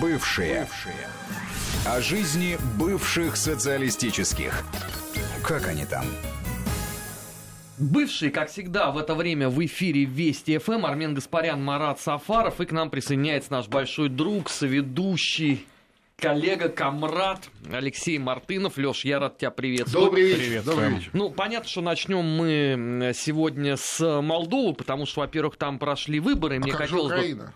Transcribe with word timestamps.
Бывшие. 0.00 0.60
Бывшие. 0.60 1.08
О 1.86 2.00
жизни 2.00 2.56
бывших 2.78 3.36
социалистических. 3.36 4.64
Как 5.42 5.68
они 5.68 5.84
там? 5.84 6.06
Бывший, 7.76 8.30
как 8.30 8.48
всегда, 8.48 8.90
в 8.92 8.98
это 8.98 9.14
время 9.14 9.50
в 9.50 9.62
эфире 9.66 10.04
Вести 10.04 10.56
ФМ 10.58 10.86
Армен 10.86 11.14
Гаспарян, 11.14 11.62
Марат 11.62 12.00
Сафаров. 12.00 12.60
И 12.60 12.66
к 12.66 12.72
нам 12.72 12.88
присоединяется 12.88 13.52
наш 13.52 13.68
большой 13.68 14.08
друг, 14.08 14.48
соведущий, 14.48 15.66
коллега, 16.16 16.70
комрад 16.70 17.50
Алексей 17.70 18.16
Мартынов. 18.18 18.78
Леш, 18.78 19.04
я 19.04 19.18
рад 19.18 19.36
тебя 19.36 19.50
приветствовать. 19.50 20.06
Добрый 20.06 20.24
вечер. 20.24 20.38
Привет, 20.38 20.64
Добрый 20.64 20.88
вечер. 20.90 21.10
Ну, 21.12 21.30
понятно, 21.30 21.68
что 21.68 21.82
начнем 21.82 22.24
мы 22.24 23.12
сегодня 23.14 23.76
с 23.76 24.22
Молдовы, 24.22 24.72
потому 24.72 25.04
что, 25.04 25.20
во-первых, 25.20 25.56
там 25.56 25.78
прошли 25.78 26.20
выборы. 26.20 26.56
А 26.56 26.60
мне 26.60 26.72
как 26.72 26.82
хотелось 26.82 27.08
же 27.08 27.14
Украина? 27.16 27.44
бы... 27.44 27.52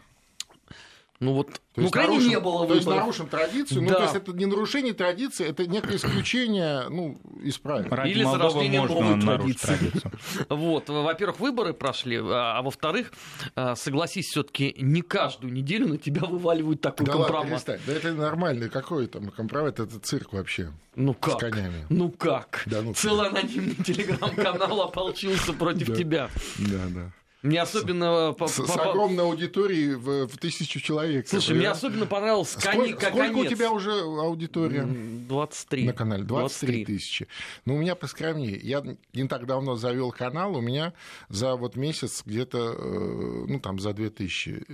Ну 1.21 1.32
вот, 1.32 1.50
То 1.75 1.80
ну, 1.80 1.89
Украине 1.89 2.14
нарушим- 2.19 2.29
не 2.29 2.39
было 2.41 2.66
То 2.69 2.75
есть 2.75 2.87
выборов. 2.87 3.00
нарушим 3.07 3.27
традицию, 3.29 3.82
ну, 3.82 3.89
Да. 3.89 3.95
то 3.96 4.03
есть 4.05 4.14
это 4.14 4.32
не 4.32 4.46
нарушение 4.46 4.95
традиции, 4.95 5.49
это 5.49 5.67
некое 5.67 5.96
исключение, 5.96 6.89
ну, 6.89 7.21
из 7.43 7.59
правил. 7.59 7.89
Ради 7.90 8.11
Или 8.11 8.22
Молдовы 8.22 8.50
зарождение 8.53 8.82
новой 8.82 9.21
традиции. 9.21 9.67
традицию. 9.67 10.12
Вот, 10.49 10.89
во-первых, 10.89 11.40
выборы 11.40 11.73
прошли, 11.73 12.18
а 12.23 12.59
а 12.59 12.62
во-вторых, 12.62 13.12
а, 13.57 13.75
согласись, 13.75 14.26
все-таки 14.29 14.76
не 14.79 15.03
каждую 15.03 15.53
неделю 15.53 15.89
на 15.89 15.99
тебя 15.99 16.23
вываливают 16.25 16.81
такой 16.82 17.04
Да 17.07 17.12
ладно, 17.17 17.25
компромат. 17.26 17.50
перестань. 17.64 17.81
Да 17.87 17.93
это 17.95 18.12
нормально, 18.14 18.68
какой 18.68 19.07
там 19.09 19.29
компромат, 19.31 19.81
это 19.81 19.98
цирк 19.98 20.32
вообще. 20.32 20.73
Ну 20.95 21.14
как? 21.14 21.35
С 21.35 21.39
конями. 21.39 21.85
Ну 21.89 22.11
как? 22.11 22.62
Да 22.67 22.81
ну 22.82 22.95
Целый 22.95 23.29
анонимный 23.29 23.75
телеграм-канал 23.85 24.82
ополчился 24.82 25.53
против 25.53 25.96
тебя. 25.96 26.29
Да, 26.59 26.79
да. 26.90 27.12
Мне 27.42 27.62
особенно... 27.62 28.32
по- 28.36 28.48
С, 28.48 28.56
по- 28.56 28.64
с 28.66 28.74
по- 28.74 28.90
огромной 28.90 29.22
аудиторией 29.24 29.94
в, 29.94 30.26
в 30.26 30.38
тысячу 30.38 30.80
человек. 30.80 31.28
Слушай, 31.28 31.56
мне 31.56 31.68
особенно 31.70 32.05
понравился 32.06 32.61
кони- 32.61 32.88
Сколько, 32.91 33.06
сколько 33.11 33.36
у 33.36 33.44
тебя 33.47 33.70
уже 33.70 33.92
аудитория? 33.92 34.80
М, 34.80 35.27
23. 35.28 35.84
На 35.86 35.92
канале 35.92 36.25
23 36.25 36.84
тысячи. 36.84 37.28
Ну, 37.64 37.77
у 37.77 37.78
меня 37.78 37.95
поскромнее. 37.95 38.56
Я 38.58 38.83
не 39.12 39.28
так 39.28 39.47
давно 39.47 39.77
завел 39.77 40.11
канал, 40.11 40.56
у 40.56 40.61
меня 40.61 40.92
за 41.28 41.55
вот 41.55 41.77
месяц 41.77 42.22
где-то, 42.27 42.75
э, 42.77 43.45
ну, 43.47 43.61
там, 43.61 43.78
за 43.78 43.92
2 43.92 44.11
тысячи. 44.11 44.64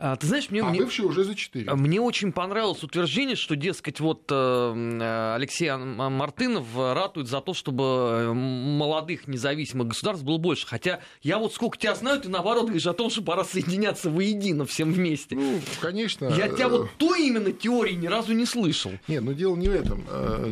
А, 0.00 0.14
ты 0.14 0.28
знаешь, 0.28 0.48
мне... 0.50 0.62
А 0.62 0.66
мне- 0.66 0.80
бывший 0.80 1.04
уже 1.04 1.24
за 1.24 1.34
4. 1.34 1.74
Мне 1.74 2.00
очень 2.00 2.30
понравилось 2.32 2.84
утверждение, 2.84 3.34
что, 3.34 3.56
дескать, 3.56 3.98
вот 3.98 4.30
э, 4.30 4.34
э, 4.34 5.34
Алексей 5.34 5.70
Мартынов 5.72 6.66
э, 6.76 6.92
ратует 6.92 7.26
за 7.26 7.40
то, 7.40 7.52
чтобы 7.52 7.82
э, 7.84 8.32
молодых 8.32 9.26
независимых 9.26 9.88
государств 9.88 10.24
было 10.24 10.38
больше. 10.38 10.68
Хотя 10.68 11.00
я 11.22 11.38
вот 11.38 11.52
сколько 11.52 11.76
тебя 11.78 11.96
знаю, 11.96 12.20
ты 12.20 12.28
наоборот 12.28 12.66
говоришь 12.66 12.86
о 12.86 12.92
том, 12.92 13.10
что 13.10 13.22
пора 13.22 13.42
соединяться 13.42 14.08
воедино 14.08 14.66
всем 14.66 14.92
вместе. 14.92 15.34
Ну, 15.34 15.60
конечно. 15.80 16.26
я 16.26 16.48
тебя 16.48 16.68
вот 16.68 16.90
той 16.96 17.26
именно 17.26 17.50
теории 17.50 17.94
ни 17.94 18.06
разу 18.06 18.34
не 18.34 18.46
слышал. 18.46 18.92
Нет, 19.08 19.24
ну 19.24 19.32
дело 19.32 19.56
не 19.56 19.68
в 19.68 19.74
этом. 19.74 20.04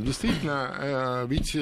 Действительно, 0.03 1.25
ведь 1.29 1.57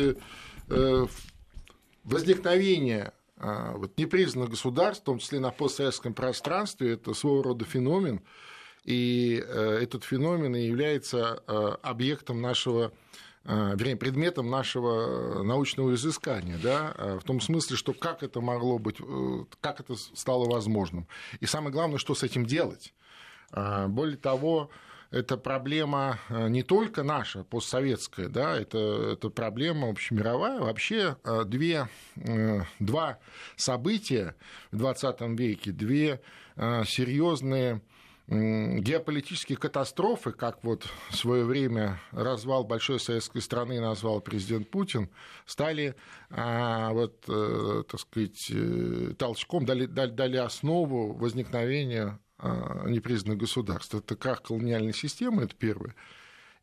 возникновение 2.05 3.13
э, 3.37 3.73
вот, 3.77 3.99
непризнанных 3.99 4.51
государств, 4.51 5.03
в 5.03 5.07
том 5.07 5.19
числе 5.19 5.41
на 5.41 5.51
постсоветском 5.51 6.15
пространстве, 6.15 6.93
это 6.93 7.15
своего 7.15 7.43
рода 7.43 7.65
феномен. 7.65 8.21
И 8.85 9.43
э, 9.45 9.79
этот 9.83 10.05
феномен 10.05 10.55
и 10.57 10.67
является 10.67 11.43
э, 11.47 11.77
объектом 11.83 12.43
нашего 12.43 12.93
э, 13.45 13.73
вернее, 13.77 13.97
предметом 13.97 14.51
нашего 14.51 15.43
научного 15.43 15.95
изыскания, 15.95 16.59
да, 16.63 17.19
в 17.21 17.25
том 17.25 17.41
смысле, 17.41 17.77
что 17.77 17.95
как 17.95 18.23
это 18.23 18.41
могло 18.41 18.79
быть, 18.79 18.99
как 19.61 19.81
это 19.81 19.95
стало 19.97 20.49
возможным. 20.51 21.07
И 21.41 21.47
самое 21.47 21.73
главное, 21.73 21.99
что 21.99 22.15
с 22.15 22.23
этим 22.23 22.45
делать. 22.45 22.95
А, 23.53 23.89
Более 23.89 24.17
того, 24.17 24.71
это 25.15 25.37
проблема 25.37 26.19
э, 26.29 26.49
не 26.49 26.65
только 26.65 27.05
наша, 27.05 27.45
постсоветская, 27.45 28.29
да, 28.29 28.57
это, 28.59 29.13
это 29.13 29.31
проблема 29.31 29.89
общемировая. 29.89 30.61
Вообще 30.61 31.17
э, 31.23 31.45
две, 31.47 31.89
э, 32.17 32.63
два 32.81 33.19
события 33.57 34.35
в 34.73 34.79
20 34.79 35.21
веке, 35.39 35.71
две 35.71 36.21
серьезные 36.57 37.81
геополитические 38.29 39.59
катастрофы, 39.59 40.31
как 40.31 40.63
вот 40.63 40.87
в 41.11 41.17
свое 41.17 41.45
время 41.45 42.01
развал 42.13 42.63
большой 42.63 43.01
советской 43.01 43.43
страны 43.43 43.81
назвал 43.81 44.21
президент 44.21 44.71
Путин, 44.71 45.11
стали 45.47 45.97
а, 46.31 46.93
вот, 46.93 47.21
так 47.23 48.01
сказать, 48.01 48.53
толчком, 49.19 49.67
дали, 49.67 49.87
дали, 49.87 50.13
дали 50.13 50.37
основу 50.37 51.13
возникновения 51.13 52.21
непризнанных 52.43 53.39
государств. 53.39 53.95
Это 53.95 54.17
крах 54.17 54.43
колониальной 54.43 54.93
системы, 54.93 55.45
это 55.45 55.55
первое. 55.55 55.95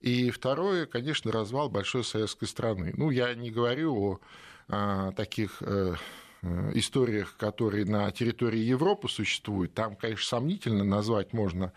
И 0.02 0.32
второе, 0.32 0.86
конечно, 0.86 1.32
развал 1.32 1.70
большой 1.70 2.04
советской 2.04 2.48
страны. 2.48 2.94
Ну, 2.98 3.12
я 3.12 3.34
не 3.36 3.52
говорю 3.52 3.96
о 3.96 4.20
а, 4.68 5.12
таких 5.12 5.62
э, 5.62 5.96
э, 6.42 6.72
историях, 6.74 7.38
которые 7.38 7.86
на 7.86 8.10
территории 8.12 8.60
Европы 8.60 9.08
существуют. 9.10 9.76
Там, 9.76 9.96
конечно, 9.96 10.26
сомнительно 10.26 10.84
назвать 10.84 11.34
можно 11.34 11.72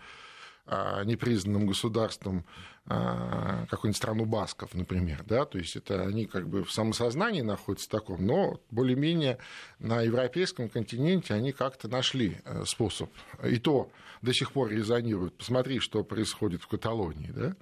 а, 0.65 1.03
непризнанным 1.03 1.67
государством 1.67 2.45
а, 2.47 2.74
какую-нибудь 2.87 3.97
страну 3.97 4.25
басков, 4.25 4.73
например, 4.75 5.23
да, 5.25 5.45
то 5.45 5.57
есть 5.57 5.75
это 5.75 6.03
они 6.03 6.25
как 6.25 6.47
бы 6.47 6.63
в 6.63 6.71
самосознании 6.71 7.41
находятся 7.41 7.87
в 7.87 7.91
таком, 7.91 8.25
но 8.25 8.59
более-менее 8.69 9.39
на 9.79 10.01
европейском 10.01 10.69
континенте 10.69 11.33
они 11.33 11.51
как-то 11.51 11.87
нашли 11.87 12.37
э, 12.45 12.63
способ, 12.65 13.09
и 13.43 13.57
то 13.57 13.89
до 14.21 14.33
сих 14.33 14.51
пор 14.51 14.69
резонируют. 14.69 15.35
Посмотри, 15.35 15.79
что 15.79 16.03
происходит 16.03 16.61
в 16.61 16.67
Каталонии, 16.67 17.31
да. 17.35 17.55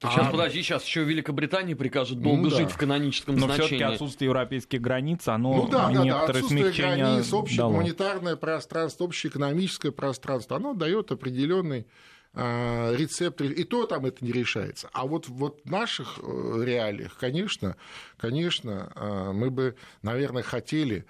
Сейчас, 0.00 0.28
А- 0.28 0.30
подожди, 0.30 0.62
сейчас 0.62 0.84
еще 0.84 1.02
Великобритания 1.02 1.74
прикажет 1.74 2.22
долго 2.22 2.42
Ну 2.44 2.50
да. 2.50 2.56
жить 2.58 2.70
в 2.70 2.76
каноническом 2.78 3.34
Но 3.34 3.48
все-таки 3.48 3.68
значении. 3.78 3.94
отсутствие 3.94 4.26
европейских 4.28 4.80
границ, 4.80 5.26
оно 5.26 5.56
Ну 5.56 5.68
да, 5.68 5.90
да, 5.90 6.04
да, 6.04 6.22
отсутствие 6.22 6.62
смягчения 6.66 6.96
границ, 7.04 7.32
общее 7.32 7.58
дало. 7.58 7.72
гуманитарное 7.72 8.36
пространство, 8.36 9.02
общее 9.02 9.30
экономическое 9.32 9.90
пространство, 9.90 10.56
оно 10.58 10.74
дает 10.74 11.10
определенный 11.10 11.88
а, 12.34 12.94
рецепт, 12.94 13.40
и 13.40 13.64
то 13.64 13.86
там 13.86 14.06
это 14.06 14.24
не 14.24 14.32
решается. 14.32 14.88
А 14.92 15.06
вот, 15.06 15.28
вот 15.28 15.60
в 15.64 15.70
наших 15.70 16.18
э, 16.18 16.62
реалиях, 16.64 17.16
конечно, 17.16 17.76
конечно, 18.16 18.92
а, 18.94 19.32
мы 19.32 19.50
бы, 19.50 19.76
наверное, 20.02 20.42
хотели, 20.42 21.06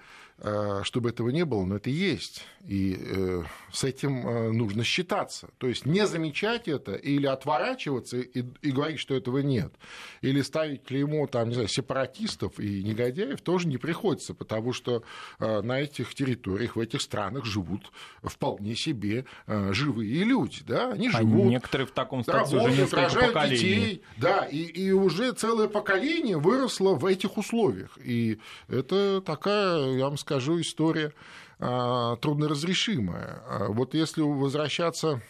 чтобы 0.83 1.09
этого 1.09 1.29
не 1.29 1.45
было, 1.45 1.65
но 1.65 1.75
это 1.77 1.89
есть. 1.89 2.43
И 2.65 2.97
э, 2.99 3.43
с 3.71 3.83
этим 3.83 4.27
э, 4.27 4.51
нужно 4.51 4.83
считаться. 4.83 5.49
То 5.57 5.67
есть 5.67 5.85
не 5.85 6.05
замечать 6.05 6.67
это 6.67 6.93
или 6.93 7.25
отворачиваться 7.25 8.17
и, 8.17 8.43
и 8.61 8.71
говорить, 8.71 8.99
что 8.99 9.15
этого 9.15 9.39
нет. 9.39 9.73
Или 10.21 10.41
ставить 10.41 10.83
клеймо 10.83 11.27
там, 11.27 11.47
не 11.47 11.53
знаю, 11.53 11.69
сепаратистов 11.69 12.59
и 12.59 12.83
негодяев 12.83 13.41
тоже 13.41 13.67
не 13.67 13.77
приходится, 13.77 14.33
потому 14.33 14.73
что 14.73 15.03
э, 15.39 15.61
на 15.61 15.79
этих 15.79 16.13
территориях, 16.13 16.75
в 16.75 16.79
этих 16.79 17.01
странах 17.01 17.45
живут 17.45 17.91
вполне 18.21 18.75
себе 18.75 19.25
э, 19.47 19.73
живые 19.73 20.23
люди. 20.23 20.59
Да? 20.67 20.91
Они 20.91 21.07
А 21.07 21.19
живут, 21.19 21.45
некоторые 21.45 21.87
в 21.87 21.91
таком 21.91 22.23
статусе 22.23 22.57
уже 22.57 22.71
несколько 22.71 23.27
поколений. 23.27 23.55
детей. 23.57 24.01
Да, 24.17 24.45
и, 24.45 24.57
и 24.63 24.91
уже 24.91 25.31
целое 25.31 25.69
поколение 25.69 26.37
выросло 26.37 26.93
в 26.95 27.05
этих 27.05 27.37
условиях. 27.37 27.97
И 28.03 28.39
это 28.67 29.21
такая, 29.21 29.95
я 29.95 30.05
вам 30.05 30.17
скажу, 30.17 30.28
история 30.61 31.13
а, 31.59 32.15
трудноразрешимая. 32.17 33.43
А 33.47 33.67
Вот 33.69 33.93
если 33.93 34.21
возвращаться 34.21 35.21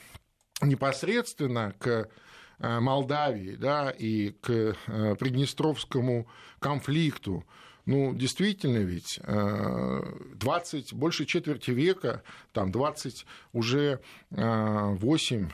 непосредственно 0.62 1.74
к 1.80 2.10
а, 2.60 2.80
Молдавии 2.80 3.56
да, 3.56 3.90
и 3.90 4.32
к 4.32 4.76
Приднестровскому 5.20 6.28
конфликту, 6.59 7.46
ну, 7.86 8.14
действительно 8.14 8.80
ведь, 8.80 9.20
а, 9.24 10.02
20, 10.36 10.94
больше 10.94 11.26
четверти 11.26 11.72
века, 11.72 12.24
там 12.52 12.72
20 12.72 13.26
уже 13.54 14.02
8 14.32 15.50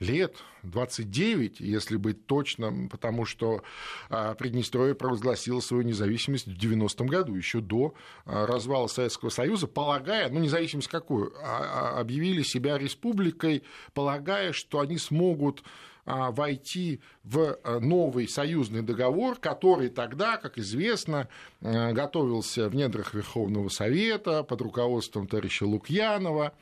лет, 0.00 0.36
29, 0.62 1.60
если 1.60 1.96
быть 1.96 2.26
точным, 2.26 2.88
потому 2.88 3.24
что 3.24 3.62
а, 4.10 4.34
Приднестровье 4.34 4.94
провозгласило 4.94 5.60
свою 5.60 5.82
независимость 5.82 6.46
в 6.46 6.56
90-м 6.56 7.06
году, 7.06 7.34
еще 7.34 7.60
до 7.60 7.94
а, 8.24 8.46
развала 8.46 8.86
Советского 8.86 9.30
Союза, 9.30 9.66
полагая, 9.66 10.28
ну, 10.30 10.40
независимость 10.40 10.88
какую, 10.88 11.32
а- 11.42 11.98
объявили 12.00 12.42
себя 12.42 12.78
республикой, 12.78 13.62
полагая, 13.94 14.52
что 14.52 14.80
они 14.80 14.98
смогут 14.98 15.62
войти 16.30 17.00
в 17.24 17.58
а, 17.64 17.80
новый 17.80 18.26
союзный 18.28 18.82
договор, 18.82 19.36
который 19.36 19.88
тогда, 19.90 20.36
как 20.38 20.58
известно, 20.58 21.28
а, 21.62 21.92
готовился 21.92 22.68
в 22.68 22.74
недрах 22.74 23.14
Верховного 23.14 23.68
Совета 23.68 24.42
под 24.42 24.60
руководством 24.62 25.26
товарища 25.26 25.64
Лукьянова. 25.66 26.52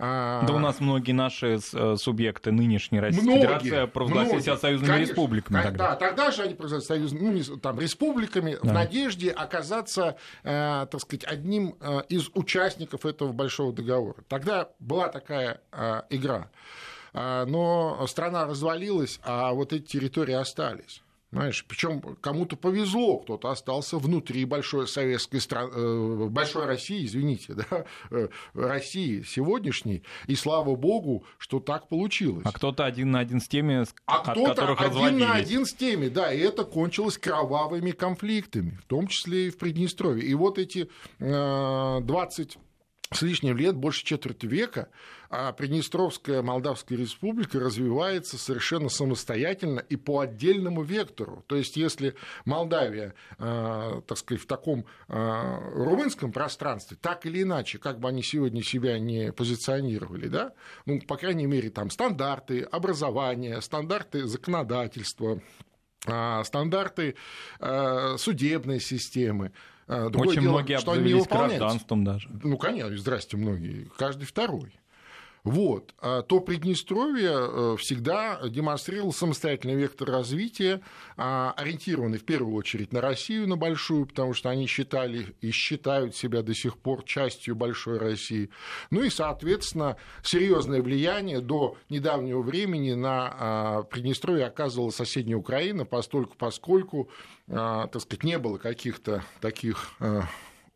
А, 0.00 0.44
Да 0.46 0.54
у 0.54 0.58
нас 0.60 0.78
многие 0.78 1.10
наши 1.10 1.58
э, 1.72 1.96
субъекты 1.96 2.52
нынешней 2.52 3.00
Российской 3.00 3.24
Многие, 3.26 3.40
Федерации 3.58 3.86
провозгласили 3.90 4.28
многие. 4.30 4.44
себя 4.44 4.56
союзными 4.56 4.90
Конечно. 4.92 5.10
республиками. 5.10 5.56
Ка- 5.56 5.62
тогда. 5.64 5.88
Да, 5.88 5.94
тогда 5.96 6.30
же 6.30 6.42
они 6.42 6.54
провозгласили 6.54 6.86
союз- 7.08 7.12
ну, 7.48 7.56
там, 7.56 7.80
республиками 7.80 8.54
в 8.62 8.64
Да. 8.66 8.72
надежде 8.74 9.30
оказаться, 9.32 10.16
э, 10.44 10.86
так 10.88 11.00
сказать, 11.00 11.24
одним 11.24 11.74
э, 11.80 12.02
из 12.08 12.28
участников 12.34 13.06
этого 13.06 13.32
большого 13.32 13.72
договора. 13.72 14.18
Тогда 14.28 14.68
была 14.78 15.08
такая 15.08 15.60
э, 15.72 16.02
игра. 16.10 16.48
А, 17.12 17.46
но 17.46 18.06
страна 18.06 18.46
развалилась, 18.46 19.20
а 19.22 19.52
вот 19.52 19.72
эти 19.72 19.84
территории 19.84 20.34
остались. 20.34 21.02
Знаешь, 21.30 21.66
причем 21.68 22.00
кому-то 22.22 22.56
повезло, 22.56 23.18
кто-то 23.18 23.50
остался 23.50 23.98
внутри 23.98 24.46
большой 24.46 24.88
советской 24.88 25.40
страны, 25.40 25.70
э, 25.74 26.28
большой 26.30 26.64
России, 26.64 27.04
извините, 27.04 27.52
да, 27.70 27.84
э, 28.10 28.28
России 28.54 29.22
сегодняшней, 29.22 30.02
и 30.26 30.34
слава 30.34 30.74
богу, 30.74 31.26
что 31.36 31.60
так 31.60 31.88
получилось. 31.88 32.46
А 32.46 32.52
кто-то 32.52 32.86
один 32.86 33.10
на 33.10 33.18
один 33.18 33.42
с 33.42 33.48
теми, 33.48 33.84
а 34.06 34.20
от 34.20 34.22
кто-то 34.22 34.54
которых 34.54 34.80
один 34.80 34.92
разводились. 34.94 35.26
на 35.26 35.34
один 35.34 35.66
с 35.66 35.74
теми, 35.74 36.08
да, 36.08 36.32
и 36.32 36.38
это 36.38 36.64
кончилось 36.64 37.18
кровавыми 37.18 37.90
конфликтами, 37.90 38.78
в 38.82 38.86
том 38.86 39.06
числе 39.06 39.48
и 39.48 39.50
в 39.50 39.58
Приднестровье. 39.58 40.26
И 40.26 40.32
вот 40.32 40.58
эти 40.58 40.88
20 41.18 42.56
э, 42.56 42.58
с 43.10 43.22
лишним 43.22 43.56
лет, 43.56 43.74
больше 43.74 44.04
четверти 44.04 44.46
века, 44.46 44.88
а 45.30 45.52
Приднестровская 45.52 46.42
Молдавская 46.42 46.98
республика 46.98 47.58
развивается 47.58 48.38
совершенно 48.38 48.88
самостоятельно 48.88 49.80
и 49.80 49.96
по 49.96 50.20
отдельному 50.20 50.82
вектору. 50.82 51.44
То 51.46 51.56
есть, 51.56 51.76
если 51.76 52.14
Молдавия, 52.44 53.14
э, 53.38 54.02
так 54.06 54.18
сказать, 54.18 54.42
в 54.42 54.46
таком 54.46 54.86
э, 55.08 55.58
румынском 55.74 56.32
пространстве, 56.32 56.96
так 57.00 57.24
или 57.26 57.42
иначе, 57.42 57.78
как 57.78 57.98
бы 57.98 58.08
они 58.08 58.22
сегодня 58.22 58.62
себя 58.62 58.98
не 58.98 59.32
позиционировали, 59.32 60.28
да, 60.28 60.52
ну, 60.86 61.00
по 61.00 61.16
крайней 61.16 61.46
мере, 61.46 61.70
там 61.70 61.90
стандарты 61.90 62.62
образования, 62.62 63.60
стандарты 63.60 64.26
законодательства, 64.26 65.40
э, 66.06 66.44
стандарты 66.44 67.16
судебной 68.18 68.80
системы, 68.80 69.52
другое 69.88 70.28
Очень 70.28 70.42
дело, 70.42 70.52
многие 70.52 70.78
что 70.78 70.92
обзавелись 70.92 71.26
гражданством 71.26 72.04
даже. 72.04 72.28
Ну, 72.42 72.56
конечно, 72.58 72.96
здрасте, 72.96 73.36
многие. 73.36 73.88
Каждый 73.96 74.26
второй 74.26 74.72
вот, 75.44 75.94
а 76.00 76.22
то 76.22 76.40
Приднестровье 76.40 77.32
э, 77.32 77.76
всегда 77.78 78.40
демонстрировало 78.48 79.12
самостоятельный 79.12 79.76
вектор 79.76 80.10
развития, 80.10 80.80
а, 81.16 81.54
ориентированный 81.56 82.18
в 82.18 82.24
первую 82.24 82.54
очередь 82.54 82.92
на 82.92 83.00
Россию, 83.00 83.48
на 83.48 83.56
большую, 83.56 84.06
потому 84.06 84.34
что 84.34 84.50
они 84.50 84.66
считали 84.66 85.34
и 85.40 85.50
считают 85.50 86.16
себя 86.16 86.42
до 86.42 86.54
сих 86.54 86.78
пор 86.78 87.04
частью 87.04 87.54
большой 87.54 87.98
России. 87.98 88.50
Ну 88.90 89.02
и, 89.02 89.10
соответственно, 89.10 89.96
серьезное 90.22 90.82
влияние 90.82 91.40
до 91.40 91.76
недавнего 91.88 92.42
времени 92.42 92.94
на 92.94 93.34
а, 93.38 93.82
Приднестровье 93.84 94.46
оказывала 94.46 94.90
соседняя 94.90 95.36
Украина, 95.36 95.84
постольку, 95.84 96.34
поскольку, 96.36 97.08
так 97.46 98.00
сказать, 98.00 98.24
не 98.24 98.38
было 98.38 98.58
каких-то 98.58 99.24
таких 99.40 99.94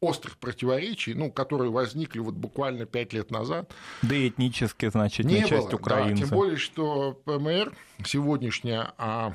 острых 0.02 0.36
противоречий, 0.36 1.14
ну, 1.14 1.30
которые 1.30 1.70
возникли 1.70 2.18
вот 2.18 2.34
буквально 2.34 2.86
пять 2.86 3.12
лет 3.12 3.30
назад. 3.30 3.72
Да 4.02 4.16
и 4.16 4.28
этнически, 4.28 4.90
значит, 4.90 5.24
не 5.24 5.46
часть 5.46 5.68
было, 5.68 5.76
украинцев. 5.76 6.20
Да, 6.20 6.26
тем 6.26 6.36
более, 6.36 6.56
что 6.56 7.12
ПМР 7.24 7.72
сегодняшняя, 8.04 8.92
а 8.98 9.34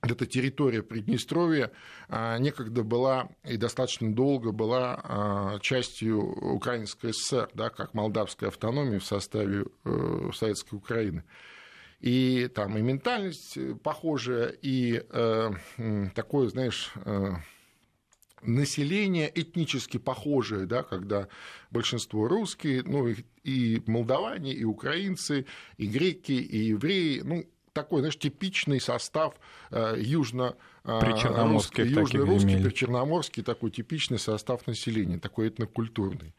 эта 0.00 0.24
территория 0.24 0.82
Приднестровья 0.82 1.72
а, 2.08 2.38
некогда 2.38 2.82
была 2.82 3.28
и 3.44 3.58
достаточно 3.58 4.14
долго 4.14 4.50
была 4.50 4.98
а, 5.02 5.58
частью 5.60 6.20
Украинской 6.20 7.12
ССР, 7.12 7.50
да, 7.52 7.68
как 7.68 7.92
молдавской 7.92 8.48
автономии 8.48 8.98
в 8.98 9.04
составе 9.04 9.66
э, 9.84 10.30
Советской 10.34 10.76
Украины. 10.76 11.24
И 12.00 12.48
там 12.54 12.78
и 12.78 12.80
ментальность 12.80 13.58
похожая, 13.82 14.54
и 14.62 15.02
э, 15.10 15.50
такое, 16.14 16.48
знаешь, 16.48 16.92
э, 17.04 17.32
население 18.42 19.30
этнически 19.34 19.98
похожее, 19.98 20.66
да, 20.66 20.82
когда 20.82 21.28
большинство 21.70 22.28
русские, 22.28 22.82
ну 22.84 23.08
и 23.44 23.82
молдаване, 23.86 24.52
и 24.52 24.64
украинцы, 24.64 25.46
и 25.76 25.86
греки, 25.86 26.32
и 26.32 26.58
евреи, 26.58 27.20
ну, 27.24 27.44
такой, 27.72 28.00
знаешь, 28.00 28.18
типичный 28.18 28.80
состав 28.80 29.34
э, 29.70 29.96
южно 29.98 30.56
э, 30.84 30.98
южно-русский, 31.84 32.62
причерноморский, 32.62 33.42
такой 33.42 33.70
типичный 33.70 34.18
состав 34.18 34.66
населения, 34.66 35.18
такой 35.18 35.48
этнокультурный. 35.48 36.34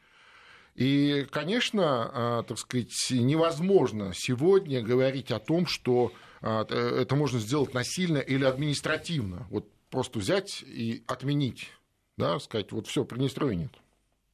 И, 0.75 1.25
конечно, 1.31 2.41
э, 2.41 2.43
так 2.47 2.57
сказать, 2.57 2.93
невозможно 3.11 4.11
сегодня 4.13 4.81
говорить 4.81 5.31
о 5.31 5.39
том, 5.39 5.65
что 5.65 6.11
это 6.41 7.15
можно 7.17 7.37
сделать 7.37 7.73
насильно 7.73 8.19
или 8.19 8.45
административно. 8.45 9.45
Вот 9.49 9.69
просто 9.89 10.19
взять 10.19 10.63
и 10.65 11.03
отменить 11.05 11.69
да, 12.19 12.37
сказать, 12.39 12.71
вот 12.71 12.85
все, 12.85 13.05
Приднестровья 13.05 13.55
нет. 13.55 13.71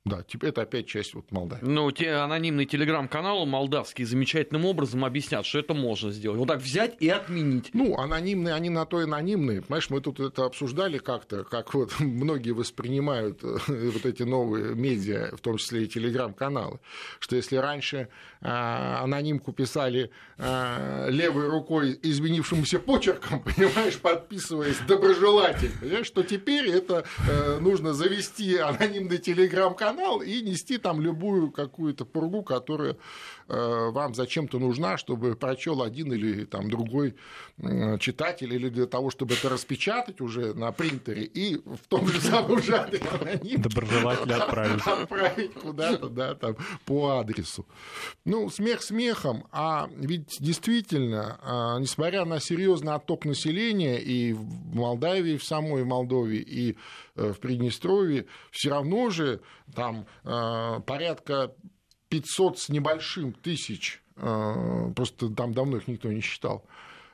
Да, 0.05 0.23
это 0.43 0.61
опять 0.61 0.85
часть 0.85 1.15
вот 1.15 1.31
Молдавии. 1.31 1.65
Ну, 1.65 1.89
те 1.89 2.11
анонимные 2.11 2.67
телеграм-каналы 2.67 3.47
молдавские 3.47 4.05
замечательным 4.05 4.63
образом 4.63 5.03
объяснят, 5.03 5.43
что 5.47 5.57
это 5.57 5.73
можно 5.73 6.11
сделать. 6.11 6.37
Вот 6.37 6.47
так 6.47 6.59
взять 6.61 6.95
и 6.99 7.09
отменить. 7.09 7.71
Ну, 7.73 7.97
анонимные, 7.97 8.53
они 8.53 8.69
на 8.69 8.85
то 8.85 9.01
и 9.01 9.05
анонимные. 9.05 9.63
Понимаешь, 9.63 9.89
мы 9.89 10.01
тут 10.01 10.19
это 10.19 10.45
обсуждали 10.45 10.99
как-то, 10.99 11.43
как 11.43 11.73
вот 11.73 11.95
многие 11.99 12.51
воспринимают 12.51 13.43
э, 13.43 13.57
вот 13.67 14.05
эти 14.05 14.21
новые 14.21 14.75
медиа, 14.75 15.35
в 15.35 15.41
том 15.41 15.57
числе 15.57 15.85
и 15.85 15.87
телеграм-каналы, 15.87 16.79
что 17.17 17.35
если 17.35 17.55
раньше 17.55 18.09
а, 18.41 19.01
анонимку 19.03 19.53
писали 19.53 20.11
а, 20.37 21.07
левой 21.09 21.49
рукой 21.49 21.97
изменившимся 22.03 22.77
почерком, 22.77 23.39
понимаешь, 23.55 23.97
подписываясь 23.97 24.77
доброжелатель, 24.87 25.71
понимаешь, 25.81 26.05
что 26.05 26.21
теперь 26.21 26.69
это 26.69 27.05
э, 27.27 27.57
нужно 27.59 27.93
завести 27.93 28.57
анонимный 28.57 29.17
телеграм-канал, 29.17 29.94
канал 29.95 30.21
и 30.21 30.41
нести 30.41 30.77
там 30.77 31.01
любую 31.01 31.51
какую-то 31.51 32.05
пургу, 32.05 32.43
которая 32.43 32.97
вам 33.47 34.15
зачем-то 34.15 34.59
нужна, 34.59 34.97
чтобы 34.97 35.35
прочел 35.35 35.83
один 35.83 36.13
или 36.13 36.45
там 36.45 36.69
другой 36.69 37.15
читатель, 37.99 38.53
или 38.53 38.69
для 38.69 38.87
того, 38.87 39.11
чтобы 39.11 39.35
это 39.35 39.49
распечатать 39.49 40.21
уже 40.21 40.53
на 40.53 40.71
принтере 40.71 41.23
и 41.23 41.57
в 41.57 41.87
том 41.87 42.07
же 42.07 42.19
самом 42.19 42.61
жанре 42.61 42.99
Доброжелателя 43.57 44.35
отправить. 44.43 44.81
Отправить 44.85 45.53
куда-то, 45.53 46.09
да, 46.09 46.35
там, 46.35 46.55
по 46.85 47.19
адресу. 47.19 47.65
Ну, 48.23 48.49
смех 48.49 48.81
смехом, 48.81 49.45
а 49.51 49.89
ведь 49.95 50.37
действительно, 50.39 51.39
а, 51.41 51.79
несмотря 51.79 52.25
на 52.25 52.39
серьезный 52.39 52.93
отток 52.93 53.25
населения 53.25 53.97
и 53.97 54.33
в 54.33 54.75
Молдавии, 54.75 55.37
в 55.37 55.43
самой 55.43 55.83
Молдове, 55.83 56.37
и 56.37 56.77
э, 57.15 57.33
в 57.33 57.39
Приднестровье, 57.39 58.25
все 58.51 58.69
равно 58.69 59.09
же 59.09 59.41
там 59.73 60.05
э, 60.23 60.79
порядка 60.85 61.53
500 62.09 62.59
с 62.59 62.69
небольшим 62.69 63.33
тысяч, 63.33 64.01
э, 64.15 64.91
просто 64.95 65.29
там 65.29 65.53
давно 65.53 65.77
их 65.77 65.87
никто 65.87 66.11
не 66.11 66.21
считал, 66.21 66.65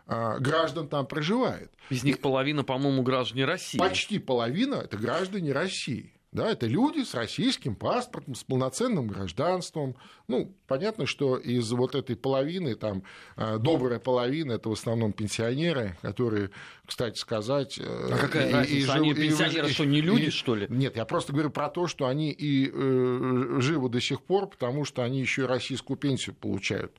э, 0.08 0.38
граждан 0.40 0.88
там 0.88 1.06
проживает. 1.06 1.72
Из 1.90 2.04
них 2.04 2.20
половина, 2.20 2.64
по-моему, 2.64 3.04
граждане 3.04 3.46
России. 3.46 3.78
Почти 3.78 4.20
половина– 4.20 4.76
это 4.84 4.98
граждане 4.98 5.52
России. 5.52 6.14
Да, 6.32 6.50
это 6.50 6.66
люди 6.66 7.04
с 7.04 7.14
российским 7.14 7.76
паспортом, 7.76 8.36
с 8.36 8.44
полноценным 8.46 9.08
гражданством. 9.08 9.98
Ну, 10.30 10.56
понятно, 10.66 11.06
что 11.06 11.36
из 11.36 11.70
вот 11.74 11.94
этой 11.94 12.16
половины, 12.16 12.76
там, 12.76 13.04
э, 13.36 13.58
добрая 13.58 14.00
половина, 14.00 14.54
это 14.54 14.70
в 14.70 14.72
основном 14.72 15.12
пенсионеры, 15.12 15.98
которые, 16.02 16.52
кстати 16.86 17.20
сказать... 17.20 17.78
Э, 17.80 18.12
а 18.14 18.18
какая 18.18 18.48
и, 18.48 18.54
разница? 18.54 18.94
И, 18.94 18.98
Они 18.98 19.14
пенсионеры 19.14 19.68
и, 19.68 19.74
что, 19.74 19.84
не 19.84 20.00
люди, 20.00 20.24
и, 20.24 20.30
что 20.30 20.56
ли? 20.56 20.68
Нет, 20.70 20.96
я 20.96 21.04
просто 21.04 21.34
говорю 21.34 21.50
про 21.50 21.68
то, 21.68 21.88
что 21.88 22.08
они 22.08 22.32
и 22.32 22.72
э, 22.74 23.58
живы 23.60 23.90
до 23.90 24.00
сих 24.00 24.22
пор, 24.22 24.48
потому 24.48 24.86
что 24.86 25.04
они 25.04 25.20
еще 25.20 25.42
и 25.42 25.46
российскую 25.46 25.98
пенсию 25.98 26.36
получают. 26.36 26.94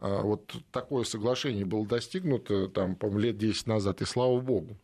А 0.00 0.22
вот 0.22 0.52
такое 0.72 1.04
соглашение 1.04 1.64
было 1.64 1.86
достигнуто, 1.86 2.66
там, 2.66 2.96
по 2.96 3.06
лет 3.16 3.38
10 3.38 3.68
назад, 3.68 4.02
и 4.02 4.04
слава 4.04 4.40
богу. 4.40 4.76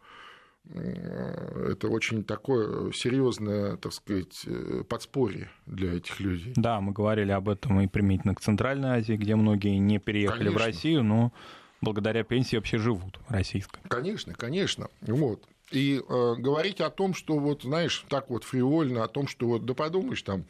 Э, 0.68 1.72
это 1.72 1.88
очень 1.88 2.24
такое 2.24 2.92
серьезное, 2.92 3.76
так 3.76 3.92
сказать, 3.92 4.42
э, 4.46 4.84
подспорье 4.88 5.50
для 5.66 5.94
этих 5.94 6.20
людей. 6.20 6.52
Да, 6.56 6.80
мы 6.80 6.92
говорили 6.92 7.32
об 7.32 7.48
этом 7.48 7.80
и 7.80 7.86
применительно 7.86 8.34
к 8.34 8.40
Центральной 8.40 8.90
Азии, 8.90 9.14
где 9.14 9.36
многие 9.36 9.78
не 9.78 9.98
переехали 9.98 10.44
конечно. 10.44 10.58
в 10.58 10.62
Россию, 10.62 11.02
но 11.04 11.32
благодаря 11.80 12.24
пенсии 12.24 12.56
вообще 12.56 12.78
живут 12.78 13.18
российской. 13.28 13.80
Конечно, 13.88 14.34
конечно. 14.34 14.88
Вот. 15.00 15.46
И 15.70 16.00
э, 16.06 16.34
говорить 16.36 16.80
о 16.80 16.90
том, 16.90 17.14
что 17.14 17.38
вот, 17.38 17.62
знаешь, 17.62 18.04
так 18.08 18.30
вот 18.30 18.44
фривольно, 18.44 19.04
о 19.04 19.08
том, 19.08 19.28
что 19.28 19.46
вот, 19.46 19.64
да 19.64 19.74
подумаешь, 19.74 20.22
там 20.22 20.44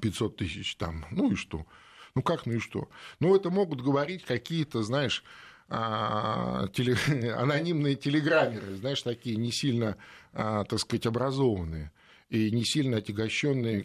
500 0.00 0.36
тысяч, 0.36 0.76
там, 0.76 1.04
ну 1.10 1.32
и 1.32 1.34
что? 1.34 1.66
Ну 2.14 2.22
как, 2.22 2.46
ну 2.46 2.54
и 2.54 2.58
что? 2.58 2.88
Ну 3.20 3.34
это 3.34 3.50
могут 3.50 3.82
говорить 3.82 4.24
какие-то, 4.24 4.82
знаешь, 4.82 5.24
теле, 5.70 6.96
анонимные 7.36 7.94
телеграммеры, 7.94 8.76
знаешь, 8.76 9.02
такие 9.02 9.36
не 9.36 9.52
сильно, 9.52 9.96
а, 10.32 10.64
так 10.64 10.80
сказать, 10.80 11.06
образованные 11.06 11.92
и 12.28 12.50
не 12.50 12.64
сильно 12.64 12.98
отягощенные 12.98 13.84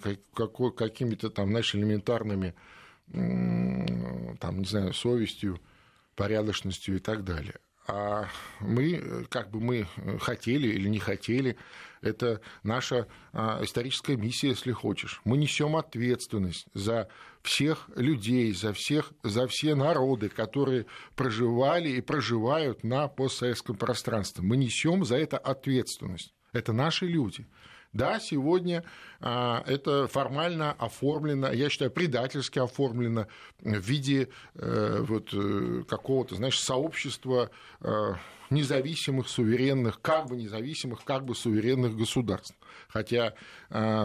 какими-то 0.75 1.29
там, 1.29 1.49
знаешь, 1.49 1.73
элементарными, 1.75 2.53
там, 3.11 4.59
не 4.59 4.65
знаю, 4.65 4.93
совестью, 4.93 5.59
порядочностью 6.15 6.97
и 6.97 6.99
так 6.99 7.23
далее. 7.23 7.55
А 7.87 8.27
мы, 8.61 9.25
как 9.29 9.51
бы 9.51 9.59
мы 9.59 9.87
хотели 10.19 10.69
или 10.69 10.87
не 10.87 10.99
хотели, 10.99 11.55
это 12.01 12.41
наша 12.63 13.07
а, 13.31 13.59
историческая 13.63 14.15
миссия, 14.15 14.49
если 14.49 14.71
хочешь. 14.71 15.21
Мы 15.23 15.37
несем 15.37 15.75
ответственность 15.75 16.67
за 16.73 17.09
всех 17.41 17.89
людей, 17.95 18.51
за, 18.53 18.73
всех, 18.73 19.11
за 19.23 19.47
все 19.47 19.75
народы, 19.75 20.29
которые 20.29 20.87
проживали 21.15 21.89
и 21.89 22.01
проживают 22.01 22.83
на 22.83 23.07
постсоветском 23.07 23.75
пространстве. 23.75 24.43
Мы 24.43 24.57
несем 24.57 25.05
за 25.05 25.17
это 25.17 25.37
ответственность. 25.37 26.33
Это 26.53 26.73
наши 26.73 27.05
люди. 27.05 27.45
Да, 27.95 28.19
сегодня 28.19 28.83
а, 29.21 29.63
это 29.65 30.07
формально 30.09 30.73
оформлено, 30.73 31.49
я 31.53 31.69
считаю, 31.69 31.91
предательски 31.91 32.59
оформлено 32.59 33.27
в 33.61 33.79
виде 33.79 34.27
э, 34.55 34.97
вот, 35.07 35.29
э, 35.31 35.83
какого-то, 35.87 36.35
знаешь, 36.35 36.59
сообщества 36.59 37.51
э, 37.79 38.13
независимых, 38.49 39.29
суверенных, 39.29 40.01
как 40.01 40.27
бы 40.27 40.35
независимых, 40.35 41.05
как 41.05 41.23
бы 41.23 41.35
суверенных 41.35 41.95
государств. 41.95 42.55
Хотя 42.89 43.33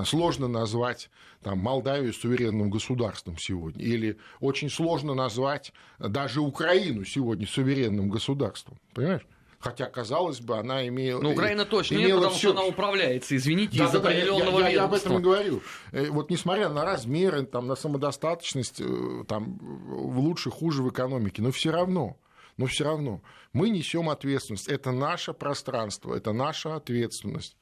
сложно 0.05 0.49
назвать 0.49 1.11
там, 1.43 1.59
Молдавию 1.59 2.13
суверенным 2.13 2.71
государством 2.71 3.37
сегодня, 3.39 3.85
или 3.85 4.19
очень 4.41 4.71
сложно 4.71 5.15
назвать 5.15 5.73
даже 5.99 6.41
Украину 6.41 7.05
сегодня 7.05 7.47
суверенным 7.47 8.09
государством. 8.09 8.79
Понимаешь? 8.95 9.27
Хотя, 9.61 9.87
казалось 9.87 10.41
бы, 10.41 10.59
она 10.59 10.89
имела... 10.89 11.21
Ну, 11.21 11.33
Украина 11.33 11.65
точно 11.65 11.97
нет, 11.97 12.15
потому 12.15 12.35
всё... 12.35 12.51
что 12.51 12.59
она 12.59 12.67
управляется, 12.67 13.37
извините, 13.37 13.79
да, 13.79 13.85
из 13.85 13.93
да, 13.93 13.99
определенного 13.99 14.61
я, 14.61 14.69
я, 14.69 14.75
я 14.75 14.85
об 14.85 14.95
этом 14.95 15.19
и 15.19 15.23
говорю. 15.23 15.63
Э, 15.93 16.09
вот 16.09 16.31
несмотря 16.31 16.71
на 16.71 16.85
размеры, 16.85 17.45
там, 17.45 17.67
на 17.67 17.77
самодостаточность, 17.77 18.81
э, 18.81 19.25
там, 19.29 19.59
в 19.61 20.19
лучше, 20.19 20.51
хуже 20.51 20.83
в 20.83 20.89
экономике, 20.89 21.43
но 21.43 21.53
все 21.53 21.71
равно, 21.71 22.17
но 22.57 22.67
все 22.67 22.85
равно 22.85 23.21
мы 23.53 23.69
несем 23.69 24.09
ответственность. 24.09 24.69
Это 24.69 24.93
наше 24.93 25.35
пространство, 25.35 26.15
это 26.15 26.33
наша 26.33 26.77
ответственность. 26.77 27.57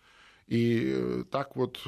И 0.47 0.93
э, 0.95 1.25
так 1.31 1.57
вот 1.57 1.81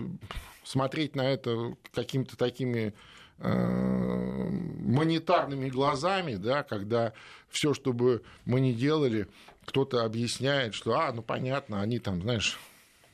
смотреть 0.65 1.15
на 1.15 1.31
это 1.31 1.77
какими-то 1.93 2.37
такими 2.37 2.95
монетарными 3.43 5.71
глазами, 5.71 6.35
да, 6.35 6.63
когда 6.63 7.15
все, 7.49 7.73
что 7.73 7.95
бы 7.95 8.23
мы 8.45 8.61
ни 8.61 8.73
делали, 8.73 9.29
кто-то 9.71 10.05
объясняет, 10.05 10.75
что, 10.75 10.99
а, 10.99 11.13
ну 11.13 11.23
понятно, 11.23 11.81
они 11.81 12.01
там, 12.01 12.21
знаешь, 12.23 12.59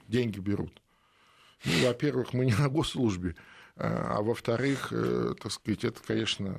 деньги 0.08 0.40
берут. 0.40 0.80
Ну, 1.66 1.86
во-первых, 1.86 2.32
мы 2.32 2.46
не 2.46 2.54
на 2.54 2.70
госслужбе, 2.70 3.36
а, 3.76 4.16
а 4.16 4.22
во-вторых, 4.22 4.88
э, 4.90 5.34
так 5.38 5.52
сказать, 5.52 5.84
это, 5.84 6.00
конечно, 6.02 6.56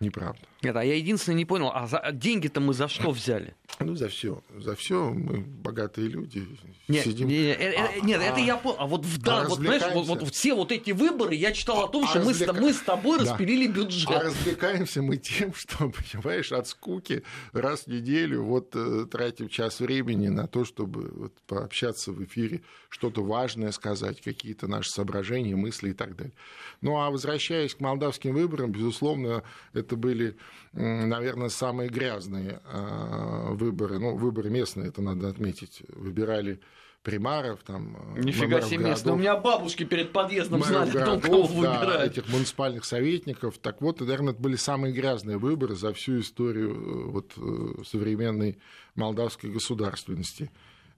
неправда. 0.00 0.40
Нет, 0.62 0.74
а 0.76 0.84
я 0.84 0.94
единственное 0.94 1.36
не 1.36 1.44
понял, 1.44 1.70
а 1.72 1.86
за... 1.86 2.02
деньги-то 2.12 2.60
мы 2.60 2.74
за 2.74 2.88
что 2.88 3.10
взяли? 3.10 3.54
Ну, 3.80 3.94
за 3.94 4.08
все. 4.08 4.42
За 4.56 4.74
все 4.74 5.10
мы 5.10 5.38
богатые 5.38 6.08
люди. 6.08 6.48
Нет, 6.88 7.04
сидим... 7.04 7.28
не, 7.28 7.52
э, 7.52 7.74
а, 7.76 8.00
нет 8.00 8.20
а, 8.20 8.24
это 8.24 8.40
я 8.40 8.56
понял. 8.56 8.76
А 8.80 8.86
вот, 8.86 9.04
в, 9.04 9.22
да, 9.22 9.44
вот, 9.44 9.60
знаешь, 9.60 9.82
вот, 9.94 10.06
вот 10.06 10.28
все 10.34 10.54
вот 10.54 10.72
эти 10.72 10.90
выборы, 10.90 11.34
я 11.34 11.52
читал 11.52 11.84
о 11.84 11.88
том, 11.88 12.04
а, 12.04 12.08
что 12.08 12.20
мы, 12.20 12.30
развлека... 12.30 12.54
мы 12.54 12.72
с 12.72 12.80
тобой 12.80 13.18
да. 13.18 13.24
распилили 13.24 13.68
бюджет. 13.68 14.10
А 14.10 14.20
развлекаемся 14.20 15.00
мы 15.00 15.16
тем, 15.16 15.54
что, 15.56 15.90
понимаешь, 15.90 16.50
от 16.50 16.66
скуки 16.66 17.22
раз 17.52 17.82
в 17.82 17.86
неделю 17.86 18.42
вот 18.42 18.74
э, 18.74 19.06
тратим 19.10 19.48
час 19.48 19.78
времени 19.78 20.26
на 20.26 20.48
то, 20.48 20.64
чтобы 20.64 21.08
вот, 21.08 21.34
пообщаться 21.46 22.10
в 22.10 22.24
эфире, 22.24 22.62
что-то 22.88 23.22
важное 23.22 23.70
сказать, 23.70 24.20
какие-то 24.20 24.66
наши 24.66 24.90
соображения, 24.90 25.54
мысли 25.54 25.90
и 25.90 25.94
так 25.94 26.16
далее. 26.16 26.34
Ну, 26.80 26.98
а 26.98 27.10
возвращаясь 27.10 27.74
к 27.74 27.80
молдавским 27.80 28.34
выборам, 28.34 28.72
безусловно, 28.72 29.44
это 29.72 29.87
были 29.96 30.36
наверное, 30.72 31.48
самые 31.48 31.88
грязные 31.88 32.60
а, 32.64 33.52
выборы, 33.52 33.98
ну, 33.98 34.16
выборы 34.16 34.50
местные, 34.50 34.88
это 34.88 35.02
надо 35.02 35.28
отметить, 35.28 35.82
выбирали 35.88 36.60
примаров, 37.02 37.60
там... 37.64 37.96
Э, 38.16 38.20
Нифига 38.20 38.60
себе 38.60 38.84
местные. 38.84 39.14
У 39.14 39.16
меня 39.16 39.36
бабушки 39.36 39.84
перед 39.84 40.12
подъездом 40.12 40.62
знали, 40.62 40.90
городов, 40.90 41.22
кто 41.22 41.30
кого 41.30 41.62
да, 41.62 41.80
выбирает. 41.80 42.12
этих 42.12 42.28
муниципальных 42.28 42.84
советников. 42.84 43.58
Так 43.58 43.80
вот, 43.80 44.00
наверное, 44.00 44.32
это 44.32 44.42
были 44.42 44.56
самые 44.56 44.92
грязные 44.92 45.38
выборы 45.38 45.74
за 45.74 45.92
всю 45.94 46.20
историю 46.20 46.70
э, 46.70 47.10
вот, 47.10 47.32
э, 47.36 47.82
современной 47.86 48.58
молдавской 48.94 49.50
государственности. 49.50 50.50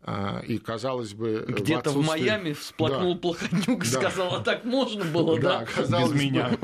А, 0.02 0.40
и, 0.40 0.58
казалось 0.58 1.12
бы, 1.12 1.44
Где-то 1.46 1.90
в, 1.90 1.98
отсутствии... 1.98 2.02
в 2.02 2.06
Майами 2.06 2.52
всплакнул 2.54 3.14
да. 3.14 3.20
Плохотнюк 3.20 3.84
и 3.84 3.90
да. 3.90 4.00
сказал, 4.00 4.34
а 4.34 4.40
так 4.40 4.64
можно 4.64 5.04
было, 5.04 5.38
да? 5.38 5.66
да? 5.88 6.02
Без 6.02 6.12
меня. 6.14 6.58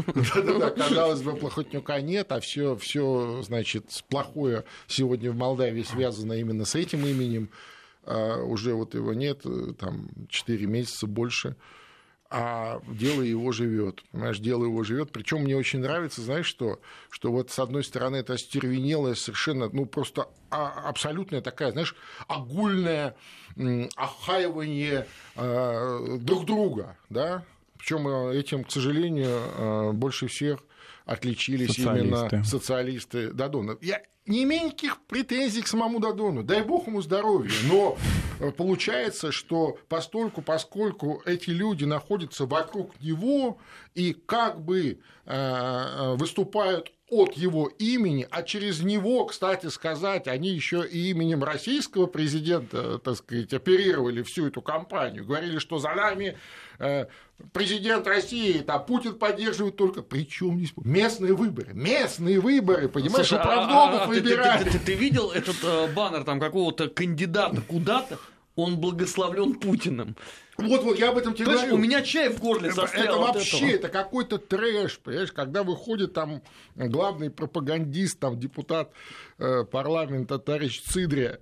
Казалось 0.76 1.20
бы, 1.20 1.36
Плохотнюка 1.36 2.00
нет, 2.00 2.32
а 2.32 2.40
все, 2.40 2.76
все, 2.76 3.42
значит, 3.42 3.90
плохое 4.08 4.64
сегодня 4.86 5.30
в 5.30 5.36
Молдавии 5.36 5.82
связано 5.82 6.32
именно 6.32 6.64
с 6.64 6.74
этим 6.74 7.04
именем. 7.04 7.50
А 8.04 8.42
уже 8.42 8.72
вот 8.72 8.94
его 8.94 9.12
нет, 9.12 9.40
э, 9.44 9.72
там, 9.78 10.08
4 10.28 10.64
месяца 10.66 11.06
больше 11.06 11.56
а 12.30 12.80
дело 12.88 13.22
его 13.22 13.52
живет. 13.52 14.02
Понимаешь, 14.10 14.38
дело 14.38 14.64
его 14.64 14.82
живет. 14.84 15.12
Причем 15.12 15.42
мне 15.42 15.56
очень 15.56 15.80
нравится, 15.80 16.22
знаешь 16.22 16.46
что? 16.46 16.80
Что 17.10 17.30
вот 17.30 17.50
с 17.50 17.58
одной 17.58 17.84
стороны 17.84 18.16
это 18.16 18.34
остервенелая, 18.34 19.14
совершенно, 19.14 19.68
ну 19.72 19.86
просто 19.86 20.28
а, 20.50 20.88
абсолютная 20.88 21.40
такая, 21.40 21.72
знаешь, 21.72 21.94
огульное 22.26 23.16
охаивание 23.96 25.06
э, 25.36 26.18
друг 26.20 26.44
друга, 26.44 26.98
да? 27.08 27.44
Причем 27.78 28.06
э, 28.08 28.38
этим, 28.38 28.64
к 28.64 28.70
сожалению, 28.70 29.28
э, 29.28 29.92
больше 29.92 30.26
всех 30.28 30.60
отличились 31.04 31.74
социалисты. 31.74 32.06
именно 32.06 32.44
социалисты 32.44 33.32
Дадона. 33.32 33.78
Я 33.80 34.02
не 34.26 34.44
имею 34.44 34.66
никаких 34.66 35.00
претензий 35.02 35.62
к 35.62 35.68
самому 35.68 36.00
Дадону, 36.00 36.42
дай 36.42 36.62
бог 36.62 36.86
ему 36.86 37.00
здоровья, 37.02 37.52
но 37.68 37.96
э, 38.40 38.50
получается, 38.50 39.32
что 39.32 39.78
постольку, 39.88 40.42
поскольку 40.42 41.22
эти 41.24 41.50
люди 41.50 41.84
находятся 41.84 42.46
вокруг 42.46 43.00
него 43.00 43.58
и 43.94 44.12
как 44.12 44.60
бы 44.60 45.00
э, 45.26 46.14
выступают 46.16 46.92
от 47.08 47.34
его 47.34 47.68
имени, 47.78 48.26
а 48.30 48.42
через 48.42 48.80
него, 48.80 49.26
кстати 49.26 49.66
сказать, 49.68 50.26
они 50.26 50.48
еще 50.48 50.84
и 50.84 51.10
именем 51.10 51.44
российского 51.44 52.06
президента, 52.06 52.98
так 52.98 53.16
сказать, 53.16 53.54
оперировали 53.54 54.22
всю 54.22 54.48
эту 54.48 54.60
кампанию, 54.60 55.24
говорили, 55.24 55.58
что 55.58 55.78
за 55.78 55.94
нами 55.94 56.36
Э, 56.36 56.65
президент 57.52 58.06
России, 58.06 58.60
там 58.60 58.84
Путин 58.84 59.14
поддерживает 59.14 59.76
только. 59.76 60.02
Причем 60.02 60.58
здесь 60.58 60.72
местные 60.76 61.34
выборы? 61.34 61.72
Местные 61.74 62.40
выборы, 62.40 62.88
понимаешь, 62.88 63.28
Слушай, 63.28 63.40
управдомов 63.40 64.00
а, 64.00 64.04
а, 64.04 64.06
выбирать. 64.06 64.64
Ты, 64.64 64.70
ты, 64.70 64.78
ты, 64.78 64.84
ты 64.84 64.94
видел 64.94 65.30
этот 65.30 65.56
э, 65.62 65.92
баннер 65.94 66.24
там 66.24 66.40
какого-то 66.40 66.88
кандидата 66.88 67.60
куда-то? 67.60 68.18
Он 68.54 68.78
благословлен 68.78 69.54
Путиным. 69.54 70.16
Вот, 70.56 70.82
вот, 70.82 70.98
я 70.98 71.10
об 71.10 71.18
этом 71.18 71.34
тебе 71.34 71.52
говорю. 71.52 71.74
У 71.74 71.78
меня 71.78 72.00
чай 72.00 72.30
в 72.30 72.40
горле 72.40 72.72
застрял 72.72 73.04
Это 73.04 73.16
вообще, 73.18 73.72
это 73.72 73.88
какой-то 73.88 74.38
трэш, 74.38 74.98
понимаешь, 75.00 75.32
когда 75.32 75.62
выходит 75.62 76.14
там 76.14 76.42
главный 76.74 77.30
пропагандист, 77.30 78.18
там 78.18 78.38
депутат 78.38 78.90
э, 79.38 79.64
парламента 79.64 80.38
товарищ 80.38 80.80
Цидрия, 80.80 81.40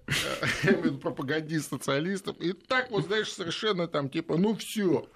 э, 0.65 0.75
пропагандист 1.03 1.71
социалистов, 1.71 2.37
и 2.41 2.53
так 2.53 2.91
вот, 2.91 3.05
знаешь, 3.05 3.33
совершенно 3.33 3.87
там 3.87 4.11
типа, 4.11 4.37
ну 4.37 4.57
все, 4.57 5.07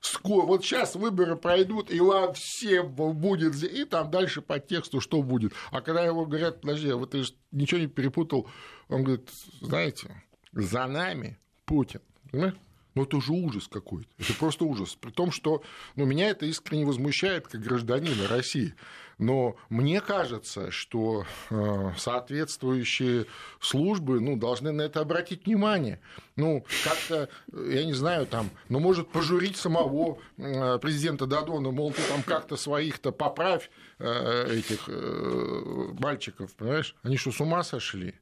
скоро, 0.00 0.46
вот 0.46 0.64
сейчас 0.64 0.96
выборы 0.96 1.36
пройдут, 1.36 1.92
и 1.92 2.00
ладно, 2.00 2.34
всем 2.34 2.92
будет, 2.92 3.62
и 3.62 3.84
там 3.84 4.10
дальше 4.10 4.40
по 4.40 4.58
тексту 4.58 5.00
что 5.00 5.22
будет. 5.22 5.52
А 5.70 5.80
когда 5.80 6.04
его 6.04 6.26
говорят, 6.26 6.60
подожди, 6.60 6.90
а 6.90 6.96
вот 6.96 7.10
ты 7.10 7.22
же 7.22 7.32
ничего 7.52 7.80
не 7.80 7.86
перепутал, 7.86 8.48
он 8.88 9.04
говорит, 9.04 9.30
знаете, 9.60 10.22
за 10.52 10.86
нами 10.86 11.38
Путин, 11.64 12.00
понимаешь? 12.30 12.54
Ну, 12.94 13.04
это 13.04 13.16
уже 13.18 13.32
ужас 13.32 13.68
какой-то. 13.68 14.10
Это 14.18 14.34
просто 14.34 14.64
ужас. 14.64 14.96
При 15.00 15.10
том, 15.10 15.30
что 15.30 15.62
ну, 15.94 16.04
меня 16.06 16.30
это 16.30 16.44
искренне 16.46 16.84
возмущает 16.84 17.46
как 17.46 17.60
гражданина 17.60 18.26
России. 18.26 18.74
Но 19.20 19.56
мне 19.68 20.00
кажется, 20.00 20.70
что 20.70 21.26
э, 21.50 21.92
соответствующие 21.98 23.26
службы 23.60 24.18
ну, 24.18 24.36
должны 24.36 24.72
на 24.72 24.80
это 24.80 25.00
обратить 25.00 25.44
внимание. 25.44 26.00
Ну, 26.36 26.64
как-то, 26.82 27.28
я 27.52 27.84
не 27.84 27.92
знаю, 27.92 28.26
там, 28.26 28.48
ну, 28.70 28.78
может, 28.80 29.10
пожурить 29.10 29.58
самого 29.58 30.18
э, 30.38 30.78
президента 30.78 31.26
Дадона, 31.26 31.70
мол, 31.70 31.92
ты 31.92 32.00
там 32.08 32.22
как-то 32.22 32.56
своих-то 32.56 33.12
поправь 33.12 33.70
э, 33.98 34.56
этих 34.58 34.88
э, 34.88 35.92
мальчиков, 35.98 36.54
понимаешь? 36.54 36.96
Они 37.02 37.18
что, 37.18 37.30
с 37.30 37.40
ума 37.42 37.62
сошли? 37.62 38.14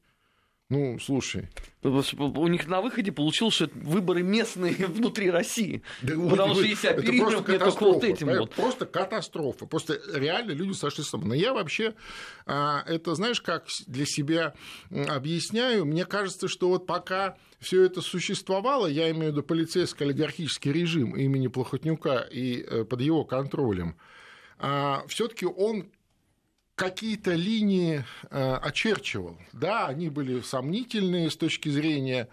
Ну, 0.69 0.99
слушай. 0.99 1.49
У 1.81 2.47
них 2.47 2.67
на 2.67 2.81
выходе 2.81 3.11
получилось, 3.11 3.55
что 3.55 3.69
выборы 3.73 4.21
местные 4.21 4.75
внутри 4.87 5.31
России. 5.31 5.81
Да, 6.03 6.13
потому 6.13 6.53
что 6.53 6.63
если 6.63 6.87
оперировать 6.89 7.49
это 7.49 7.65
только 7.71 7.83
вот 7.85 8.03
этим 8.03 8.27
вот. 8.27 8.53
Просто 8.53 8.85
катастрофа. 8.85 9.65
Просто 9.65 9.99
реально 10.13 10.51
люди 10.51 10.73
сошли 10.73 11.03
с 11.03 11.11
ума. 11.13 11.25
Но 11.25 11.33
я 11.33 11.53
вообще 11.53 11.95
а, 12.45 12.83
это, 12.85 13.15
знаешь, 13.15 13.41
как 13.41 13.65
для 13.87 14.05
себя 14.05 14.53
объясняю, 14.91 15.85
мне 15.85 16.05
кажется, 16.05 16.47
что 16.47 16.69
вот 16.69 16.85
пока 16.85 17.35
все 17.59 17.83
это 17.83 18.01
существовало, 18.01 18.85
я 18.85 19.09
имею 19.09 19.31
в 19.31 19.31
виду 19.31 19.43
полицейско-олигархический 19.43 20.71
режим 20.71 21.15
имени 21.15 21.47
Плохотнюка 21.47 22.19
и 22.31 22.61
э, 22.61 22.85
под 22.85 23.01
его 23.01 23.25
контролем, 23.25 23.97
а, 24.59 25.03
все-таки 25.07 25.45
он 25.45 25.89
какие-то 26.79 27.33
линии 27.33 28.05
э, 28.31 28.53
очерчивал. 28.63 29.37
Да, 29.51 29.87
они 29.87 30.09
были 30.09 30.39
сомнительные 30.39 31.29
с 31.29 31.35
точки 31.35 31.67
зрения 31.67 32.29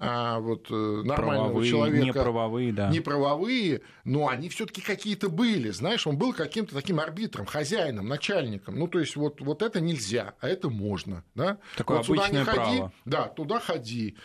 а, 0.00 0.38
вот, 0.38 0.68
э, 0.70 0.74
нормального 1.04 1.46
правовые, 1.46 1.70
человека. 1.70 2.06
Неправовые, 2.06 2.72
да. 2.72 2.88
Неправовые, 2.90 3.80
но 4.04 4.28
они 4.28 4.48
все-таки 4.48 4.80
какие-то 4.80 5.28
были. 5.28 5.70
Знаешь, 5.70 6.06
он 6.06 6.16
был 6.16 6.32
каким-то 6.32 6.76
таким 6.76 7.00
арбитром, 7.00 7.46
хозяином, 7.46 8.06
начальником. 8.06 8.78
Ну, 8.78 8.86
то 8.86 9.00
есть, 9.00 9.16
вот, 9.16 9.40
вот 9.40 9.60
это 9.60 9.80
нельзя, 9.80 10.34
а 10.38 10.48
это 10.48 10.70
можно. 10.70 11.24
Да? 11.34 11.58
Такое 11.76 11.96
вот 11.96 12.06
обычное 12.08 12.28
сюда 12.28 12.38
не 12.38 12.44
ходи, 12.44 12.76
право. 12.76 12.92
Да, 13.04 13.22
туда 13.26 13.58
ходи. 13.58 14.16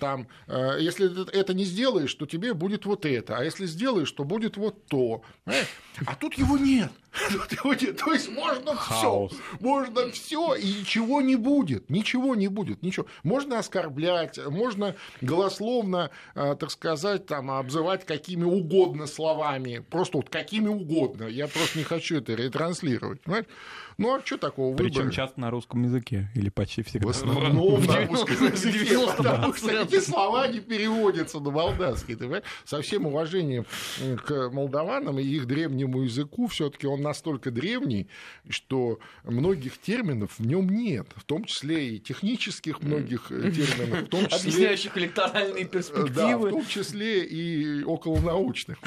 Там, 0.00 0.28
э, 0.46 0.78
если 0.80 1.30
это 1.38 1.52
не 1.52 1.64
сделаешь, 1.64 2.14
то 2.14 2.24
тебе 2.24 2.54
будет 2.54 2.86
вот 2.86 3.04
это. 3.04 3.36
А 3.36 3.44
если 3.44 3.66
сделаешь, 3.66 4.10
то 4.10 4.24
будет 4.24 4.56
вот 4.56 4.86
то. 4.86 5.20
Понимаешь? 5.44 5.68
А 6.06 6.14
тут 6.14 6.34
его 6.34 6.56
нет. 6.56 6.90
То 7.62 8.12
есть 8.12 8.30
можно 8.30 8.76
все. 8.76 9.28
Можно 9.60 10.10
все, 10.10 10.54
и 10.54 10.80
ничего 10.80 11.20
не 11.20 11.36
будет. 11.36 11.90
Ничего 11.90 12.34
не 12.34 12.48
будет. 12.48 12.82
Ничего. 12.82 13.06
Можно 13.22 13.58
оскорблять, 13.58 14.38
можно 14.46 14.94
голословно, 15.20 16.10
э, 16.34 16.56
так 16.58 16.70
сказать, 16.70 17.26
там, 17.26 17.50
обзывать 17.50 18.04
какими 18.04 18.44
угодно 18.44 19.06
словами. 19.06 19.84
Просто 19.90 20.18
вот 20.18 20.28
какими 20.28 20.68
угодно. 20.68 21.24
Я 21.24 21.48
просто 21.48 21.78
не 21.78 21.84
хочу 21.84 22.18
это 22.18 22.34
ретранслировать. 22.34 23.20
Понимаешь? 23.22 23.46
Ну, 23.98 24.14
а 24.14 24.22
что 24.24 24.38
такого 24.38 24.76
Причем 24.76 24.98
выбора? 25.00 25.12
часто 25.12 25.40
на 25.40 25.50
русском 25.50 25.82
языке 25.82 26.30
или 26.36 26.50
почти 26.50 26.82
всегда. 26.82 27.08
В 27.08 27.10
основном 27.10 27.80
В 27.80 27.86
на 27.88 28.06
русском 28.06 28.36
90, 28.36 28.68
языке, 28.68 28.94
90%. 28.94 29.16
потому 29.16 29.54
что 29.54 29.70
эти 29.72 29.98
слова 29.98 30.46
не 30.46 30.60
переводятся 30.60 31.40
на 31.40 31.50
молдавский. 31.50 32.16
Со 32.64 32.80
всем 32.80 33.06
уважением 33.06 33.66
к 34.24 34.50
молдаванам 34.50 35.18
и 35.18 35.24
их 35.24 35.46
древнему 35.46 36.02
языку, 36.02 36.46
все 36.46 36.70
таки 36.70 36.86
он 36.86 37.02
настолько 37.02 37.50
древний, 37.50 38.08
что 38.48 39.00
многих 39.24 39.78
терминов 39.78 40.38
в 40.38 40.46
нем 40.46 40.68
нет, 40.68 41.08
в 41.16 41.24
том 41.24 41.44
числе 41.44 41.96
и 41.96 41.98
технических 41.98 42.80
многих 42.82 43.32
э, 43.32 43.50
терминов, 43.50 44.02
в 44.02 44.08
том 44.08 44.28
числе... 44.28 44.38
Объясняющих 44.50 44.96
электоральные 44.96 45.64
Да, 45.64 45.68
в 45.68 45.72
перспективы. 45.72 46.50
том 46.50 46.66
числе 46.66 47.24
и 47.24 47.82
околонаучных. 47.82 48.78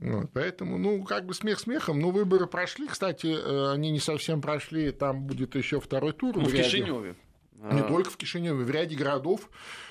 Вот, 0.00 0.30
поэтому, 0.32 0.78
ну, 0.78 1.02
как 1.02 1.26
бы 1.26 1.34
смех 1.34 1.58
смехом, 1.58 1.98
но 2.00 2.10
выборы 2.10 2.46
прошли. 2.46 2.86
Кстати, 2.86 3.26
э, 3.26 3.72
они 3.72 3.90
не 3.90 3.98
совсем 3.98 4.40
прошли, 4.40 4.92
там 4.92 5.24
будет 5.24 5.56
еще 5.56 5.80
второй 5.80 6.12
тур. 6.12 6.36
Ну, 6.36 6.44
в 6.44 6.54
ряде. 6.54 6.64
Кишиневе. 6.64 7.16
Не 7.56 7.80
А, 7.80 7.88
только 7.88 8.10
в 8.10 8.16
Кишиневе, 8.16 8.62
в 8.64 8.70
ряде 8.70 8.94
городов 8.94 9.50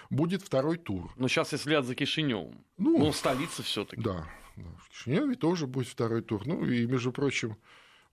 будет 0.10 0.42
второй 0.42 0.78
тур. 0.78 1.12
Но 1.18 1.28
сейчас 1.28 1.52
я 1.52 1.58
взгляд 1.58 1.86
за 1.86 1.96
Кишиневым. 1.96 2.64
Ну, 2.78 2.98
Ну, 2.98 3.12
столица 3.12 3.64
все-таки. 3.64 4.02
Да, 4.02 4.26
да, 4.56 4.64
в 4.80 4.90
Кишиневе 4.90 5.36
тоже 5.36 5.68
будет 5.68 5.88
второй 5.88 6.22
тур. 6.22 6.48
Ну 6.48 6.66
и, 6.66 6.86
между 6.86 7.12
прочим, 7.12 7.58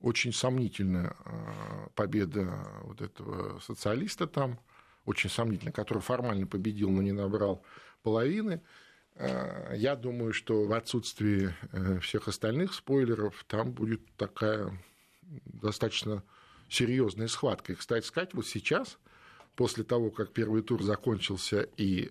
очень 0.01 0.33
сомнительная 0.33 1.15
а, 1.25 1.89
победа 1.95 2.67
вот 2.83 3.01
этого 3.01 3.61
социалиста 3.61 4.27
там, 4.27 4.59
очень 5.05 5.31
сомнительная, 5.31 5.73
который 5.73 6.01
формально 6.01 6.49
победил, 6.49 6.91
но 6.91 7.03
не 7.03 7.13
набрал 7.13 7.63
половины. 8.03 8.61
А, 9.17 9.73
Я 9.75 9.97
думаю, 9.97 10.33
что 10.33 10.65
в 10.65 10.73
отсутствии 10.73 11.55
э, 11.73 11.99
всех 12.01 12.29
остальных 12.29 12.75
спойлеров 12.75 13.45
там 13.49 13.73
будет 13.73 14.01
такая 14.17 14.73
достаточно 15.45 16.23
серьезная 16.69 17.29
схватка. 17.29 17.73
И, 17.73 17.77
кстати 17.77 18.05
сказать, 18.07 18.35
вот 18.35 18.47
сейчас, 18.47 18.99
после 19.55 19.85
того, 19.85 20.11
как 20.11 20.33
первый 20.33 20.63
тур 20.63 20.83
закончился 20.83 21.69
и 21.77 22.11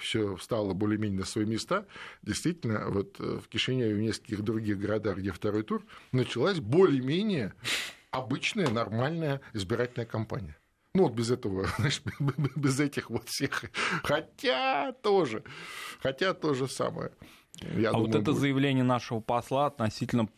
все 0.00 0.36
встало 0.36 0.74
более-менее 0.74 1.20
на 1.20 1.24
свои 1.26 1.44
места, 1.44 1.86
действительно, 2.22 2.88
вот 2.90 3.16
э, 3.18 3.40
в 3.42 3.48
Кишиневе 3.48 3.92
и 3.92 3.94
в 3.94 3.98
нескольких 4.00 4.42
других 4.42 4.78
городах, 4.78 5.18
где 5.18 5.32
второй 5.32 5.62
тур, 5.62 5.84
началась 6.12 6.60
более-менее 6.60 7.54
обычная, 8.10 8.68
нормальная 8.68 9.40
избирательная 9.52 10.06
кампания. 10.06 10.56
Ну, 10.96 11.02
вот 11.02 11.12
без 11.12 11.30
этого, 11.30 11.66
знаешь, 11.76 12.00
без 12.56 12.80
этих 12.80 13.10
вот 13.10 13.28
всех. 13.28 13.64
Хотя 14.02 14.92
тоже, 15.02 15.42
хотя 16.00 16.32
то 16.32 16.54
же 16.54 16.68
самое. 16.68 17.10
Я 17.76 17.90
а 17.90 17.92
думаю, 17.92 18.06
вот 18.06 18.14
это 18.14 18.30
будет. 18.30 18.40
заявление 18.40 18.84
нашего 18.84 19.20
посла 19.20 19.66
относительно 19.66 20.28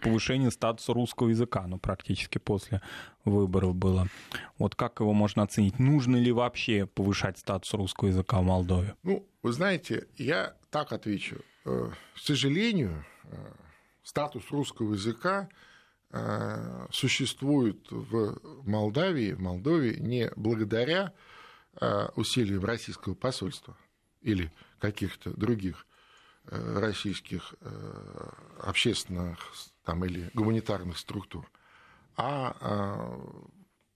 повышения 0.00 0.50
статуса 0.50 0.92
русского 0.92 1.28
языка, 1.28 1.66
ну, 1.68 1.78
практически 1.78 2.38
после 2.38 2.82
выборов 3.24 3.76
было. 3.76 4.08
Вот 4.58 4.74
как 4.74 4.98
его 4.98 5.12
можно 5.12 5.44
оценить? 5.44 5.78
Нужно 5.78 6.16
ли 6.16 6.32
вообще 6.32 6.86
повышать 6.86 7.38
статус 7.38 7.72
русского 7.74 8.08
языка 8.08 8.40
в 8.40 8.44
Молдове? 8.44 8.96
Ну, 9.04 9.24
вы 9.42 9.52
знаете, 9.52 10.08
я 10.16 10.56
так 10.70 10.92
отвечу. 10.92 11.36
Э, 11.64 11.90
К 12.14 12.18
сожалению, 12.18 13.04
э, 13.24 13.36
статус 14.02 14.50
русского 14.50 14.94
языка 14.94 15.48
существует 16.90 17.86
в 17.90 18.38
Молдавии, 18.66 19.32
в 19.32 19.40
Молдове 19.40 19.96
не 19.98 20.30
благодаря 20.36 21.12
э, 21.80 22.08
усилиям 22.16 22.64
российского 22.64 23.14
посольства 23.14 23.76
или 24.22 24.50
каких-то 24.78 25.30
других 25.30 25.86
э, 26.46 26.78
российских 26.78 27.54
э, 27.60 28.30
общественных 28.60 29.38
там, 29.84 30.04
или 30.04 30.30
гуманитарных 30.34 30.98
структур, 30.98 31.50
а 32.16 32.56
э, 32.60 33.48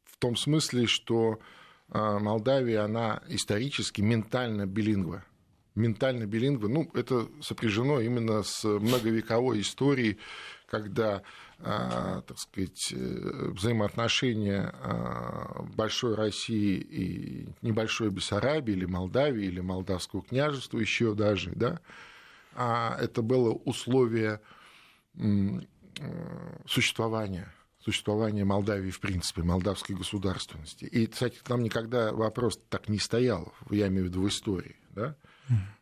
в 0.05 0.16
том 0.18 0.37
смысле, 0.37 0.87
что 0.87 1.40
э, 1.90 2.18
Молдавия, 2.18 2.85
она 2.85 3.22
исторически 3.29 4.01
ментально 4.01 4.66
билингва. 4.66 5.25
Ментально 5.75 6.27
билингва, 6.27 6.68
ну, 6.68 6.90
это 6.94 7.29
сопряжено 7.40 8.01
именно 8.01 8.42
с 8.42 8.62
многовековой 8.64 9.62
историей, 9.62 10.18
когда, 10.72 11.22
э, 11.58 12.22
так 12.26 12.38
сказать, 12.38 12.92
э, 12.92 13.50
взаимоотношения 13.50 14.72
э, 14.72 15.62
большой 15.76 16.14
России 16.14 16.78
и 16.78 17.48
небольшой 17.61 18.08
Бессарабии 18.08 18.72
или 18.72 18.87
Молдавии 18.87 19.44
или 19.44 19.61
Молдавского 19.61 20.22
княжества 20.22 20.78
еще 20.78 21.14
даже, 21.14 21.52
да, 21.54 21.78
а 22.54 22.96
это 22.98 23.20
было 23.20 23.50
условие 23.50 24.40
э, 25.14 25.61
существования 26.66 27.52
существования 27.85 28.44
Молдавии 28.44 28.90
в 28.90 29.00
принципе, 29.00 29.42
молдавской 29.42 29.96
государственности. 29.96 30.85
И, 30.85 31.08
кстати, 31.08 31.40
там 31.42 31.64
никогда 31.64 32.12
вопрос 32.12 32.56
так 32.68 32.88
не 32.88 33.00
стоял, 33.00 33.52
я 33.70 33.88
имею 33.88 34.04
в 34.04 34.08
виду 34.08 34.22
в 34.22 34.28
истории. 34.28 34.76
Да? 34.90 35.16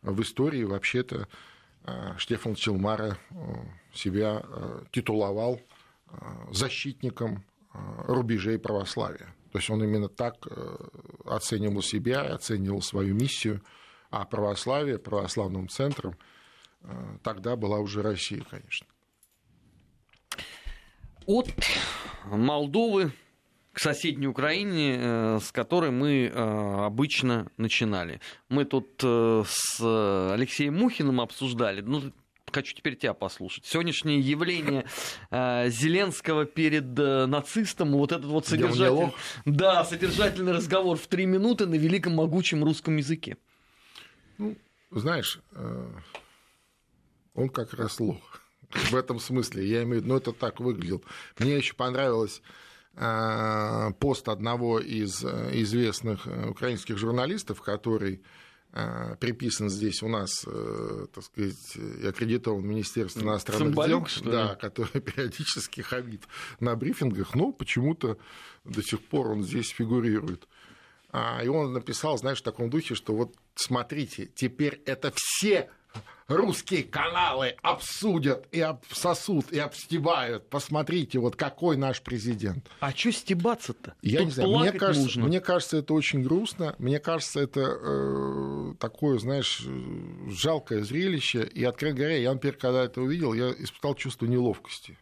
В 0.01 0.19
истории 0.23 0.63
вообще-то 0.63 1.27
Штефан 2.17 2.55
Челмара 2.55 3.17
э, 3.29 3.35
себя 3.93 4.43
э, 4.43 4.83
титуловал 4.91 5.59
э, 5.59 6.15
защитником 6.51 7.43
э, 7.73 7.77
рубежей 8.07 8.59
православия. 8.59 9.33
То 9.51 9.57
есть 9.57 9.69
он 9.69 9.83
именно 9.83 10.07
так 10.07 10.35
э, 10.45 10.77
оценивал 11.25 11.81
себя, 11.81 12.21
оценивал 12.21 12.81
свою 12.81 13.15
миссию, 13.15 13.61
а 14.09 14.25
православие, 14.25 14.99
православным 14.99 15.67
центром 15.69 16.15
э, 16.83 17.17
тогда 17.23 17.55
была 17.55 17.79
уже 17.79 18.01
Россия, 18.01 18.43
конечно. 18.49 18.87
От 21.25 21.47
Молдовы 22.25 23.11
к 23.73 23.79
соседней 23.79 24.27
Украине, 24.27 24.97
э, 24.99 25.39
с 25.41 25.51
которой 25.51 25.91
мы 25.91 26.25
э, 26.25 26.85
обычно 26.85 27.51
начинали. 27.57 28.19
Мы 28.49 28.65
тут 28.65 28.99
э, 29.03 29.43
с 29.47 30.31
Алексеем 30.33 30.77
Мухиным 30.77 31.21
обсуждали, 31.21 31.81
ну, 31.81 32.11
хочу 32.51 32.75
теперь 32.75 32.95
тебя 32.97 33.13
послушать. 33.13 33.65
Сегодняшнее 33.65 34.19
явление 34.19 34.85
э, 35.29 35.69
Зеленского 35.69 36.45
перед 36.45 36.97
э, 36.99 37.25
нацистом, 37.27 37.93
вот 37.93 38.11
этот 38.11 38.25
вот 38.25 38.45
содержательный, 38.45 39.13
да, 39.45 39.85
содержательный 39.85 40.51
разговор 40.51 40.97
в 40.97 41.07
три 41.07 41.25
минуты 41.25 41.65
на 41.65 41.75
великом 41.75 42.15
могучем 42.15 42.63
русском 42.63 42.97
языке. 42.97 43.37
Ну, 44.37 44.57
знаешь, 44.91 45.39
э, 45.53 45.87
он 47.35 47.49
как 47.49 47.73
раз 47.73 47.99
лох. 47.99 48.41
В 48.69 48.95
этом 48.95 49.19
смысле, 49.19 49.65
я 49.65 49.83
имею 49.83 50.01
в 50.01 50.03
виду, 50.03 50.09
ну, 50.09 50.17
это 50.17 50.31
так 50.31 50.59
выглядел. 50.59 51.03
Мне 51.39 51.57
еще 51.57 51.73
понравилось 51.73 52.41
пост 52.93 54.27
одного 54.27 54.79
из 54.79 55.23
э, 55.23 55.51
известных 55.61 56.27
э, 56.27 56.49
украинских 56.49 56.97
журналистов, 56.97 57.61
который 57.61 58.21
э, 58.73 59.15
приписан 59.19 59.69
здесь 59.69 60.03
у 60.03 60.09
нас, 60.09 60.43
э, 60.45 61.05
так 61.13 61.23
сказать, 61.23 61.75
и 61.77 62.05
аккредитован 62.05 62.61
в 62.61 62.65
Министерстве 62.65 63.23
иностранных 63.23 63.69
Цымбалюк, 63.69 64.09
дел, 64.21 64.31
да, 64.31 64.55
который 64.55 65.01
периодически 65.01 65.81
хабит 65.81 66.23
на 66.59 66.75
брифингах, 66.75 67.33
но 67.33 67.51
почему-то 67.51 68.17
до 68.65 68.83
сих 68.83 69.01
пор 69.01 69.31
он 69.31 69.43
здесь 69.43 69.69
фигурирует. 69.69 70.47
А, 71.11 71.41
И 71.43 71.47
он 71.47 71.73
написал, 71.73 72.17
знаешь, 72.17 72.39
в 72.39 72.43
таком 72.43 72.69
духе, 72.69 72.95
что 72.95 73.15
вот 73.15 73.35
смотрите, 73.55 74.29
теперь 74.33 74.81
это 74.85 75.13
все 75.15 75.69
русские 76.27 76.83
каналы 76.83 77.55
обсудят 77.61 78.47
и 78.51 78.61
обсосут 78.61 79.51
и 79.51 79.59
обстебают. 79.59 80.49
Посмотрите, 80.49 81.19
вот 81.19 81.35
какой 81.35 81.77
наш 81.77 82.01
президент. 82.01 82.69
А 82.79 82.91
что 82.91 83.11
стебаться-то? 83.11 83.95
Я 84.01 84.19
Тут 84.19 84.25
не 84.27 84.31
знаю, 84.31 84.59
мне 84.59 84.71
кажется, 84.71 85.03
нужно. 85.03 85.25
мне 85.25 85.41
кажется, 85.41 85.77
это 85.77 85.93
очень 85.93 86.23
грустно. 86.23 86.75
Мне 86.77 86.99
кажется, 86.99 87.39
это 87.41 87.61
э, 87.61 88.73
такое, 88.79 89.19
знаешь, 89.19 89.61
жалкое 90.27 90.83
зрелище. 90.83 91.43
И, 91.43 91.63
откровенно 91.63 91.97
говоря, 91.97 92.17
я, 92.17 92.33
например, 92.33 92.57
когда 92.57 92.83
это 92.85 93.01
увидел, 93.01 93.33
я 93.33 93.51
испытал 93.51 93.95
чувство 93.95 94.25
неловкости. 94.25 94.97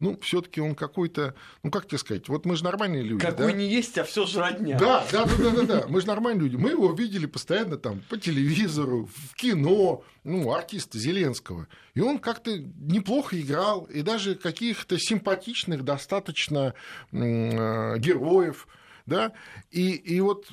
Ну, 0.00 0.18
все-таки 0.22 0.60
он 0.60 0.74
какой-то, 0.74 1.34
ну, 1.62 1.70
как 1.70 1.86
тебе 1.86 1.98
сказать, 1.98 2.28
вот 2.28 2.46
мы 2.46 2.56
же 2.56 2.64
нормальные 2.64 3.02
люди. 3.02 3.24
Какой 3.24 3.52
да? 3.52 3.58
не 3.58 3.68
есть, 3.68 3.98
а 3.98 4.04
все 4.04 4.26
же 4.26 4.40
родня. 4.40 4.78
Да, 4.78 5.06
да, 5.12 5.26
да, 5.26 5.36
да, 5.36 5.50
да, 5.50 5.62
да. 5.62 5.86
Мы 5.88 6.00
же 6.00 6.06
нормальные 6.06 6.44
люди. 6.44 6.56
Мы 6.56 6.70
его 6.70 6.92
видели 6.92 7.26
постоянно 7.26 7.76
там 7.76 8.02
по 8.08 8.16
телевизору, 8.16 9.08
в 9.14 9.34
кино, 9.34 10.02
ну, 10.24 10.52
артиста 10.52 10.98
Зеленского. 10.98 11.68
И 11.94 12.00
он 12.00 12.18
как-то 12.18 12.58
неплохо 12.58 13.38
играл, 13.38 13.84
и 13.84 14.00
даже 14.02 14.34
каких-то 14.34 14.98
симпатичных 14.98 15.84
достаточно 15.84 16.74
э, 17.12 17.98
героев, 17.98 18.66
да. 19.04 19.32
И, 19.70 19.92
и 19.92 20.20
вот 20.20 20.50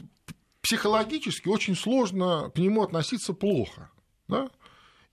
психологически 0.61 1.47
очень 1.47 1.75
сложно 1.75 2.51
к 2.53 2.57
нему 2.57 2.83
относиться 2.83 3.33
плохо, 3.33 3.89
да. 4.27 4.49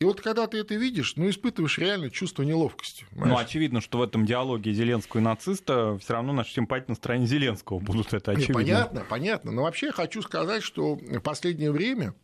И 0.04 0.06
вот 0.06 0.20
когда 0.20 0.46
ты 0.46 0.58
это 0.58 0.74
видишь, 0.74 1.16
ну, 1.16 1.30
испытываешь 1.30 1.78
реально 1.78 2.10
чувство 2.10 2.42
неловкости. 2.42 3.06
Ну, 3.12 3.22
понимаешь? 3.22 3.46
очевидно, 3.46 3.80
что 3.80 3.96
в 3.96 4.02
этом 4.02 4.26
диалоге 4.26 4.74
Зеленского 4.74 5.22
и 5.22 5.24
нациста 5.24 5.96
все 5.96 6.12
равно 6.12 6.34
наши 6.34 6.52
симпатии 6.52 6.88
на 6.88 6.94
стороне 6.94 7.26
Зеленского 7.26 7.78
будут, 7.78 8.12
это 8.12 8.32
Не, 8.32 8.36
очевидно. 8.36 8.54
понятно, 8.54 9.06
понятно. 9.08 9.50
Но 9.50 9.62
вообще 9.62 9.86
я 9.86 9.92
хочу 9.92 10.20
сказать, 10.20 10.62
что 10.62 10.96
в 10.96 11.20
последнее 11.20 11.72
время 11.72 12.14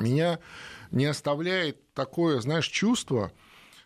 меня 0.00 0.40
не 0.90 1.04
оставляет 1.04 1.92
такое, 1.94 2.40
знаешь, 2.40 2.66
чувство, 2.66 3.30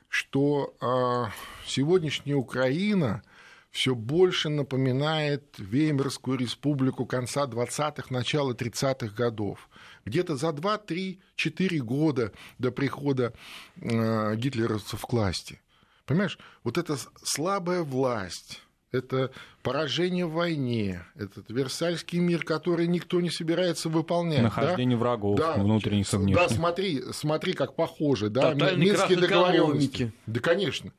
что 0.09 0.75
э, 0.81 1.31
сегодняшняя 1.67 2.37
Украина 2.37 3.23
все 3.71 3.95
больше 3.95 4.49
напоминает 4.49 5.57
Веймарскую 5.59 6.39
республику 6.39 7.05
конца 7.05 7.45
20-х, 7.45 8.05
начала 8.09 8.55
30-х 8.55 9.15
годов. 9.15 9.69
Где-то 10.05 10.37
за 10.37 10.53
2, 10.53 10.79
3, 10.79 11.21
4 11.37 11.79
года 11.81 12.33
до 12.59 12.71
прихода 12.71 13.33
э, 13.77 14.37
гитлеровцев 14.37 15.05
к 15.05 15.13
власти. 15.13 15.61
Понимаешь, 16.07 16.39
вот 16.65 16.77
эта 16.79 16.97
слабая 17.23 17.83
власть, 17.83 18.61
это 18.93 19.31
поражение 19.63 20.27
в 20.27 20.33
войне, 20.33 21.05
этот 21.15 21.49
Версальский 21.51 22.19
мир, 22.19 22.43
который 22.43 22.89
никто 22.89 23.21
не 23.21 23.31
собирается 23.31 23.89
выполнять. 23.89 24.43
Нахождение 24.43 24.97
да? 24.97 25.01
врагов, 25.01 25.39
Да, 25.39 25.55
внутренних 25.55 26.13
и 26.13 26.35
Да, 26.35 26.49
смотри, 26.49 27.03
смотри, 27.13 27.53
как 27.53 27.77
похоже, 27.77 28.31
да, 28.31 28.53
Тотальный 28.53 28.87
Минские 28.87 29.19
договоренности. 29.19 30.13
Да, 30.27 30.41
конечно. 30.41 30.93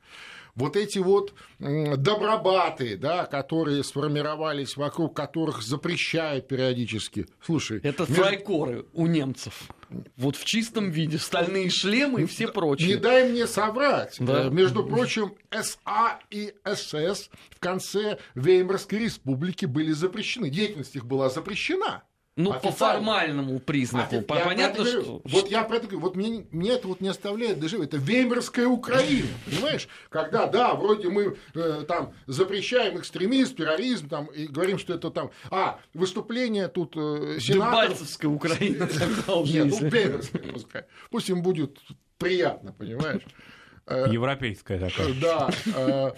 Вот 0.54 0.76
эти 0.76 0.98
вот 0.98 1.32
добробаты, 1.58 2.96
да, 2.96 3.24
которые 3.26 3.82
сформировались, 3.84 4.76
вокруг 4.76 5.16
которых 5.16 5.62
запрещают 5.62 6.48
периодически. 6.48 7.26
Слушай, 7.44 7.80
Это 7.82 8.02
между- 8.02 8.14
фрайкоры 8.22 8.86
у 8.92 9.06
немцев. 9.06 9.68
Вот 10.16 10.36
в 10.36 10.44
чистом 10.44 10.90
виде. 10.90 11.18
Стальные 11.18 11.68
шлемы 11.70 12.22
и 12.22 12.26
все 12.26 12.46
Не 12.46 12.52
прочее. 12.52 12.96
дай 12.96 13.30
мне 13.30 13.46
соврать. 13.46 14.16
Да. 14.18 14.46
Э, 14.46 14.50
Между 14.50 14.84
прочим, 14.84 15.34
СА 15.50 16.18
и 16.30 16.54
СС 16.64 17.28
в 17.50 17.58
конце 17.60 18.18
Веймарской 18.34 19.00
республики 19.00 19.66
были 19.66 19.92
запрещены. 19.92 20.48
Деятельность 20.50 20.96
их 20.96 21.04
была 21.04 21.28
запрещена. 21.28 22.02
Ну, 22.34 22.50
по 22.50 22.56
Официально. 22.68 23.04
формальному 23.04 23.56
А 23.56 23.60
признаку. 23.60 24.14
я 24.14 24.22
про 24.22 24.40
Понятно, 24.40 24.82
это 24.82 24.84
говорю. 24.84 25.02
что... 25.02 25.22
Вот 25.24 25.50
я 25.50 25.64
про 25.64 25.76
это 25.76 25.86
говорю. 25.86 26.00
Вот 26.00 26.16
мне, 26.16 26.46
мне 26.50 26.70
это 26.70 26.88
вот 26.88 27.02
не 27.02 27.08
оставляет 27.08 27.60
дежавю. 27.60 27.82
Это 27.82 27.98
Веймарская 27.98 28.66
Украина, 28.66 29.28
понимаешь? 29.44 29.86
Когда, 30.08 30.46
да, 30.46 30.72
вроде 30.74 31.10
мы 31.10 31.36
э, 31.54 31.84
там 31.86 32.14
запрещаем 32.26 32.98
экстремизм, 32.98 33.56
терроризм, 33.56 34.08
там, 34.08 34.26
и 34.26 34.46
говорим, 34.46 34.78
что 34.78 34.94
это 34.94 35.10
там... 35.10 35.30
А, 35.50 35.78
выступление 35.92 36.68
тут 36.68 36.94
э, 36.96 37.38
сенаторов... 37.38 37.88
Дебальцевская 37.98 38.30
Украина. 38.30 38.88
Нет, 39.44 40.32
ну, 40.42 40.52
пускай. 40.54 40.84
Пусть 41.10 41.28
им 41.28 41.42
будет 41.42 41.78
приятно, 42.16 42.72
понимаешь? 42.72 43.22
Э, 43.86 44.06
Европейская 44.10 44.78
такая. 44.78 45.12
Да. 45.20 45.50
э, 45.66 46.10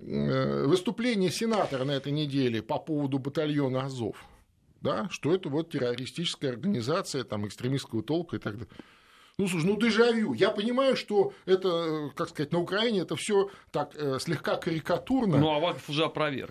э, 0.00 0.64
Выступление 0.66 1.30
сенатора 1.32 1.84
на 1.84 1.92
этой 1.92 2.12
неделе 2.12 2.62
по 2.62 2.78
поводу 2.78 3.18
батальона 3.18 3.86
Азов. 3.86 4.16
Да, 4.80 5.08
что 5.10 5.34
это 5.34 5.48
вот 5.48 5.70
террористическая 5.70 6.52
организация, 6.52 7.24
там, 7.24 7.46
экстремистского 7.46 8.02
толка 8.02 8.36
и 8.36 8.38
так 8.38 8.54
далее. 8.54 8.74
Ну, 9.38 9.48
слушай, 9.48 9.66
ну 9.66 9.76
дежавю. 9.76 10.34
Я 10.34 10.50
понимаю, 10.50 10.96
что 10.96 11.32
это, 11.46 12.10
как 12.14 12.28
сказать, 12.28 12.52
на 12.52 12.60
Украине 12.60 13.00
это 13.00 13.16
все 13.16 13.50
так 13.70 13.94
э, 13.94 14.18
слегка 14.20 14.56
карикатурно. 14.56 15.38
Ну, 15.38 15.50
Аваков 15.50 15.88
уже 15.88 16.04
опроверг. 16.04 16.50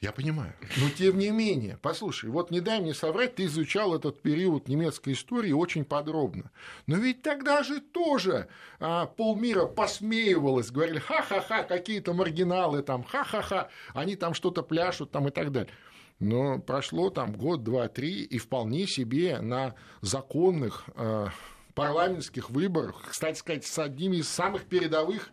Я 0.00 0.12
понимаю. 0.12 0.54
Но 0.78 0.88
тем 0.88 1.18
не 1.18 1.30
менее, 1.30 1.78
послушай, 1.82 2.30
вот 2.30 2.50
не 2.50 2.60
дай 2.60 2.80
мне 2.80 2.94
соврать, 2.94 3.34
ты 3.34 3.44
изучал 3.44 3.94
этот 3.94 4.22
период 4.22 4.66
немецкой 4.66 5.12
истории 5.12 5.52
очень 5.52 5.84
подробно. 5.84 6.50
Но 6.86 6.96
ведь 6.96 7.20
тогда 7.20 7.62
же 7.62 7.80
тоже 7.80 8.48
а, 8.78 9.06
полмира 9.06 9.66
посмеивалось, 9.66 10.70
говорили, 10.70 11.00
ха-ха-ха, 11.00 11.64
какие-то 11.64 12.14
маргиналы 12.14 12.82
там, 12.82 13.04
ха-ха-ха, 13.04 13.68
они 13.92 14.16
там 14.16 14.32
что-то 14.32 14.62
пляшут 14.62 15.10
там 15.10 15.28
и 15.28 15.30
так 15.30 15.52
далее. 15.52 15.72
Но 16.20 16.58
прошло 16.58 17.08
там 17.10 17.32
год, 17.32 17.64
два, 17.64 17.88
три, 17.88 18.22
и 18.22 18.38
вполне 18.38 18.86
себе 18.86 19.40
на 19.40 19.74
законных 20.02 20.84
а, 20.94 21.30
парламентских 21.74 22.50
выборах, 22.50 23.02
кстати 23.08 23.38
сказать, 23.38 23.64
с 23.66 23.78
одними 23.78 24.16
из 24.18 24.28
самых 24.28 24.64
передовых 24.64 25.30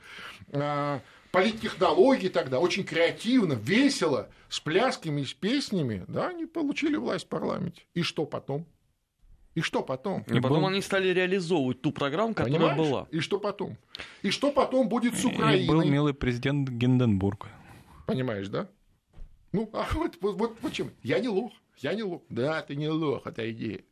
а, 0.53 1.01
политтехнологий 1.31 2.29
тогда, 2.29 2.59
очень 2.59 2.85
креативно, 2.85 3.53
весело, 3.53 4.29
с 4.47 4.61
плясками, 4.61 5.23
с 5.23 5.33
песнями, 5.33 6.05
да, 6.07 6.29
они 6.29 6.45
получили 6.45 6.95
власть 6.95 7.25
в 7.25 7.29
парламенте. 7.29 7.81
И 7.93 8.01
что 8.01 8.25
потом? 8.25 8.65
И 9.55 9.61
что 9.61 9.81
потом? 9.81 10.21
И 10.27 10.39
потом 10.39 10.61
был- 10.61 10.67
они 10.67 10.81
стали 10.81 11.09
реализовывать 11.09 11.81
ту 11.81 11.91
программу, 11.91 12.33
которая 12.33 12.59
Понимаешь? 12.59 12.77
была. 12.77 13.07
И 13.11 13.19
что 13.19 13.39
потом? 13.39 13.75
И 14.21 14.29
что 14.29 14.51
потом 14.51 14.87
будет 14.87 15.15
с 15.15 15.25
И 15.25 15.27
был 15.27 15.33
Украиной? 15.35 15.89
милый 15.89 16.13
президент 16.13 16.69
Гинденбург. 16.69 17.47
Понимаешь, 18.05 18.47
да? 18.47 18.69
Ну, 19.51 19.69
а 19.73 19.87
вот, 19.93 20.17
вот, 20.21 20.35
вот 20.35 20.59
почему? 20.59 20.91
Я 21.03 21.19
не 21.19 21.29
лох, 21.29 21.53
я 21.77 21.93
не 21.93 22.03
лох. 22.03 22.21
Да, 22.29 22.61
ты 22.61 22.75
не 22.75 22.89
лох, 22.89 23.25
отойди. 23.25 23.85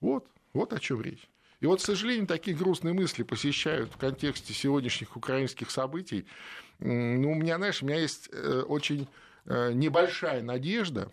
Вот, 0.00 0.26
вот 0.52 0.72
о 0.72 0.78
чем 0.78 1.02
речь. 1.02 1.28
И 1.60 1.66
вот, 1.66 1.80
к 1.80 1.84
сожалению, 1.84 2.26
такие 2.26 2.56
грустные 2.56 2.94
мысли 2.94 3.22
посещают 3.22 3.92
в 3.92 3.98
контексте 3.98 4.54
сегодняшних 4.54 5.16
украинских 5.16 5.70
событий. 5.70 6.26
Ну, 6.78 7.32
у 7.32 7.34
меня, 7.34 7.56
знаешь, 7.56 7.82
у 7.82 7.86
меня 7.86 7.98
есть 7.98 8.30
э, 8.32 8.62
очень 8.62 9.06
э, 9.44 9.72
небольшая 9.74 10.42
надежда, 10.42 11.12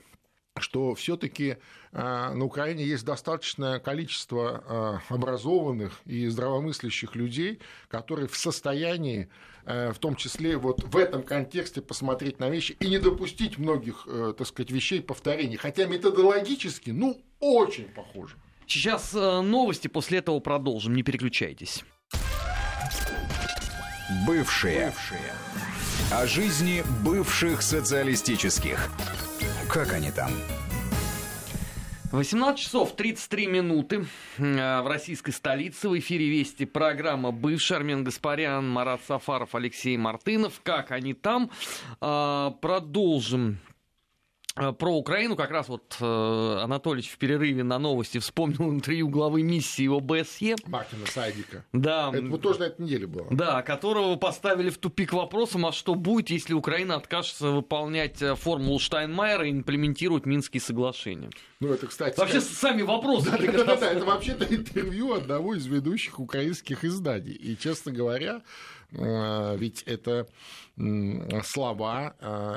что 0.62 0.96
все-таки 0.96 1.58
на 1.94 2.44
Украине 2.44 2.84
есть 2.86 3.06
достаточное 3.06 3.80
количество 3.80 5.02
э, 5.10 5.14
образованных 5.14 6.02
и 6.06 6.28
здравомыслящих 6.28 7.16
людей, 7.16 7.60
которые 7.88 8.28
в 8.28 8.38
состоянии, 8.38 9.30
э, 9.66 9.92
в 9.92 9.98
том 10.00 10.16
числе 10.16 10.58
вот 10.58 10.84
в 10.84 10.98
этом 10.98 11.24
контексте, 11.24 11.82
посмотреть 11.82 12.40
на 12.40 12.50
вещи 12.50 12.76
и 12.80 12.88
не 12.88 13.00
допустить 13.00 13.58
многих, 13.58 14.06
э, 14.08 14.34
так 14.38 14.46
сказать, 14.46 14.70
вещей 14.70 15.02
повторений. 15.02 15.58
Хотя 15.58 15.86
методологически, 15.86 16.92
ну, 16.92 17.22
очень 17.40 17.86
похоже. 17.86 18.36
Сейчас 18.68 19.16
э, 19.16 19.42
новости, 19.42 19.88
после 19.88 20.20
этого 20.20 20.40
продолжим. 20.40 20.94
Не 20.94 21.04
переключайтесь. 21.04 21.84
Бывшие. 24.28 24.94
О 26.12 26.26
жизни 26.26 26.84
бывших 27.04 27.62
социалистических. 27.62 28.90
Как 29.70 29.94
они 29.94 30.12
там? 30.12 30.32
18 32.12 32.58
часов 32.60 32.96
33 32.96 33.48
минуты 33.48 34.06
э, 34.38 34.82
в 34.82 34.88
российской 34.88 35.32
столице. 35.32 35.90
В 35.90 36.00
эфире 36.00 36.30
Вести 36.30 36.66
программа 36.66 37.32
«Бывший» 37.32 37.76
Армен 37.76 38.06
Гаспарян, 38.06 38.68
Марат 38.68 39.02
Сафаров, 39.06 39.56
Алексей 39.56 39.98
Мартынов. 39.98 40.62
Как 40.64 40.92
они 40.92 41.14
там? 41.14 41.52
А, 42.00 42.52
Продолжим 42.62 43.60
про 44.80 44.92
Украину. 44.96 45.36
Как 45.36 45.52
раз 45.52 45.68
вот 45.70 45.96
э, 46.00 46.60
Анатольевич 46.64 47.12
в 47.12 47.18
перерыве 47.18 47.64
на 47.64 47.80
новости 47.80 48.18
вспомнил 48.18 48.70
интервью 48.72 49.08
главы 49.10 49.44
миссии 49.44 49.88
ОБСЕ. 49.88 50.56
Мартина 50.66 51.06
Сайдика. 51.06 51.64
Да, 51.74 52.12
Это 52.14 52.26
вот 52.28 52.42
тоже 52.42 52.60
на 52.60 52.64
этой 52.66 52.82
неделе 52.82 53.08
было. 53.08 53.28
да, 53.32 53.62
которого 53.62 54.16
поставили 54.16 54.70
в 54.70 54.78
тупик 54.78 55.14
вопросом, 55.14 55.66
а 55.66 55.72
что 55.72 55.96
будет, 55.96 56.30
если 56.30 56.54
Украина 56.54 56.96
откажется 56.96 57.50
выполнять 57.52 58.22
э, 58.22 58.36
формулу 58.36 58.80
Штайнмайера 58.80 59.48
и 59.48 59.52
имплементирует 59.52 60.26
Минские 60.26 60.62
соглашения? 60.62 61.30
Ну, 61.60 61.70
это, 61.74 61.88
кстати... 61.88 62.18
Вообще, 62.18 62.40
сказать- 62.42 62.58
сами 62.58 62.82
вопросы 62.82 63.32
Да, 63.32 63.38
да, 63.38 63.64
да, 63.64 63.76
да, 63.76 63.92
это 63.92 64.06
вообще-то 64.06 64.46
интервью 64.46 65.14
одного 65.14 65.56
из 65.56 65.66
ведущих 65.66 66.20
украинских 66.20 66.84
изданий. 66.84 67.34
И, 67.34 67.56
честно 67.58 67.92
говоря, 67.92 68.42
э, 68.92 69.58
ведь 69.58 69.84
это 69.84 70.28
слова 71.44 72.16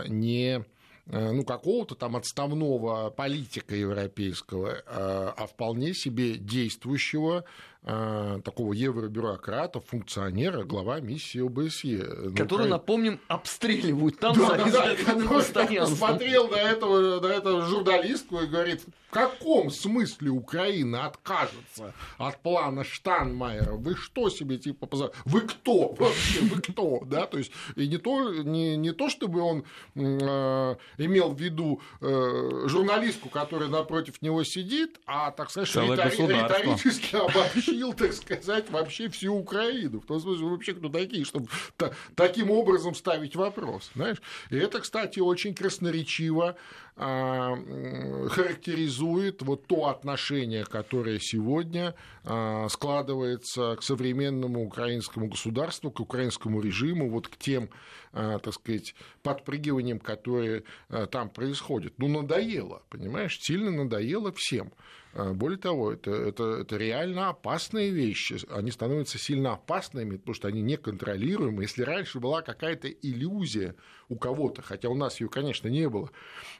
не 0.08 0.64
ну, 1.12 1.44
какого-то 1.44 1.94
там 1.94 2.16
отставного 2.16 3.11
политика 3.11 3.75
европейского, 3.75 4.68
э, 4.68 4.83
а 4.87 5.46
вполне 5.46 5.94
себе 5.94 6.37
действующего 6.37 7.38
э, 7.38 7.42
такого 7.85 8.75
евробюрократа, 8.75 9.81
функционера, 9.81 10.64
глава 10.64 11.01
миссии 11.01 11.40
ОБСЕ. 11.40 12.31
Который, 12.33 12.45
Украине. 12.45 12.69
напомним, 12.71 13.21
обстреливают 13.27 14.19
там 14.19 14.37
Да, 14.37 14.57
да, 14.71 14.97
постоянно. 15.29 15.88
посмотрел 15.88 16.49
на 16.49 16.57
этого, 16.57 17.21
на 17.21 17.27
этого 17.29 17.62
журналистку 17.62 18.38
и 18.40 18.47
говорит, 18.47 18.83
в 19.09 19.12
каком 19.12 19.71
смысле 19.71 20.29
Украина 20.31 21.07
откажется 21.07 21.95
от 22.19 22.38
плана 22.43 22.85
Штанмайера? 22.85 23.73
Вы 23.73 23.97
что 23.97 24.29
себе 24.29 24.59
типа 24.59 24.87
поза- 24.87 25.12
Вы 25.25 25.40
кто 25.40 25.88
вообще? 25.99 26.40
Вы 26.43 26.61
кто? 26.61 27.01
Да, 27.07 27.27
то 27.27 27.38
есть 27.38 27.51
и 27.77 27.88
не 27.88 27.97
то, 27.97 28.31
не, 28.31 28.77
не 28.77 28.93
то 28.93 29.09
чтобы 29.09 29.40
он 29.40 29.64
э, 29.97 30.77
имел 30.99 31.31
в 31.33 31.40
виду 31.40 31.81
э, 32.03 32.66
журналистку, 32.66 33.31
которая 33.31 33.69
напротив 33.71 34.21
него 34.21 34.45
сидит, 34.45 35.01
а, 35.07 35.31
так 35.31 35.51
сказать, 35.51 35.75
ритори- 35.75 36.27
риторически 36.43 37.16
обобщил, 37.16 37.69
так 37.96 38.12
сказать, 38.12 38.70
вообще 38.70 39.09
всю 39.09 39.35
Украину. 39.35 40.00
В 40.00 40.06
том 40.06 40.20
смысле, 40.20 40.44
вы 40.44 40.50
вообще 40.52 40.74
кто 40.74 40.88
такие, 40.88 41.24
чтобы 41.24 41.48
та- 41.76 41.92
таким 42.14 42.50
образом 42.50 42.94
ставить 42.94 43.37
вопрос, 43.37 43.90
знаешь? 43.94 44.20
И 44.50 44.56
это, 44.56 44.80
кстати, 44.80 45.20
очень 45.20 45.54
красноречиво 45.54 46.56
характеризует 46.96 49.42
вот 49.42 49.66
то 49.66 49.88
отношение, 49.88 50.64
которое 50.64 51.18
сегодня 51.18 51.94
а, 52.24 52.68
складывается 52.68 53.76
к 53.76 53.83
современному 53.83 54.64
украинскому 54.64 55.29
государству, 55.29 55.90
к 55.90 56.00
украинскому 56.00 56.61
режиму, 56.61 57.11
вот 57.11 57.29
к 57.29 57.37
тем, 57.37 57.70
а, 58.12 58.38
так 58.38 58.55
сказать, 58.55 58.94
подпрыгиваниям, 59.22 59.98
которые 59.98 60.64
а, 60.88 61.07
там 61.07 61.31
происходят. 61.31 61.94
Ну, 61.98 62.09
надоело, 62.09 62.83
понимаешь, 62.90 63.38
сильно 63.40 63.70
надоело 63.70 64.33
всем. 64.33 64.72
А, 65.12 65.33
Более 65.33 65.59
того, 65.59 65.92
это, 65.92 66.11
это, 66.11 66.61
это 66.61 66.76
реально 66.76 67.31
опасные 67.31 67.90
вещи. 67.90 68.38
Они 68.50 68.70
становятся 68.70 69.18
сильно 69.18 69.55
опасными, 69.55 70.16
потому 70.16 70.35
что 70.35 70.48
они 70.48 70.62
неконтролируемы. 70.62 71.62
Если 71.62 71.83
раньше 71.83 72.20
была 72.20 72.42
какая-то 72.42 72.88
иллюзия 72.88 73.74
у 74.11 74.16
кого-то, 74.16 74.61
хотя 74.61 74.90
у 74.90 74.94
нас 74.94 75.20
ее, 75.20 75.31
конечно, 75.31 75.68
не 75.68 75.88
было, 75.88 76.11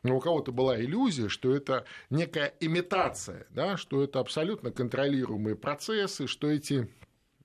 но 0.03 0.17
у 0.17 0.21
кого-то 0.21 0.53
была 0.53 0.81
иллюзия, 0.81 1.29
что 1.29 1.55
это 1.55 1.85
некая 2.09 2.55
имитация, 2.61 3.47
да, 3.51 3.77
что 3.77 4.03
это 4.03 4.21
абсолютно 4.21 4.71
контролируемые 4.71 5.57
процессы, 5.57 6.27
что 6.27 6.49
эти 6.49 6.89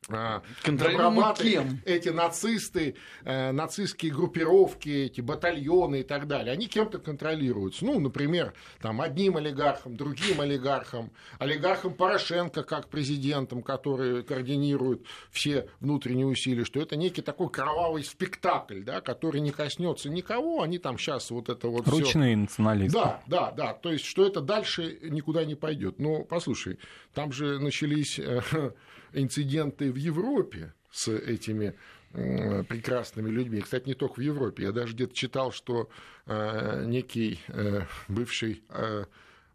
а, 0.10 0.44
Контролируемые 0.62 1.10
добробаты, 1.16 1.52
кем? 1.52 1.82
эти 1.86 2.10
нацисты, 2.10 2.96
э, 3.24 3.52
нацистские 3.52 4.12
группировки, 4.14 4.90
эти 4.90 5.22
батальоны 5.22 6.02
и 6.02 6.04
так 6.04 6.28
далее, 6.28 6.54
они 6.54 6.68
кем-то 6.68 7.00
контролируются. 7.00 7.86
Ну, 7.86 8.00
например, 8.00 8.54
там 8.82 9.02
одним 9.02 9.38
олигархом, 9.38 9.98
другим 9.98 10.42
олигархом, 10.42 11.12
олигархом 11.40 11.94
Порошенко 11.96 12.64
как 12.64 12.90
президентом, 12.90 13.64
который 13.64 14.24
координирует 14.24 15.04
все 15.32 15.70
внутренние 15.80 16.28
усилия, 16.28 16.66
что 16.66 16.80
это 16.80 16.96
некий 16.96 17.22
такой 17.24 17.50
кровавый 17.50 18.04
спектакль, 18.04 18.82
да, 18.84 19.02
который 19.02 19.42
не 19.42 19.52
коснется 19.52 20.10
никого, 20.10 20.62
они 20.62 20.78
там 20.78 20.98
сейчас 21.00 21.32
вот 21.32 21.50
это 21.50 21.68
вот 21.68 21.88
всё- 21.88 21.98
Ручные 22.00 22.38
националисты. 22.38 22.98
да, 22.98 23.22
да, 23.28 23.52
да. 23.52 23.74
То 23.74 23.92
есть, 23.92 24.06
что 24.06 24.26
это 24.28 24.42
дальше 24.42 25.00
никуда 25.02 25.46
не 25.46 25.56
пойдет. 25.56 25.98
Но 26.00 26.24
послушай, 26.24 26.78
там 27.14 27.32
же 27.32 27.58
начались 27.60 28.20
э, 28.20 28.42
инциденты 29.16 29.92
в 29.92 29.96
Европе 29.96 30.74
с 30.92 31.08
этими 31.12 31.76
прекрасными 32.14 33.30
людьми. 33.30 33.60
Кстати, 33.60 33.88
не 33.88 33.94
только 33.94 34.20
в 34.20 34.22
Европе. 34.22 34.64
Я 34.64 34.72
даже 34.72 34.94
где-то 34.94 35.14
читал, 35.14 35.52
что 35.52 35.90
э, 36.26 36.86
некий 36.86 37.42
э, 37.50 37.82
бывший 38.08 38.64
э, 38.70 39.04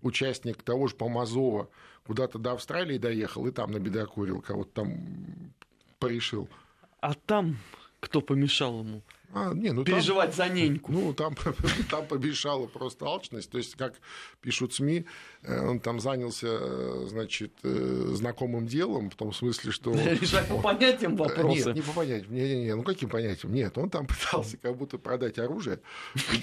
участник 0.02 0.62
того 0.62 0.86
же 0.86 0.94
Помазова 0.94 1.70
куда-то 2.04 2.38
до 2.38 2.52
Австралии 2.52 2.98
доехал 2.98 3.46
и 3.46 3.50
там 3.50 3.72
набедокурил, 3.72 4.42
кого-то 4.42 4.70
там 4.82 5.52
порешил. 5.98 6.50
А 7.00 7.14
там 7.14 7.56
кто 8.00 8.20
помешал 8.20 8.80
ему 8.80 9.02
А, 9.32 9.54
не, 9.54 9.70
ну 9.70 9.84
там- 9.84 9.94
переживать 9.94 10.34
за 10.34 10.48
неньку? 10.48 10.90
Ну, 10.92 11.14
там, 11.14 11.36
там 11.90 12.06
помешала 12.06 12.66
просто 12.66 13.06
алчность. 13.06 13.50
То 13.50 13.58
есть, 13.58 13.76
как 13.76 13.94
пишут 14.40 14.74
СМИ, 14.74 15.04
э, 15.42 15.68
он 15.68 15.78
там 15.78 16.00
занялся, 16.00 16.48
э, 16.50 17.06
значит, 17.08 17.52
э, 17.62 18.10
знакомым 18.14 18.66
делом, 18.66 19.10
в 19.10 19.14
том 19.14 19.32
смысле, 19.32 19.70
что... 19.70 19.92
Решать 20.20 20.48
по 20.48 20.60
понятиям 20.60 21.16
вопросы. 21.16 21.66
Нет, 21.66 21.76
не 21.76 21.82
по 21.82 21.92
понятиям. 21.92 22.34
Не, 22.34 22.54
не, 22.54 22.64
не. 22.64 22.74
Ну, 22.74 22.82
каким 22.82 23.08
понятиям? 23.08 23.52
Нет, 23.52 23.78
он 23.78 23.88
там 23.88 24.06
пытался 24.08 24.56
как 24.56 24.76
будто 24.76 24.98
продать 24.98 25.38
оружие, 25.38 25.80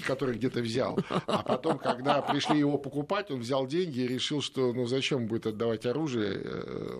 которое 0.06 0.32
где-то 0.32 0.60
взял. 0.60 0.98
А 1.26 1.42
потом, 1.42 1.78
когда 1.78 2.22
пришли 2.22 2.58
его 2.58 2.78
покупать, 2.78 3.30
он 3.30 3.40
взял 3.40 3.66
деньги 3.66 4.00
и 4.00 4.08
решил, 4.08 4.40
что 4.40 4.72
ну 4.72 4.86
зачем 4.86 5.26
будет 5.26 5.46
отдавать 5.46 5.84
оружие. 5.84 6.42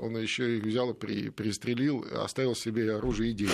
Он 0.03 0.17
еще 0.19 0.59
их 0.59 0.65
взял 0.65 0.91
и 0.91 0.95
при, 0.95 1.31
пристрелил, 1.31 2.05
оставил 2.23 2.55
себе 2.55 2.95
оружие 2.95 3.31
и 3.31 3.33
деньги. 3.33 3.53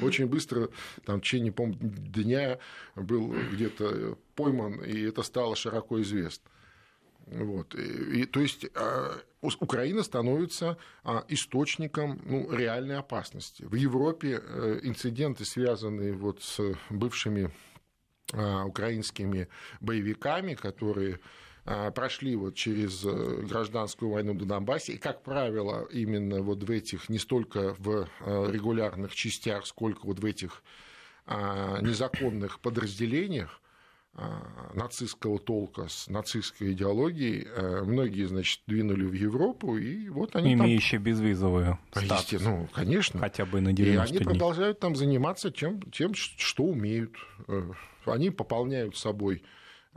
Но 0.00 0.06
очень 0.06 0.26
быстро, 0.26 0.70
там, 1.04 1.20
в 1.20 1.22
течение, 1.22 1.49
по 1.52 1.66
дня 1.66 2.58
был 2.96 3.34
где-то 3.52 4.18
пойман, 4.34 4.82
и 4.82 5.02
это 5.02 5.22
стало 5.22 5.56
широко 5.56 6.00
известно. 6.02 6.50
Вот. 7.26 7.74
И, 7.74 8.24
то 8.24 8.40
есть 8.40 8.66
Ус- 9.42 9.56
Украина 9.60 10.02
становится 10.02 10.76
а, 11.02 11.24
источником 11.28 12.20
ну, 12.24 12.52
реальной 12.52 12.98
опасности. 12.98 13.62
В 13.64 13.74
Европе 13.74 14.40
э, 14.42 14.80
инциденты, 14.82 15.44
связанные 15.44 16.12
вот 16.12 16.42
с 16.42 16.60
бывшими 16.90 17.50
а, 18.32 18.64
украинскими 18.64 19.48
боевиками, 19.80 20.54
которые 20.54 21.20
а, 21.64 21.90
прошли 21.90 22.36
вот 22.36 22.54
через 22.54 23.02
э, 23.04 23.42
гражданскую 23.48 24.10
войну 24.10 24.34
на 24.34 24.44
Донбассе, 24.44 24.92
и, 24.92 24.98
как 24.98 25.22
правило, 25.22 25.86
именно 25.90 26.42
вот 26.42 26.62
в 26.62 26.70
этих, 26.70 27.08
не 27.08 27.18
столько 27.18 27.74
в 27.78 28.08
э, 28.20 28.50
регулярных 28.52 29.14
частях, 29.14 29.66
сколько 29.66 30.04
вот 30.04 30.18
в 30.18 30.24
этих 30.24 30.62
а, 30.62 30.89
незаконных 31.80 32.60
подразделениях, 32.60 33.60
а, 34.12 34.72
нацистского 34.74 35.38
толка 35.38 35.86
с 35.88 36.08
нацистской 36.08 36.72
идеологией, 36.72 37.46
э, 37.46 37.82
многие, 37.84 38.24
значит, 38.24 38.60
двинули 38.66 39.04
в 39.04 39.12
Европу, 39.12 39.76
и 39.78 40.08
вот 40.08 40.34
они 40.34 40.54
имеющие 40.54 41.00
безвизовую 41.00 41.78
там... 41.92 42.04
статус. 42.04 42.24
Естественно, 42.24 42.56
ну, 42.58 42.68
конечно. 42.74 43.20
Хотя 43.20 43.46
бы 43.46 43.60
на 43.60 43.68
И 43.68 43.72
90 43.72 44.02
они 44.02 44.18
дней. 44.18 44.24
продолжают 44.24 44.80
там 44.80 44.96
заниматься 44.96 45.52
тем, 45.52 45.80
тем, 45.92 46.14
что 46.14 46.64
умеют. 46.64 47.14
Э, 47.46 47.70
Они 48.04 48.30
пополняют 48.30 48.96
собой 48.96 49.44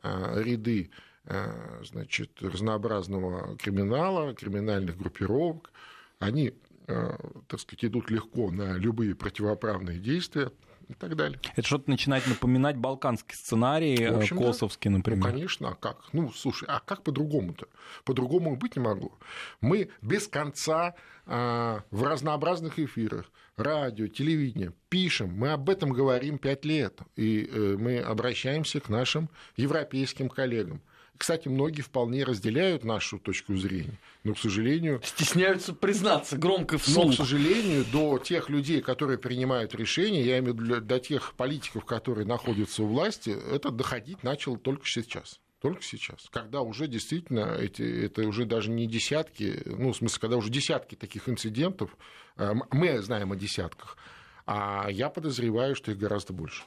э, 0.03 0.43
ряды 0.43 0.91
э, 1.25 1.81
значит, 1.83 2.31
разнообразного 2.41 3.57
криминала, 3.57 4.35
криминальных 4.35 4.95
группировок. 4.95 5.71
Они, 6.19 6.53
э, 6.87 7.17
так 7.47 7.59
сказать, 7.59 7.85
идут 7.85 8.11
легко 8.11 8.51
на 8.51 8.77
любые 8.77 9.15
противоправные 9.15 9.97
действия 9.97 10.51
и 10.87 10.93
так 10.93 11.15
далее. 11.15 11.39
Это 11.55 11.65
что-то 11.65 11.89
начинает 11.89 12.25
напоминать 12.27 12.77
балканский 12.77 13.35
сценарий, 13.35 13.95
В 13.95 14.01
э, 14.01 14.17
общем, 14.17 14.37
да. 14.37 14.45
косовский, 14.47 14.89
Ну, 14.89 14.97
например. 14.97 15.23
конечно, 15.23 15.69
а 15.69 15.75
как? 15.75 15.97
Ну, 16.13 16.31
слушай, 16.31 16.65
а 16.67 16.79
как 16.79 17.03
по-другому-то? 17.03 17.67
По-другому 18.03 18.55
быть 18.55 18.75
не 18.75 18.81
могло. 18.81 19.17
Мы 19.61 19.89
без 20.01 20.27
конца 20.27 20.95
а, 21.25 21.83
в 21.91 22.03
разнообразных 22.03 22.79
эфирах, 22.79 23.31
радио, 23.55 24.07
телевидение 24.07 24.73
пишем, 24.89 25.29
мы 25.29 25.51
об 25.51 25.69
этом 25.69 25.91
говорим 25.91 26.37
пять 26.37 26.65
лет, 26.65 26.99
и 27.15 27.49
э, 27.49 27.75
мы 27.79 27.99
обращаемся 27.99 28.79
к 28.79 28.89
нашим 28.89 29.29
европейским 29.55 30.29
коллегам. 30.29 30.81
Кстати, 31.17 31.47
многие 31.47 31.81
вполне 31.81 32.23
разделяют 32.23 32.83
нашу 32.83 33.17
точку 33.19 33.55
зрения, 33.55 33.97
но, 34.23 34.33
к 34.33 34.39
сожалению, 34.39 34.99
Стесняются 35.05 35.73
признаться 35.73 36.37
громко 36.37 36.73
но, 36.73 36.79
вслух. 36.79 37.13
к 37.13 37.17
сожалению, 37.17 37.85
до 37.91 38.17
тех 38.17 38.49
людей, 38.49 38.81
которые 38.81 39.17
принимают 39.17 39.73
решения, 39.75 40.21
я 40.23 40.39
имею 40.39 40.53
в 40.55 40.61
виду 40.61 40.81
до 40.81 40.99
тех 40.99 41.33
политиков, 41.35 41.85
которые 41.85 42.25
находятся 42.25 42.83
у 42.83 42.87
власти, 42.87 43.29
это 43.51 43.69
доходить 43.69 44.23
начало 44.23 44.57
только 44.57 44.85
сейчас. 44.87 45.39
Только 45.61 45.81
сейчас, 45.81 46.27
когда 46.29 46.59
уже 46.61 46.87
действительно 46.87 47.55
эти, 47.57 48.05
это 48.05 48.23
уже 48.27 48.43
даже 48.43 48.69
не 48.69 48.85
десятки, 48.85 49.61
ну, 49.65 49.93
в 49.93 49.95
смысле, 49.95 50.19
когда 50.19 50.35
уже 50.35 50.49
десятки 50.49 50.95
таких 50.95 51.29
инцидентов, 51.29 51.95
э, 52.35 52.43
м- 52.51 52.63
мы 52.71 53.01
знаем 53.01 53.31
о 53.31 53.37
десятках, 53.37 53.97
а 54.45 54.89
я 54.89 55.07
подозреваю, 55.07 55.75
что 55.75 55.91
их 55.91 55.97
гораздо 55.97 56.33
больше. 56.33 56.63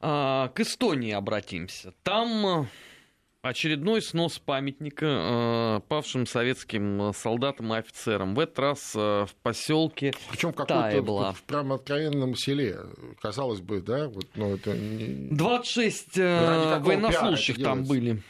А, 0.00 0.48
к 0.48 0.60
Эстонии 0.60 1.12
обратимся. 1.12 1.94
Там 2.02 2.46
э, 2.46 2.66
очередной 3.42 4.02
снос 4.02 4.38
памятника 4.38 5.06
э, 5.06 5.80
павшим 5.88 6.26
советским 6.26 7.02
э, 7.02 7.12
солдатам 7.12 7.72
и 7.74 7.78
офицерам. 7.78 8.34
В 8.34 8.40
этот 8.40 8.58
раз 8.58 8.92
э, 8.96 9.26
в 9.26 9.34
поселке 9.42 10.12
Причем 10.30 10.52
каком-то 10.52 11.02
была. 11.02 11.32
в 11.32 11.42
прям 11.44 11.72
откровенном 11.72 12.34
селе, 12.34 12.78
казалось 13.20 13.60
бы, 13.60 13.80
да, 13.80 14.08
вот, 14.08 14.26
но 14.34 14.54
это 14.54 14.76
не... 14.76 15.28
26 15.30 16.18
Ради 16.18 16.20
э, 16.20 16.78
военнослужащих 16.80 17.62
там 17.62 17.84
были 17.84 18.22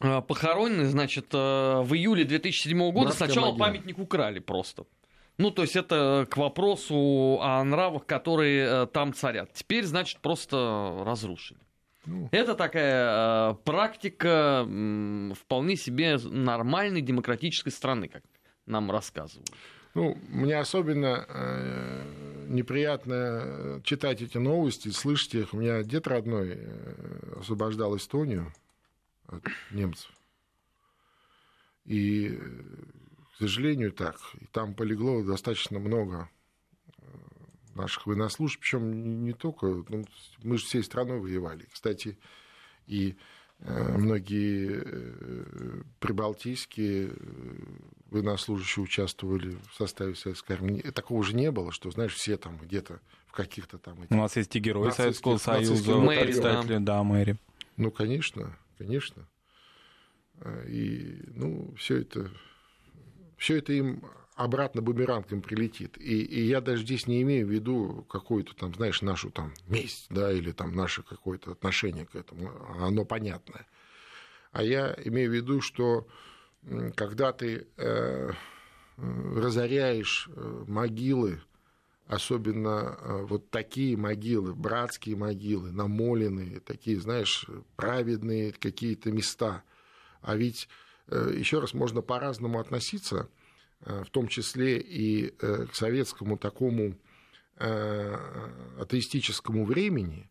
э, 0.00 0.20
похоронены, 0.22 0.86
значит, 0.86 1.26
э, 1.32 1.36
в 1.82 1.94
июле 1.94 2.24
2007 2.24 2.78
года. 2.78 3.06
Братская 3.06 3.28
Сначала 3.28 3.46
могила. 3.52 3.66
памятник 3.66 3.98
украли 3.98 4.40
просто. 4.40 4.84
Ну, 5.38 5.50
то 5.50 5.62
есть 5.62 5.74
это 5.74 6.26
к 6.28 6.36
вопросу 6.36 7.38
о 7.40 7.64
нравах, 7.64 8.04
которые 8.04 8.86
там 8.88 9.14
царят. 9.14 9.50
Теперь, 9.54 9.86
значит, 9.86 10.20
просто 10.20 11.02
разрушили. 11.06 11.60
Ну. 12.06 12.28
Это 12.32 12.54
такая 12.54 13.52
э, 13.52 13.54
практика 13.64 14.64
м, 14.66 15.34
вполне 15.38 15.76
себе 15.76 16.16
нормальной 16.18 17.02
демократической 17.02 17.70
страны, 17.70 18.08
как 18.08 18.22
нам 18.66 18.90
рассказывают. 18.90 19.50
Ну, 19.94 20.16
мне 20.28 20.56
особенно 20.56 21.26
э, 21.28 22.46
неприятно 22.48 23.80
читать 23.84 24.22
эти 24.22 24.38
новости, 24.38 24.88
слышать 24.88 25.34
их. 25.34 25.52
У 25.52 25.58
меня 25.58 25.82
дед 25.82 26.06
родной 26.06 26.54
э, 26.56 27.36
освобождал 27.40 27.96
Эстонию 27.96 28.52
от 29.26 29.44
немцев. 29.70 30.10
И, 31.84 32.28
э, 32.28 32.38
к 33.34 33.38
сожалению, 33.38 33.92
так. 33.92 34.16
И 34.40 34.46
там 34.46 34.74
полегло 34.74 35.24
достаточно 35.24 35.78
много 35.80 36.28
э, 36.28 36.39
наших 37.80 38.06
военнослужащих, 38.06 38.60
причем 38.60 39.24
не 39.24 39.32
только, 39.32 39.66
ну, 39.88 40.04
мы 40.42 40.58
же 40.58 40.64
всей 40.64 40.82
страной 40.82 41.20
воевали. 41.20 41.66
Кстати, 41.72 42.18
и 42.86 43.16
э, 43.60 43.98
многие 43.98 44.84
прибалтийские 45.98 47.12
военнослужащие 48.10 48.82
участвовали 48.82 49.56
в 49.70 49.76
составе 49.76 50.14
советской 50.14 50.52
армии. 50.52 50.80
Такого 50.80 51.22
же 51.22 51.34
не 51.34 51.50
было, 51.50 51.72
что, 51.72 51.90
знаешь, 51.90 52.14
все 52.14 52.36
там 52.36 52.58
где-то 52.58 53.00
в 53.26 53.32
каких-то 53.32 53.78
там... 53.78 54.02
Этих... 54.02 54.10
У 54.10 54.16
нас 54.16 54.36
есть 54.36 54.54
и 54.56 54.58
герои 54.58 54.90
Советского 54.90 55.38
Союза, 55.38 55.96
мэри, 55.96 56.24
представители, 56.24 56.78
да. 56.78 56.96
да, 56.96 57.02
мэри. 57.04 57.36
Ну, 57.76 57.90
конечно, 57.90 58.56
конечно. 58.78 59.26
И, 60.66 61.22
ну, 61.34 61.72
все 61.76 61.98
это, 61.98 62.30
все 63.36 63.58
это 63.58 63.72
им 63.72 64.02
обратно 64.44 64.82
бумерангом 64.82 65.42
прилетит. 65.42 65.98
И, 65.98 66.22
и 66.22 66.42
я 66.42 66.60
даже 66.60 66.82
здесь 66.82 67.06
не 67.06 67.22
имею 67.22 67.46
в 67.46 67.50
виду 67.50 68.06
какую-то 68.08 68.54
там, 68.54 68.74
знаешь, 68.74 69.02
нашу 69.02 69.30
там 69.30 69.52
месть, 69.66 70.06
да, 70.10 70.32
или 70.32 70.52
там 70.52 70.74
наше 70.74 71.02
какое-то 71.02 71.52
отношение 71.52 72.06
к 72.06 72.14
этому, 72.14 72.50
оно 72.80 73.04
понятное. 73.04 73.66
А 74.52 74.62
я 74.62 74.96
имею 75.04 75.30
в 75.30 75.34
виду, 75.34 75.60
что 75.60 76.06
когда 76.94 77.32
ты 77.32 77.68
э, 77.76 78.30
разоряешь 78.96 80.28
э, 80.28 80.64
могилы, 80.66 81.40
особенно 82.06 82.98
э, 82.98 83.22
вот 83.24 83.50
такие 83.50 83.96
могилы, 83.96 84.54
братские 84.54 85.16
могилы, 85.16 85.70
намоленные, 85.70 86.60
такие, 86.60 87.00
знаешь, 87.00 87.46
праведные 87.76 88.52
какие-то 88.52 89.12
места– 89.12 89.62
а 90.22 90.36
ведь, 90.36 90.68
э, 91.08 91.32
еще 91.36 91.60
раз, 91.60 91.74
можно 91.74 92.02
по-разному 92.02 92.60
относиться, 92.60 93.28
в 93.80 94.10
том 94.10 94.28
числе 94.28 94.78
и 94.78 95.34
э, 95.40 95.66
к 95.66 95.74
советскому 95.74 96.38
такому 96.38 96.96
атеистическому 97.56 99.66
времени, 99.66 100.30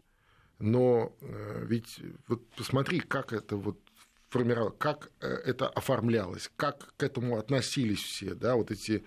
но 0.58 1.16
ведь 1.22 2.00
вот 2.28 2.44
посмотри, 2.56 3.02
как 3.02 3.34
это 3.34 3.56
вот 3.56 3.78
формировалось, 4.30 4.74
как 4.80 5.12
это 5.20 5.70
оформлялось, 5.70 6.50
как 6.56 6.92
к 6.98 7.04
этому 7.04 7.38
относились 7.38 8.00
все, 8.00 8.34
да, 8.34 8.56
вот 8.56 8.72
эти 8.72 9.06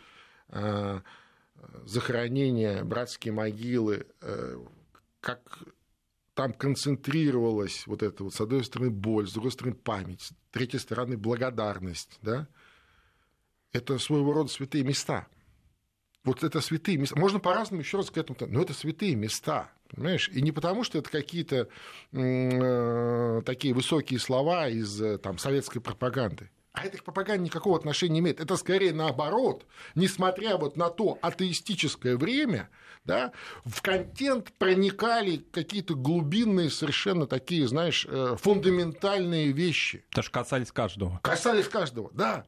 захоронения, 1.84 2.84
братские 2.84 3.34
могилы, 3.34 4.06
как 5.20 5.64
там 6.34 6.52
концентрировалась 6.52 7.86
вот 7.86 8.02
эта 8.02 8.24
вот, 8.24 8.34
с 8.34 8.40
одной 8.40 8.64
стороны, 8.64 8.90
боль, 8.90 9.28
с 9.28 9.32
другой 9.32 9.50
стороны, 9.50 9.74
память, 9.74 10.22
с 10.22 10.32
третьей 10.50 10.78
стороны, 10.78 11.16
благодарность, 11.16 12.18
да, 12.22 12.48
это 13.72 13.98
своего 13.98 14.32
рода 14.32 14.50
святые 14.50 14.84
места. 14.84 15.26
Вот 16.24 16.44
это 16.44 16.60
святые 16.60 16.98
места. 16.98 17.18
Можно 17.18 17.40
по-разному 17.40 17.82
еще 17.82 17.96
раз 17.96 18.10
к 18.10 18.16
этому, 18.16 18.38
но 18.48 18.62
это 18.62 18.74
святые 18.74 19.16
места, 19.16 19.72
понимаешь? 19.88 20.28
И 20.28 20.40
не 20.40 20.52
потому, 20.52 20.84
что 20.84 20.98
это 20.98 21.10
какие-то 21.10 21.68
э, 22.12 23.42
такие 23.44 23.74
высокие 23.74 24.20
слова 24.20 24.68
из 24.68 25.00
э, 25.02 25.18
там, 25.18 25.38
советской 25.38 25.80
пропаганды. 25.80 26.50
А 26.72 26.86
это 26.86 26.96
к 26.98 27.04
пропаганде 27.04 27.44
никакого 27.44 27.76
отношения 27.76 28.14
не 28.14 28.18
имеет. 28.20 28.40
Это 28.40 28.56
скорее 28.56 28.94
наоборот. 28.94 29.66
Несмотря 29.94 30.56
вот 30.56 30.76
на 30.76 30.88
то 30.88 31.18
атеистическое 31.20 32.16
время, 32.16 32.70
да, 33.04 33.32
в 33.64 33.82
контент 33.82 34.52
проникали 34.52 35.44
какие-то 35.52 35.94
глубинные, 35.94 36.70
совершенно 36.70 37.26
такие, 37.26 37.66
знаешь, 37.68 38.06
э, 38.08 38.36
фундаментальные 38.38 39.52
вещи. 39.52 40.04
Это 40.12 40.22
же 40.22 40.30
касались 40.30 40.72
каждого. 40.72 41.20
Касались 41.22 41.68
каждого, 41.68 42.10
да. 42.14 42.46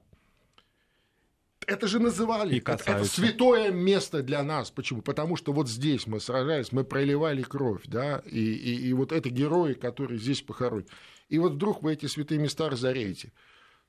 Это 1.67 1.87
же 1.87 1.99
называли. 1.99 2.59
Это, 2.59 2.73
это 2.73 3.05
святое 3.05 3.71
место 3.71 4.23
для 4.23 4.43
нас. 4.43 4.71
Почему? 4.71 5.03
Потому 5.03 5.37
что 5.37 5.53
вот 5.53 5.69
здесь 5.69 6.07
мы 6.07 6.21
сражались, 6.21 6.73
мы 6.73 6.85
проливали 6.85 7.43
кровь, 7.43 7.83
да, 7.87 8.23
и, 8.27 8.39
и, 8.39 8.89
и 8.89 8.93
вот 8.93 9.13
это 9.13 9.31
герои, 9.31 9.75
которые 9.75 10.19
здесь 10.19 10.43
похоронены. 10.43 10.89
И 11.29 11.39
вот 11.39 11.53
вдруг 11.53 11.83
вы 11.83 11.95
эти 11.95 12.07
святые 12.07 12.39
места 12.39 12.69
разоряете. 12.69 13.33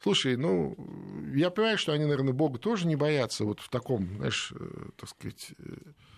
Слушай, 0.01 0.35
ну, 0.35 0.75
я 1.33 1.49
понимаю, 1.49 1.77
что 1.77 1.93
они, 1.93 2.05
наверное, 2.05 2.33
Бога 2.33 2.59
тоже 2.59 2.87
не 2.87 2.95
боятся 2.95 3.45
вот 3.45 3.59
в 3.59 3.69
таком, 3.69 4.17
знаешь, 4.17 4.53
э, 4.57 4.89
так 4.97 5.09
сказать... 5.09 5.51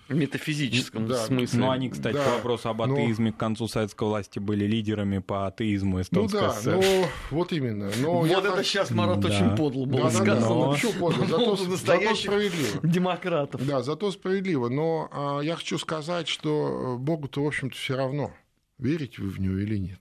В 0.07 0.15
метафизическом 0.15 1.07
да, 1.07 1.25
смысле. 1.25 1.59
Ну, 1.59 1.69
они, 1.69 1.89
кстати, 1.89 2.15
да, 2.15 2.23
по 2.23 2.31
вопросу 2.35 2.69
об 2.69 2.81
атеизме 2.81 3.31
но... 3.31 3.33
к 3.33 3.37
концу 3.37 3.67
советской 3.67 4.07
власти 4.07 4.39
были 4.39 4.65
лидерами 4.65 5.19
по 5.19 5.47
атеизму 5.47 6.01
эстонской 6.01 6.39
Ну 6.41 6.47
да, 6.47 6.53
ССР. 6.53 6.75
ну, 6.75 7.05
вот 7.31 7.51
именно. 7.51 7.91
Но 7.99 8.19
вот 8.19 8.31
это 8.31 8.55
так... 8.55 8.65
сейчас, 8.65 8.91
Марат, 8.91 9.19
да. 9.19 9.27
очень 9.27 9.55
подло 9.57 9.85
было 9.85 10.03
да, 10.03 10.11
сказано. 10.11 10.39
Да, 10.39 10.47
да, 10.47 10.53
но... 10.53 10.71
Почему 10.71 10.93
подло? 10.93 11.25
Зато, 11.27 11.55
зато 11.55 12.15
справедливо. 12.15 12.79
демократов. 12.83 13.65
Да, 13.65 13.83
зато 13.83 14.11
справедливо. 14.11 14.69
Но 14.69 15.09
а, 15.11 15.41
я 15.41 15.55
хочу 15.57 15.77
сказать, 15.77 16.29
что 16.29 16.97
Богу-то, 16.97 17.43
в 17.43 17.47
общем-то, 17.47 17.75
все 17.75 17.97
равно, 17.97 18.31
верите 18.77 19.21
вы 19.21 19.29
в 19.29 19.39
него 19.41 19.57
или 19.57 19.77
нет. 19.77 19.99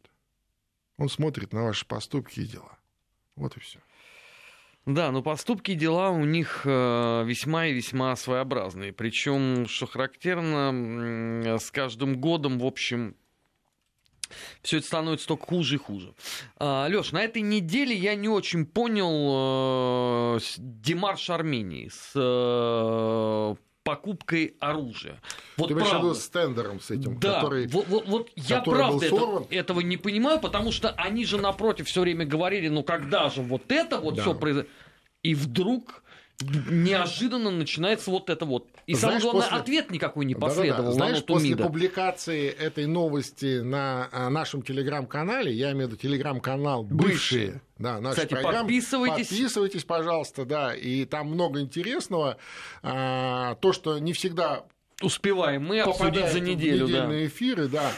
Он 0.99 1.09
смотрит 1.09 1.53
на 1.53 1.64
ваши 1.64 1.85
поступки 1.85 2.40
и 2.40 2.47
дела. 2.47 2.79
Вот 3.35 3.57
и 3.57 3.61
все. 3.61 3.81
Да, 4.87 5.11
но 5.11 5.20
поступки 5.20 5.72
и 5.72 5.75
дела 5.75 6.11
у 6.11 6.25
них 6.25 6.62
э, 6.64 7.25
весьма 7.27 7.66
и 7.66 7.72
весьма 7.72 8.14
своеобразные. 8.14 8.92
Причем, 8.92 9.66
что 9.66 9.87
характерно, 9.87 11.59
с 11.59 11.72
каждым 11.72 12.20
годом, 12.20 12.61
в 12.61 12.64
общем, 12.64 13.16
все 14.62 14.79
это 14.79 14.87
становится 14.87 15.27
только 15.27 15.46
хуже 15.46 15.75
и 15.75 15.79
хуже. 15.79 16.14
А, 16.57 16.87
Леш, 16.88 17.12
на 17.12 17.22
этой 17.22 17.42
неделе 17.42 17.94
я 17.94 18.14
не 18.14 18.29
очень 18.29 18.64
понял 18.64 20.37
э, 20.37 20.40
демарш 20.59 21.31
Армении 21.31 21.88
с 21.88 22.12
э, 22.14 23.55
покупкой 23.87 24.57
оружия. 24.59 25.22
Вот 25.57 25.68
Ты 25.68 25.75
виду 25.75 26.12
с 26.12 26.29
тендером 26.29 26.81
с 26.81 26.90
этим, 26.90 27.20
да, 27.20 27.35
который, 27.35 27.68
вот, 27.68 27.87
вот, 27.87 28.09
вот 28.09 28.31
я 28.35 28.61
правда 28.61 29.07
это, 29.07 29.46
этого 29.51 29.81
не 29.81 29.96
понимаю, 29.96 30.40
потому 30.40 30.72
что 30.72 30.90
они 30.90 31.25
же 31.25 31.40
напротив 31.40 31.87
все 31.87 32.01
время 32.01 32.27
говорили, 32.27 32.66
ну 32.66 32.83
когда 32.83 33.31
же 33.31 33.42
вот 33.42 33.70
это 33.70 34.01
вот 34.01 34.16
да. 34.16 34.22
все 34.22 34.35
произойдет. 34.35 34.72
И 35.22 35.37
вдруг 35.37 36.03
неожиданно 36.40 37.51
начинается 37.51 38.11
вот 38.11 38.31
это 38.31 38.44
вот. 38.44 38.66
И 38.87 38.94
Знаешь, 38.94 39.22
самое 39.22 39.22
главное, 39.22 39.42
после... 39.42 39.57
ответ 39.59 39.90
никакой 39.90 40.25
не 40.25 40.35
последовал. 40.35 40.77
Да, 40.77 40.83
да, 40.83 40.88
да. 40.88 40.92
Знаешь, 40.92 41.25
после 41.25 41.51
МИДа. 41.51 41.64
публикации 41.64 42.49
этой 42.49 42.87
новости 42.87 43.61
на 43.61 44.09
а, 44.12 44.31
нашем 44.31 44.62
телеграм-канале, 44.62 45.53
я 45.53 45.72
имею 45.72 45.88
в 45.88 45.90
виду 45.92 46.01
телеграм-канал 46.01 46.85
«Бывшие», 46.85 47.61
да, 47.79 48.01
наши 48.01 48.16
Кстати, 48.16 48.31
программы. 48.31 48.59
подписывайтесь. 48.61 49.29
Подписывайтесь, 49.29 49.85
пожалуйста, 49.85 50.44
да. 50.44 50.75
И 50.75 51.05
там 51.05 51.29
много 51.29 51.61
интересного. 51.61 52.37
А, 52.83 53.57
то, 53.57 53.72
что 53.72 53.99
не 53.99 54.12
всегда 54.12 54.64
успеваем 55.03 55.64
мы 55.64 55.81
обсудить 55.81 56.31
за 56.33 56.40
неделю. 56.40 56.87
Недельные 56.87 57.20
да. 57.20 57.27
эфиры, 57.27 57.68
да. 57.68 57.92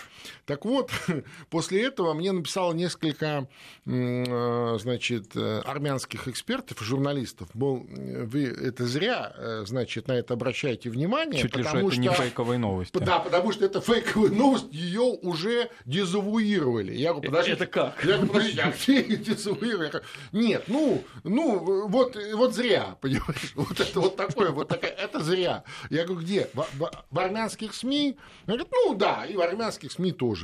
Так 0.48 0.64
вот, 0.64 0.90
после 1.50 1.84
этого 1.84 2.14
мне 2.14 2.32
написало 2.32 2.72
несколько, 2.72 3.46
э, 3.84 4.78
значит, 4.80 5.36
э, 5.36 5.60
армянских 5.60 6.26
экспертов, 6.26 6.80
журналистов, 6.80 7.50
мол, 7.52 7.86
вы 7.86 8.44
это 8.44 8.86
зря, 8.86 9.30
э, 9.36 9.64
значит, 9.66 10.08
на 10.08 10.12
это 10.12 10.32
обращаете 10.32 10.88
внимание. 10.88 11.42
Чуть 11.42 11.54
ли 11.54 11.62
что 11.62 11.76
это 11.76 11.96
не 11.98 12.08
фейковые 12.08 12.56
новости. 12.56 12.96
Да, 12.96 13.18
потому 13.18 13.52
что 13.52 13.66
это 13.66 13.82
фейковая 13.82 14.30
новость, 14.30 14.72
ее 14.72 15.02
уже 15.02 15.68
дезавуировали. 15.84 16.94
Я 16.94 17.12
говорю, 17.12 17.28
подождите. 17.28 17.56
Это 17.56 17.66
как? 17.66 18.02
Я 18.02 18.14
говорю, 18.14 18.32
подождите, 18.32 18.62
а 18.62 18.70
где 18.70 19.16
дезавуировали? 19.16 20.00
Нет, 20.32 20.64
ну, 20.68 21.04
ну, 21.24 21.88
вот, 21.88 22.16
вот 22.32 22.54
зря, 22.54 22.96
понимаешь? 23.02 23.52
Вот 23.54 23.78
это 23.78 24.00
вот 24.00 24.16
такое, 24.16 24.50
вот 24.50 24.68
такая, 24.68 24.92
это 24.92 25.20
зря. 25.20 25.64
Я 25.90 26.04
говорю, 26.04 26.22
где? 26.22 26.48
В, 26.54 26.66
в, 26.78 26.90
в 27.10 27.18
армянских 27.18 27.74
СМИ? 27.74 28.16
Говорят, 28.46 28.68
ну 28.72 28.94
да, 28.94 29.26
и 29.26 29.36
в 29.36 29.42
армянских 29.42 29.92
СМИ 29.92 30.12
тоже. 30.12 30.37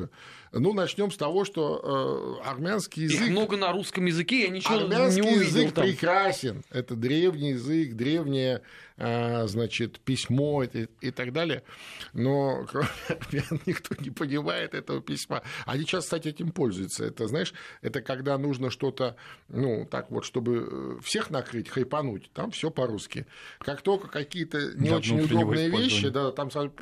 Ну, 0.57 0.73
начнем 0.73 1.11
с 1.11 1.17
того, 1.17 1.45
что 1.45 2.39
э, 2.45 2.49
армянский 2.49 3.05
язык... 3.05 3.23
Их 3.23 3.31
много 3.31 3.57
на 3.57 3.73
русском 3.73 4.07
языке, 4.07 4.43
я 4.43 4.49
ничего 4.51 4.77
армянский 4.77 5.23
не 5.23 5.29
увидел 5.29 5.43
язык 5.43 5.75
там. 5.75 5.85
прекрасен. 5.85 6.63
Это 6.71 6.95
древний 6.95 7.51
язык, 7.51 7.95
древнее, 7.95 8.63
э, 8.97 9.49
значит, 9.49 9.99
письмо 9.99 10.63
и, 10.63 10.87
и 11.01 11.11
так 11.11 11.33
далее. 11.33 11.65
Но 12.13 12.65
кроме 12.71 12.89
армян 13.09 13.61
никто 13.67 13.97
не 13.99 14.11
понимает 14.11 14.75
этого 14.75 15.03
письма. 15.03 15.43
Они 15.67 15.83
сейчас, 15.83 16.05
кстати, 16.05 16.29
этим 16.29 16.53
пользуются. 16.53 17.05
Это, 17.05 17.27
знаешь, 17.27 17.53
это 17.83 18.01
когда 18.01 18.39
нужно 18.39 18.71
что-то, 18.71 19.17
ну, 19.49 19.89
так 19.91 20.13
вот, 20.13 20.25
чтобы 20.25 20.69
э, 20.71 21.03
всех 21.03 21.31
накрыть, 21.31 21.69
хайпануть, 21.69 22.31
там 22.33 22.53
все 22.53 22.71
по-русски. 22.71 23.27
Как 23.59 23.83
только 23.83 24.07
какие-то 24.07 24.73
не 24.77 24.91
очень 24.91 25.21
удобные 25.21 25.69
вещи, 25.69 26.11
да, 26.11 26.31
там 26.31 26.53
сразу 26.53 26.73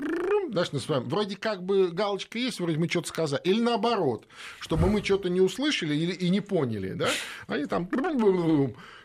знаешь, 0.52 0.86
вами, 0.86 1.04
вроде 1.04 1.36
как 1.36 1.62
бы 1.62 1.90
галочка 1.90 2.38
есть, 2.38 2.60
вроде 2.60 2.78
мы 2.78 2.88
что-то 2.88 3.08
сказали, 3.08 3.40
или 3.44 3.60
наоборот, 3.60 4.26
чтобы 4.60 4.88
мы 4.88 5.02
что-то 5.02 5.28
не 5.28 5.40
услышали 5.40 5.94
или, 5.94 6.12
и 6.12 6.28
не 6.28 6.40
поняли, 6.40 6.92
да, 6.92 7.08
они 7.46 7.66
там 7.66 7.88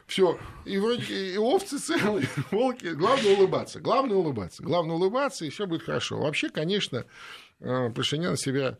все, 0.05 0.39
и 0.65 0.77
вроде 0.77 1.33
и 1.33 1.37
овцы 1.37 1.79
целые, 1.79 2.27
волки, 2.51 2.87
главное 2.87 3.35
улыбаться, 3.35 3.79
главное 3.79 4.15
улыбаться, 4.15 4.63
главное 4.63 4.95
улыбаться, 4.95 5.45
и 5.45 5.49
все 5.49 5.67
будет 5.67 5.83
хорошо. 5.83 6.19
Вообще, 6.19 6.49
конечно, 6.49 7.05
э, 7.59 7.89
Пашинян 7.89 8.37
себя 8.37 8.77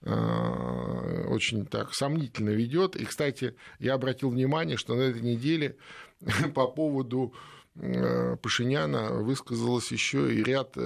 э, 0.00 1.26
очень 1.28 1.66
так 1.66 1.92
сомнительно 1.92 2.48
ведет. 2.48 2.96
И, 2.96 3.04
кстати, 3.04 3.54
я 3.78 3.92
обратил 3.92 4.30
внимание, 4.30 4.78
что 4.78 4.94
на 4.94 5.02
этой 5.02 5.20
неделе 5.20 5.76
по 6.54 6.66
поводу 6.66 7.34
Э, 7.76 8.36
Пашиняна 8.36 9.12
высказалось 9.12 9.92
еще 9.92 10.34
и 10.34 10.42
ряд 10.42 10.76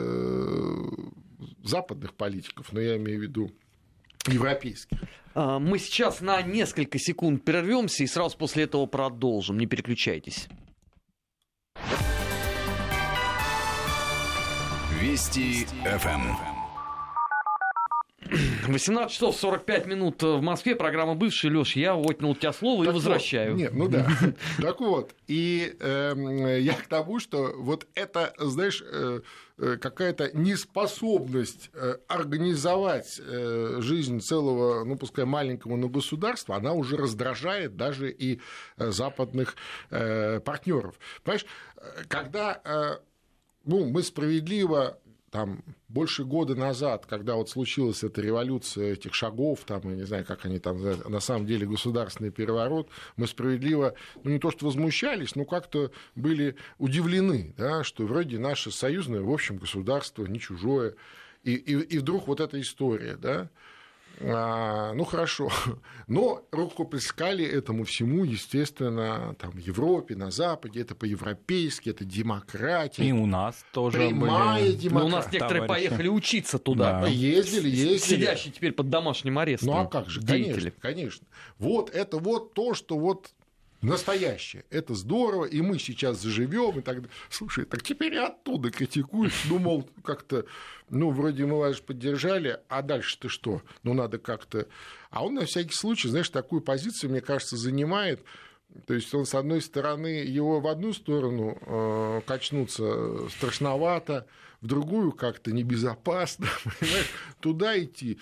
западных 1.63 2.15
политиков, 2.15 2.73
но 2.73 2.81
я 2.81 2.97
имею 2.97 3.21
в 3.21 3.23
виду 3.23 3.51
европейских. 4.27 4.99
А, 5.35 5.59
мы 5.59 5.79
сейчас 5.79 6.21
на 6.21 6.41
несколько 6.43 6.99
секунд 6.99 7.45
прервемся 7.45 8.05
и 8.05 8.07
сразу 8.07 8.37
после 8.37 8.65
этого 8.65 8.87
продолжим. 8.87 9.59
Не 9.59 9.67
переключайтесь. 9.67 10.49
Вести 15.01 15.67
ФМ. 15.85 16.54
18 18.69 19.13
часов 19.13 19.37
45 19.37 19.87
минут 19.87 20.23
в 20.23 20.41
Москве. 20.41 20.75
Программа 20.75 21.15
«Бывший». 21.15 21.51
Леш, 21.51 21.77
я 21.77 21.95
отнял 21.95 22.31
у 22.31 22.35
тебя 22.35 22.53
слово 22.53 22.85
так 22.85 22.95
и 22.95 22.97
возвращаю. 22.97 23.53
Вот, 23.53 23.59
нет, 23.59 23.75
ну 23.75 23.89
да. 23.89 24.09
Так 24.61 24.81
вот, 24.81 25.15
и 25.27 25.77
э, 25.79 26.59
я 26.61 26.75
к 26.75 26.87
тому, 26.87 27.21
что 27.21 27.55
вот 27.57 27.87
это, 27.95 28.33
знаешь, 28.39 28.83
э, 28.85 29.21
э 29.59 29.77
какая-то 29.77 30.31
неспособность 30.37 31.71
э, 31.75 31.97
организовать 32.09 33.21
э, 33.21 33.77
жизнь 33.81 34.21
целого, 34.21 34.85
ну, 34.85 34.97
пускай 34.97 35.25
маленького, 35.25 35.77
но 35.77 35.89
государства, 35.89 36.57
она 36.57 36.73
уже 36.73 36.97
раздражает 36.97 37.77
даже 37.77 38.11
и 38.11 38.41
западных 38.77 39.57
партнеров. 39.91 40.99
Понимаешь, 41.23 41.47
когда 42.09 43.01
ну, 43.65 43.87
мы 43.87 44.03
справедливо 44.03 44.99
там 45.35 45.65
больше 45.89 46.25
года 46.25 46.55
назад, 46.55 47.07
когда 47.07 47.35
вот 47.35 47.51
случилась 47.51 48.05
эта 48.05 48.21
революция 48.21 48.93
этих 48.93 49.15
шагов, 49.15 49.65
там, 49.67 49.81
я 49.83 49.97
не 49.97 50.05
знаю, 50.05 50.25
как 50.25 50.47
они 50.47 50.61
там, 50.61 50.81
на 50.81 51.19
самом 51.19 51.45
деле 51.45 51.67
государственный 51.67 52.31
переворот, 52.31 52.89
мы 53.17 53.27
справедливо, 53.27 53.97
ну 54.23 54.31
не 54.31 54.39
то 54.39 54.53
что 54.53 54.67
возмущались, 54.67 55.35
но 55.35 55.45
как-то 55.45 55.91
были 56.15 56.55
удивлены, 56.79 57.53
да, 57.59 57.83
что 57.83 58.07
вроде 58.07 58.39
наше 58.39 58.71
союзное, 58.71 59.23
в 59.23 59.31
общем, 59.33 59.57
государство, 59.57 60.25
не 60.25 60.39
чужое, 60.39 60.95
и, 61.43 61.55
и, 61.55 61.73
и 61.81 61.99
вдруг 61.99 62.29
вот 62.29 62.39
эта 62.39 62.61
история, 62.61 63.17
да, 63.17 63.51
а, 64.21 64.93
ну 64.93 65.05
хорошо, 65.05 65.51
но 66.07 66.47
рукоплескали 66.53 67.45
этому 67.45 67.85
всему, 67.85 68.25
естественно, 68.25 69.35
там, 69.39 69.51
в 69.53 69.59
Европе, 69.59 70.17
на 70.17 70.31
Западе, 70.31 70.81
это 70.81 70.95
по-европейски, 70.95 71.91
это 71.91 72.05
демократия. 72.05 73.05
И 73.05 73.13
у 73.13 73.27
нас 73.27 73.65
тоже 73.73 73.99
Прямая 73.99 74.63
были... 74.63 74.73
демократия. 74.73 74.91
Ну, 74.95 75.07
у 75.07 75.09
нас 75.09 75.33
некоторые 75.33 75.63
товарищи. 75.63 75.89
поехали 75.89 76.09
учиться 76.09 76.59
туда. 76.59 77.01
Да. 77.03 77.07
Ездили, 77.09 77.69
ездили. 77.69 77.99
Сидящие 77.99 78.53
теперь 78.53 78.73
под 78.73 78.91
домашним 78.91 79.39
арестом. 79.39 79.69
Ну 79.69 79.77
а 79.81 79.87
как 79.87 80.09
же, 80.09 80.21
деятели. 80.21 80.71
конечно, 80.71 80.73
конечно. 80.81 81.27
Вот 81.59 81.91
это 81.91 82.19
вот 82.19 82.55
то, 82.55 82.75
что 82.75 82.99
вот 82.99 83.31
настоящее. 83.85 84.65
Это 84.71 84.95
здорово, 84.95 85.45
и 85.45 85.61
мы 85.61 85.79
сейчас 85.79 86.21
заживем 86.21 86.79
и 86.79 86.83
так 86.83 86.97
далее. 86.97 87.11
Слушай, 87.31 87.65
так 87.65 87.83
теперь 87.83 88.17
оттуда 88.17 88.71
критикуют. 88.71 89.33
Думал, 89.49 89.89
как-то, 90.03 90.47
ну, 90.91 91.11
вроде 91.11 91.47
мы 91.47 91.59
вас 91.59 91.81
поддержали, 91.81 92.61
а 92.69 92.83
дальше-то 92.83 93.29
что? 93.29 93.63
Ну, 93.83 93.95
надо 93.95 94.19
как-то... 94.19 94.67
А 95.11 95.25
он 95.25 95.35
на 95.35 95.45
всякий 95.45 95.75
случай, 95.75 96.09
знаешь, 96.09 96.29
такую 96.29 96.61
позицию, 96.61 97.11
мне 97.11 97.21
кажется, 97.21 97.57
занимает. 97.57 98.21
То 98.87 98.95
есть 98.95 99.15
он, 99.15 99.25
с 99.25 99.35
одной 99.35 99.61
стороны, 99.61 100.25
его 100.25 100.61
в 100.61 100.67
одну 100.67 100.93
сторону 100.93 101.57
э, 101.61 102.21
качнуться 102.27 103.29
страшновато, 103.29 104.27
в 104.61 104.67
другую 104.67 105.13
как-то 105.13 105.53
небезопасно, 105.53 106.49
понимаешь? 106.81 107.11
Туда 107.41 107.79
идти 107.79 108.19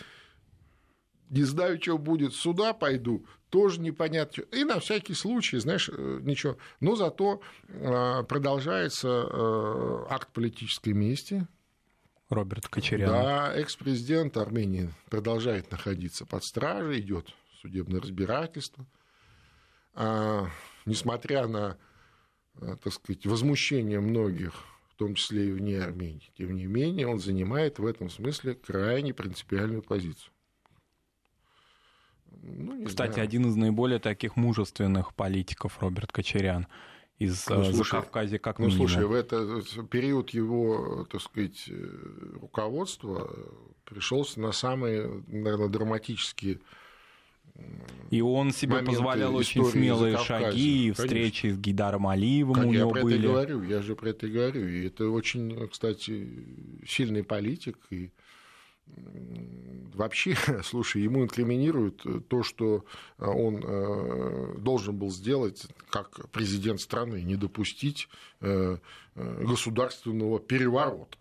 не 1.32 1.44
знаю, 1.44 1.80
что 1.80 1.96
будет, 1.98 2.34
сюда 2.34 2.74
пойду, 2.74 3.24
тоже 3.48 3.80
непонятно. 3.80 4.42
И 4.52 4.64
на 4.64 4.80
всякий 4.80 5.14
случай, 5.14 5.58
знаешь, 5.58 5.88
э, 5.90 6.20
ничего. 6.22 6.58
Но 6.80 6.94
зато 6.94 7.40
э, 7.68 8.22
продолжается 8.28 9.08
э, 9.08 10.04
акт 10.10 10.28
политической 10.32 10.92
мести. 10.92 11.46
Роберт 12.28 12.68
Кочерян. 12.68 13.10
Да, 13.10 13.54
экс-президент 13.54 14.36
Армении 14.36 14.90
продолжает 15.08 15.70
находиться 15.70 16.26
под 16.26 16.44
стражей, 16.44 17.00
идет 17.00 17.34
судебное 17.60 18.00
разбирательство. 18.00 18.86
А, 19.94 20.48
несмотря 20.86 21.46
на, 21.46 21.76
так 22.58 22.92
сказать, 22.92 23.26
возмущение 23.26 24.00
многих, 24.00 24.54
в 24.90 24.96
том 24.96 25.14
числе 25.14 25.48
и 25.48 25.52
вне 25.52 25.82
Армении, 25.82 26.30
тем 26.38 26.54
не 26.56 26.64
менее 26.64 27.06
он 27.06 27.18
занимает 27.18 27.78
в 27.78 27.84
этом 27.84 28.08
смысле 28.08 28.54
крайне 28.54 29.12
принципиальную 29.12 29.82
позицию. 29.82 30.31
Ну, 32.42 32.84
Кстати, 32.84 33.14
знаю. 33.14 33.24
один 33.24 33.46
из 33.46 33.56
наиболее 33.56 33.98
таких 33.98 34.36
мужественных 34.36 35.14
политиков 35.14 35.78
Роберт 35.80 36.12
Кочерян 36.12 36.66
из 37.18 37.48
ну, 37.48 37.62
слушай, 37.64 37.96
Закавказья 37.96 38.38
как 38.38 38.58
ну, 38.58 38.66
минимум. 38.66 38.88
Слушай, 38.88 39.06
в 39.06 39.12
этот 39.12 39.88
период 39.90 40.30
его, 40.30 41.06
так 41.10 41.20
сказать, 41.20 41.64
э, 41.68 41.88
руководства 42.40 43.30
пришелся 43.84 44.40
на 44.40 44.52
самые, 44.52 45.22
наверное, 45.28 45.68
драматические 45.68 46.58
и 48.10 48.20
он 48.20 48.52
себе 48.52 48.78
позволял 48.82 49.34
очень 49.34 49.64
смелые 49.64 50.18
шаги, 50.18 50.88
и 50.88 50.92
встречи 50.92 51.48
с 51.48 51.58
Гидаром 51.58 52.06
Алиевым 52.06 52.54
Конечно, 52.54 52.70
у 52.70 52.74
него 52.74 52.88
я 52.88 52.94
про 52.94 53.02
были. 53.02 53.18
Это 53.18 53.28
говорю, 53.28 53.62
я 53.62 53.82
же 53.82 53.96
про 53.96 54.08
это 54.10 54.26
и 54.26 54.30
говорю. 54.30 54.68
И 54.68 54.86
это 54.86 55.08
очень, 55.08 55.68
кстати, 55.68 56.28
сильный 56.86 57.24
политик, 57.24 57.78
и 57.90 58.10
вообще, 59.94 60.36
слушай, 60.62 61.02
ему 61.02 61.24
инкриминируют 61.24 62.04
то, 62.28 62.42
что 62.42 62.84
э, 63.18 63.24
он 63.24 63.62
э, 63.64 64.54
должен 64.58 64.96
был 64.96 65.10
сделать 65.10 65.66
как 65.90 66.30
президент 66.30 66.80
страны, 66.80 67.22
не 67.22 67.36
допустить 67.36 68.08
э, 68.40 68.78
государственного 69.14 70.40
переворота. 70.40 71.18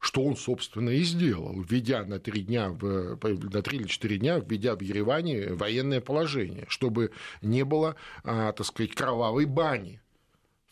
Что 0.00 0.22
он, 0.22 0.36
собственно, 0.36 0.90
и 0.90 1.02
сделал, 1.02 1.62
введя 1.62 2.04
на 2.04 2.18
три 2.18 2.42
дня, 2.42 2.68
в, 2.68 3.16
на 3.22 3.62
три 3.62 3.78
или 3.78 3.86
четыре 3.86 4.18
дня, 4.18 4.38
введя 4.38 4.76
в 4.76 4.82
Ереване 4.82 5.54
военное 5.54 6.02
положение, 6.02 6.66
чтобы 6.68 7.10
не 7.40 7.64
было, 7.64 7.96
а, 8.22 8.52
так 8.52 8.66
сказать, 8.66 8.94
кровавой 8.94 9.46
бани 9.46 10.02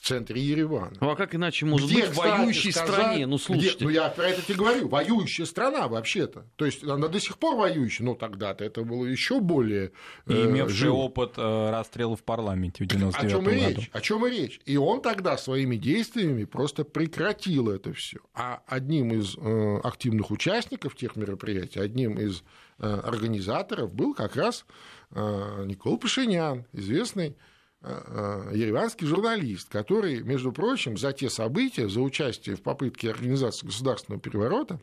в 0.03 0.05
центре 0.05 0.43
Еревана. 0.43 0.97
Ну 1.01 1.11
а 1.11 1.17
как 1.17 1.33
иначе 1.33 1.65
может 1.65 1.89
где, 1.89 2.03
быть 2.03 2.11
в 2.11 2.17
воюющей 2.17 2.73
сказать, 2.73 2.91
стране? 2.93 3.27
Ну 3.27 3.39
слушайте. 3.39 3.77
Где, 3.77 3.85
ну 3.85 3.91
я 3.91 4.09
про 4.09 4.25
это 4.25 4.43
тебе 4.43 4.57
говорю, 4.57 4.89
воюющая 4.89 5.47
страна 5.47 5.87
вообще-то. 5.87 6.45
То 6.57 6.67
есть 6.67 6.83
она 6.83 7.07
до 7.07 7.21
сих 7.21 7.39
пор 7.39 7.55
воюющая, 7.55 8.05
но 8.05 8.17
тогда-то 8.17 8.65
это 8.65 8.83
было 8.83 9.07
еще 9.07 9.39
более. 9.39 9.93
И 10.27 10.33
э, 10.33 10.47
имевший 10.47 10.77
жив. 10.77 10.95
опыт 10.95 11.35
э, 11.37 11.71
расстрела 11.71 12.17
в 12.17 12.25
парламенте 12.25 12.83
в 12.83 12.89
99 12.89 13.25
О 13.25 13.29
чем 13.29 13.49
и 13.49 13.55
речь? 13.55 13.91
О 13.93 14.01
чем 14.01 14.27
и 14.27 14.31
речь? 14.31 14.61
И 14.65 14.77
он 14.77 15.03
тогда 15.03 15.39
своими 15.39 15.77
действиями 15.77 16.47
просто 16.47 16.83
прекратил 16.83 17.71
это 17.71 17.93
все. 17.93 18.19
А 18.35 18.61
одним 18.67 19.13
из 19.13 19.37
э, 19.37 19.81
активных 19.85 20.33
участников 20.33 20.97
тех 20.97 21.15
мероприятий, 21.15 21.79
одним 21.79 22.19
из 22.19 22.43
э, 22.81 22.93
организаторов 22.93 23.95
был 23.95 24.15
как 24.15 24.35
раз 24.35 24.67
э, 25.13 25.65
Никол 25.65 25.97
Пашинян, 25.97 26.67
известный 26.73 27.37
ереванский 27.85 29.07
журналист, 29.07 29.69
который, 29.69 30.23
между 30.23 30.53
прочим, 30.53 30.97
за 30.97 31.13
те 31.13 31.29
события, 31.29 31.89
за 31.89 32.01
участие 32.01 32.57
в 32.57 32.63
попытке 32.63 33.11
организации 33.11 33.67
государственного 33.67 34.21
переворота, 34.21 34.81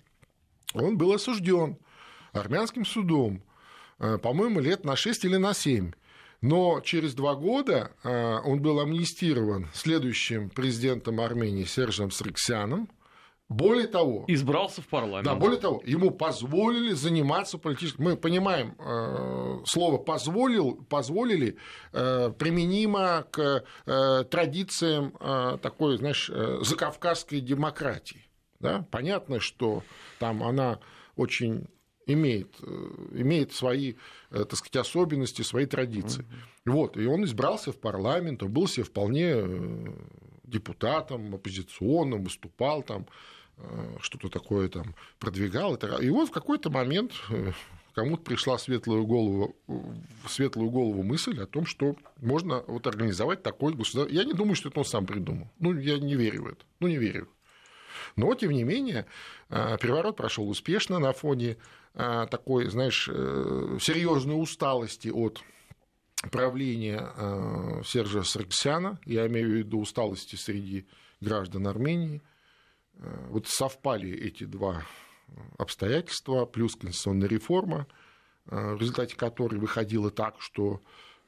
он 0.73 0.97
был 0.97 1.13
осужден 1.13 1.77
армянским 2.33 2.85
судом, 2.85 3.41
э, 3.99 4.17
по-моему, 4.17 4.59
лет 4.59 4.83
на 4.83 4.95
6 4.95 5.25
или 5.25 5.37
на 5.37 5.53
7. 5.53 5.91
Но 6.41 6.79
через 6.81 7.15
два 7.15 7.35
года 7.35 7.91
он 8.45 8.61
был 8.61 8.79
амнистирован 8.79 9.67
следующим 9.73 10.49
президентом 10.49 11.19
Армении 11.19 11.65
Сержем 11.65 12.11
Сарксяном, 12.11 12.87
более 13.49 13.87
того... 13.87 14.25
Избрался 14.27 14.83
в 14.83 14.87
парламент. 14.87 15.25
Да, 15.25 15.33
более 15.33 15.59
того, 15.59 15.81
ему 15.83 16.11
позволили 16.11 16.93
заниматься 16.93 17.57
политическим... 17.57 18.03
Мы 18.03 18.15
понимаем, 18.15 18.75
э, 18.77 19.63
слово 19.65 19.97
«позволил», 19.97 20.75
«позволили» 20.87 21.57
э, 21.91 22.31
применимо 22.37 23.25
к 23.31 23.63
э, 23.87 24.23
традициям 24.29 25.13
такой, 25.61 25.97
знаешь, 25.97 26.31
закавказской 26.61 27.41
демократии. 27.41 28.29
Да? 28.59 28.85
Понятно, 28.91 29.39
что 29.39 29.83
там 30.19 30.43
она 30.43 30.79
очень 31.15 31.65
имеет, 32.05 32.55
имеет 33.11 33.53
свои, 33.53 33.95
так 34.29 34.55
сказать, 34.55 34.75
особенности, 34.75 35.41
свои 35.41 35.65
традиции. 35.65 36.23
Mm-hmm. 36.23 36.71
Вот, 36.71 36.97
и 36.97 37.05
он 37.07 37.23
избрался 37.23 37.71
в 37.71 37.79
парламент, 37.79 38.43
он 38.43 38.51
был 38.51 38.67
себе 38.67 38.83
вполне 38.83 39.43
депутатом, 40.43 41.33
оппозиционным, 41.35 42.23
выступал 42.23 42.83
там 42.83 43.07
что-то 44.01 44.30
такое 44.30 44.70
там 44.70 44.95
продвигал. 45.20 45.76
И 45.76 46.10
вот 46.10 46.30
в 46.30 46.32
какой-то 46.32 46.70
момент 46.70 47.14
кому-то 47.93 48.24
пришла 48.24 48.57
светлую 48.57 49.05
голову, 49.05 49.55
светлую 50.28 50.70
голову 50.70 51.03
мысль 51.03 51.41
о 51.41 51.45
том, 51.45 51.66
что 51.66 51.95
можно 52.18 52.64
вот 52.68 52.88
организовать 52.88 53.43
такой 53.43 53.74
государство. 53.74 54.14
Я 54.14 54.24
не 54.24 54.34
думаю, 54.34 54.55
что 54.55 54.70
это 54.70 54.80
он 54.80 54.86
сам 54.86 55.05
придумал. 55.05 55.49
Ну, 55.60 55.78
я 55.78 55.97
не 55.99 56.16
верю 56.16 56.43
в 56.43 56.47
это. 56.47 56.66
Ну, 56.80 56.88
не 56.88 56.97
верю. 56.97 57.28
Но, 58.16 58.34
тем 58.36 58.51
не 58.51 58.64
менее, 58.64 59.05
а, 59.49 59.78
переворот 59.78 60.16
прошел 60.16 60.49
успешно 60.49 60.99
на 60.99 61.12
фоне 61.14 61.57
такой, 61.93 62.70
знаешь, 62.70 63.10
э, 63.12 63.78
серьезной 63.82 64.41
усталости 64.41 65.10
от 65.10 65.41
правления 66.32 67.84
Сержа 67.84 68.24
Сарксяна, 68.24 68.99
я 69.05 69.28
имею 69.28 69.49
в 69.49 69.53
виду 69.53 69.82
усталости 69.82 70.36
среди 70.36 70.86
граждан 71.20 71.68
Армении. 71.68 72.22
Вот 73.29 73.47
совпали 73.47 74.11
эти 74.11 74.43
два 74.43 74.83
обстоятельства, 75.57 76.45
плюс 76.45 76.75
конституционная 76.75 77.27
реформа, 77.27 77.87
в 78.45 78.79
результате 78.79 79.15
которой 79.15 79.57
выходило 79.59 80.11
так, 80.11 80.35
что 80.39 80.81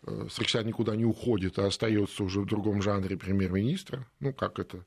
э, 0.06 0.28
Сарксян 0.30 0.66
никуда 0.66 0.96
не 0.96 1.06
уходит, 1.06 1.60
а 1.60 1.68
остается 1.68 2.24
уже 2.24 2.42
в 2.42 2.46
другом 2.46 2.82
жанре 2.82 3.16
премьер-министра, 3.16 4.08
ну, 4.20 4.34
как 4.34 4.60
это 4.60 4.86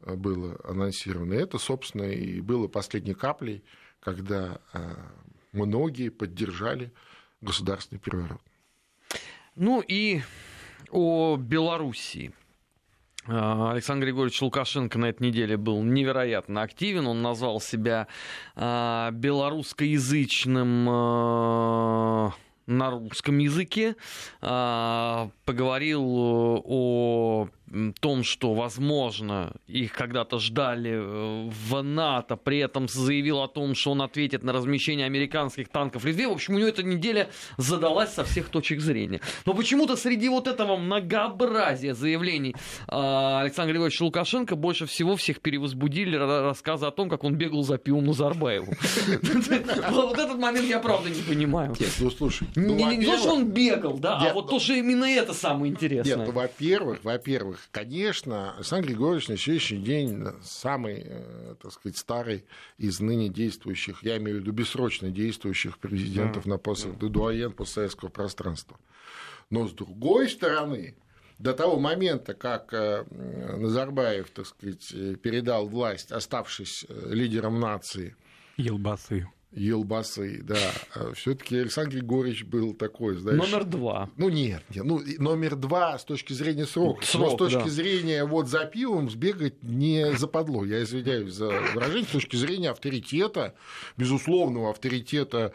было 0.00 0.58
анонсировано. 0.64 1.34
Это, 1.34 1.58
собственно, 1.58 2.04
и 2.04 2.40
было 2.40 2.68
последней 2.68 3.14
каплей, 3.14 3.64
когда 4.00 4.60
многие 5.52 6.10
поддержали 6.10 6.92
государственный 7.40 7.98
переворот. 7.98 8.40
Ну 9.54 9.80
и 9.80 10.20
о 10.90 11.36
Белоруссии. 11.36 12.32
А, 13.28 13.70
Александр 13.72 14.06
Григорьевич 14.06 14.40
Лукашенко 14.40 14.98
на 14.98 15.06
этой 15.06 15.28
неделе 15.28 15.56
был 15.56 15.82
невероятно 15.82 16.62
активен. 16.62 17.06
Он 17.06 17.22
назвал 17.22 17.60
себя 17.60 18.08
а, 18.56 19.10
белорусскоязычным 19.12 20.88
на 22.68 22.90
русском 22.90 23.38
языке, 23.38 23.96
поговорил 24.40 26.02
о 26.64 27.48
том, 28.00 28.24
что, 28.24 28.54
возможно, 28.54 29.52
их 29.66 29.92
когда-то 29.92 30.38
ждали 30.38 30.92
э, 30.92 31.50
в 31.50 31.82
НАТО, 31.82 32.36
при 32.36 32.58
этом 32.58 32.88
заявил 32.88 33.40
о 33.40 33.48
том, 33.48 33.74
что 33.74 33.92
он 33.92 34.02
ответит 34.02 34.42
на 34.42 34.52
размещение 34.52 35.06
американских 35.06 35.68
танков 35.68 36.02
в 36.02 36.06
Литве. 36.06 36.28
В 36.28 36.32
общем, 36.32 36.54
у 36.54 36.58
него 36.58 36.68
эта 36.68 36.82
неделя 36.82 37.28
задалась 37.56 38.12
со 38.12 38.24
всех 38.24 38.48
точек 38.48 38.80
зрения. 38.80 39.20
Но 39.44 39.54
почему-то 39.54 39.96
среди 39.96 40.28
вот 40.28 40.46
этого 40.46 40.76
многообразия 40.76 41.94
заявлений 41.94 42.54
а, 42.86 43.40
Александра 43.42 43.72
Григорьевича 43.72 44.02
Лукашенко 44.02 44.56
больше 44.56 44.86
всего 44.86 45.16
всех 45.16 45.40
перевозбудили 45.40 46.16
рассказы 46.16 46.86
о 46.86 46.90
том, 46.90 47.08
как 47.08 47.24
он 47.24 47.36
бегал 47.36 47.62
за 47.62 47.78
пивом 47.78 48.06
Назарбаеву. 48.06 48.72
Вот 49.90 50.18
этот 50.18 50.38
момент 50.38 50.66
я 50.66 50.78
правда 50.78 51.10
не 51.10 51.22
понимаю. 51.22 51.74
Ну 52.00 52.10
слушай. 52.10 52.46
Не 52.58 53.04
то, 53.04 53.18
что 53.18 53.32
он 53.34 53.50
бегал, 53.50 53.98
да, 53.98 54.18
а 54.18 54.32
вот 54.32 54.50
то, 54.50 54.58
что 54.58 54.74
именно 54.74 55.04
это 55.04 55.32
самое 55.32 55.72
интересное. 55.72 56.16
Нет, 56.16 56.28
во-первых, 56.34 57.04
во-первых, 57.04 57.18
во-первых, 57.28 57.68
конечно, 57.70 58.54
Александр 58.56 58.88
Григорьевич 58.88 59.28
на 59.28 59.36
сегодняшний 59.36 59.78
день 59.78 60.26
самый, 60.42 61.02
э, 61.04 61.54
так 61.62 61.72
сказать, 61.72 61.96
старый 61.96 62.44
из 62.78 63.00
ныне 63.00 63.28
действующих, 63.28 64.02
я 64.02 64.16
имею 64.16 64.38
в 64.38 64.40
виду 64.40 64.52
бессрочно 64.52 65.10
действующих 65.10 65.78
президентов 65.78 66.46
на 66.46 66.58
пост, 66.58 66.88
дуаен 66.98 67.52
постсоветского 67.52 68.08
пространства. 68.08 68.78
Но 69.50 69.66
с 69.66 69.72
другой 69.72 70.28
стороны, 70.28 70.96
до 71.38 71.54
того 71.54 71.78
момента, 71.78 72.34
как 72.34 72.72
э, 72.72 73.04
Назарбаев, 73.56 74.30
так 74.30 74.46
сказать, 74.46 74.88
передал 75.22 75.66
власть, 75.68 76.12
оставшись 76.12 76.84
э, 76.88 77.10
лидером 77.12 77.60
нации, 77.60 78.16
Елбасы. 78.56 79.28
Елбасы, 79.52 80.42
да. 80.42 80.58
А 80.94 81.12
Все-таки 81.14 81.56
Александр 81.56 81.96
Григорьевич 81.96 82.44
был 82.44 82.74
такой, 82.74 83.16
знаешь. 83.16 83.38
Номер 83.38 83.64
два. 83.64 84.10
Ну 84.16 84.28
нет, 84.28 84.62
нет, 84.68 84.84
ну 84.84 85.00
номер 85.18 85.56
два 85.56 85.98
с 85.98 86.04
точки 86.04 86.34
зрения 86.34 86.66
срока. 86.66 87.04
Срок, 87.04 87.24
Но 87.24 87.34
с 87.34 87.38
точки 87.38 87.64
да. 87.64 87.70
зрения 87.70 88.24
вот 88.24 88.48
за 88.48 88.66
пивом 88.66 89.08
сбегать 89.08 89.62
не 89.62 90.12
западло. 90.16 90.64
Я 90.64 90.82
извиняюсь 90.82 91.32
за 91.32 91.48
выражение. 91.74 92.06
С 92.08 92.12
точки 92.12 92.36
зрения 92.36 92.70
авторитета, 92.70 93.54
безусловного 93.96 94.70
авторитета 94.70 95.52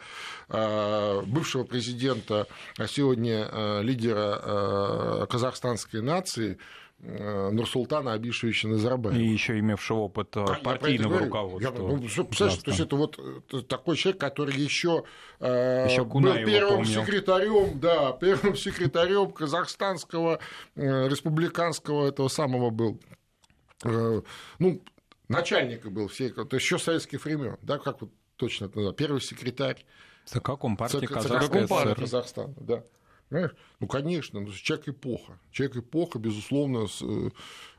а, 0.48 1.22
бывшего 1.22 1.62
президента, 1.62 2.48
а 2.76 2.88
сегодня 2.88 3.48
а, 3.50 3.80
лидера 3.80 5.26
казахстанской 5.30 6.02
нации, 6.02 6.58
Нурсултана 7.04 8.14
Абишевича 8.14 8.68
Назарбаева. 8.68 9.18
И 9.18 9.26
еще 9.26 9.58
имевшего 9.58 10.00
опыт 10.00 10.36
э, 10.36 10.44
партийного 10.62 11.18
руководства. 11.18 11.60
Я, 11.60 11.78
ну, 11.78 11.98
представляешь, 11.98 12.62
то 12.62 12.70
есть 12.70 12.80
это 12.80 12.96
вот 12.96 13.18
э, 13.52 13.60
такой 13.62 13.96
человек, 13.96 14.20
который 14.20 14.54
еще, 14.54 15.04
еще 15.40 16.04
был 16.04 16.22
первым 16.22 16.84
секретарем, 16.84 17.78
да, 17.78 18.12
первым 18.12 18.56
секретарем 18.56 19.32
казахстанского 19.32 20.40
республиканского 20.76 22.08
этого 22.08 22.28
самого 22.28 22.70
был, 22.70 23.00
ну, 23.82 24.82
начальника 25.28 25.90
был 25.90 26.08
всей, 26.08 26.30
то 26.30 26.42
есть 26.50 26.64
еще 26.64 26.78
советских 26.78 27.24
времен, 27.24 27.58
да, 27.62 27.78
как 27.78 28.00
вот 28.00 28.10
точно 28.36 28.66
это 28.66 28.76
называется, 28.76 28.96
первый 28.96 29.20
секретарь. 29.20 29.84
За 30.26 30.40
каком 30.40 30.76
партии 30.76 31.06
Казахстана? 31.06 31.94
Казахстана, 31.94 32.54
да. 32.56 32.82
Понимаешь? 33.28 33.54
Ну, 33.80 33.86
конечно, 33.86 34.40
ну, 34.40 34.52
человек 34.52 34.88
эпоха. 34.88 35.38
Человек 35.50 35.76
эпоха, 35.76 36.18
безусловно, 36.18 36.86
с 36.86 37.02
э, 37.02 37.30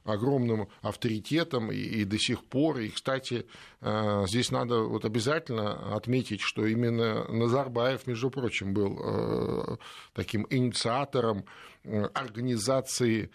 огромным 0.03 0.67
авторитетом 0.81 1.71
и, 1.71 2.03
до 2.03 2.17
сих 2.17 2.43
пор. 2.43 2.79
И, 2.79 2.89
кстати, 2.89 3.45
э, 3.81 4.25
здесь 4.27 4.51
надо 4.51 4.81
вот 4.81 5.05
обязательно 5.05 5.95
отметить, 5.95 6.41
что 6.41 6.65
именно 6.65 7.25
Назарбаев, 7.31 8.07
между 8.07 8.29
прочим, 8.31 8.73
был 8.73 8.99
э, 9.01 9.77
таким 10.13 10.47
инициатором 10.49 11.45
организации 12.13 13.29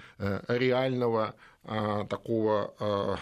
реального 0.49 1.37
такого 1.63 3.21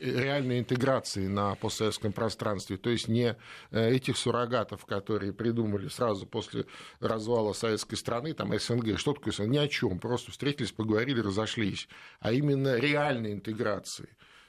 реальной 0.00 0.60
интеграции 0.60 1.26
на 1.26 1.54
постсоветском 1.56 2.12
пространстве, 2.12 2.76
то 2.76 2.90
есть 2.90 3.08
не 3.08 3.36
э, 3.70 3.90
этих 3.94 4.16
суррогатов, 4.16 4.86
которые 4.86 5.32
придумали 5.32 5.88
сразу 5.88 6.26
после 6.26 6.66
развала 7.00 7.52
советской 7.52 7.96
страны, 7.96 8.34
там 8.34 8.56
СНГ, 8.58 8.98
что 8.98 9.14
такое 9.14 9.32
СНГ, 9.32 9.48
ни 9.48 9.58
о 9.58 9.68
чем, 9.68 9.98
просто 9.98 10.30
встретились, 10.30 10.72
поговорили, 10.72 11.20
разошлись, 11.20 11.88
а 12.20 12.32
именно 12.32 12.76
реальной 12.76 13.32
интеграции. 13.32 14.08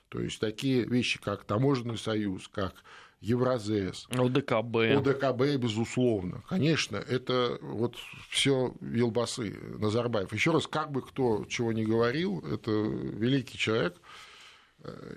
То 0.09 0.19
есть 0.19 0.39
такие 0.39 0.85
вещи, 0.85 1.19
как 1.19 1.43
таможенный 1.43 1.97
союз, 1.97 2.47
как 2.47 2.75
Евразес, 3.23 4.05
ОДКБ. 4.09 4.75
ОДКБ, 4.97 5.55
безусловно. 5.57 6.43
Конечно, 6.49 6.97
это 6.97 7.57
вот 7.61 7.95
все 8.29 8.73
Елбасы, 8.81 9.57
Назарбаев. 9.79 10.33
Еще 10.33 10.51
раз, 10.51 10.67
как 10.67 10.91
бы 10.91 11.01
кто 11.01 11.45
чего 11.45 11.71
не 11.71 11.85
говорил, 11.85 12.39
это 12.45 12.69
великий 12.71 13.57
человек, 13.57 13.95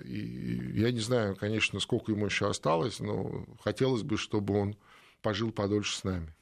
и 0.05 0.79
я 0.79 0.91
не 0.91 0.99
знаю, 0.99 1.35
конечно, 1.35 1.79
сколько 1.79 2.11
ему 2.11 2.25
еще 2.25 2.49
осталось, 2.49 2.99
но 2.99 3.45
хотелось 3.63 4.03
бы, 4.03 4.17
чтобы 4.17 4.59
он 4.59 4.75
пожил 5.21 5.51
подольше 5.51 5.95
с 5.95 6.03
нами. 6.03 6.33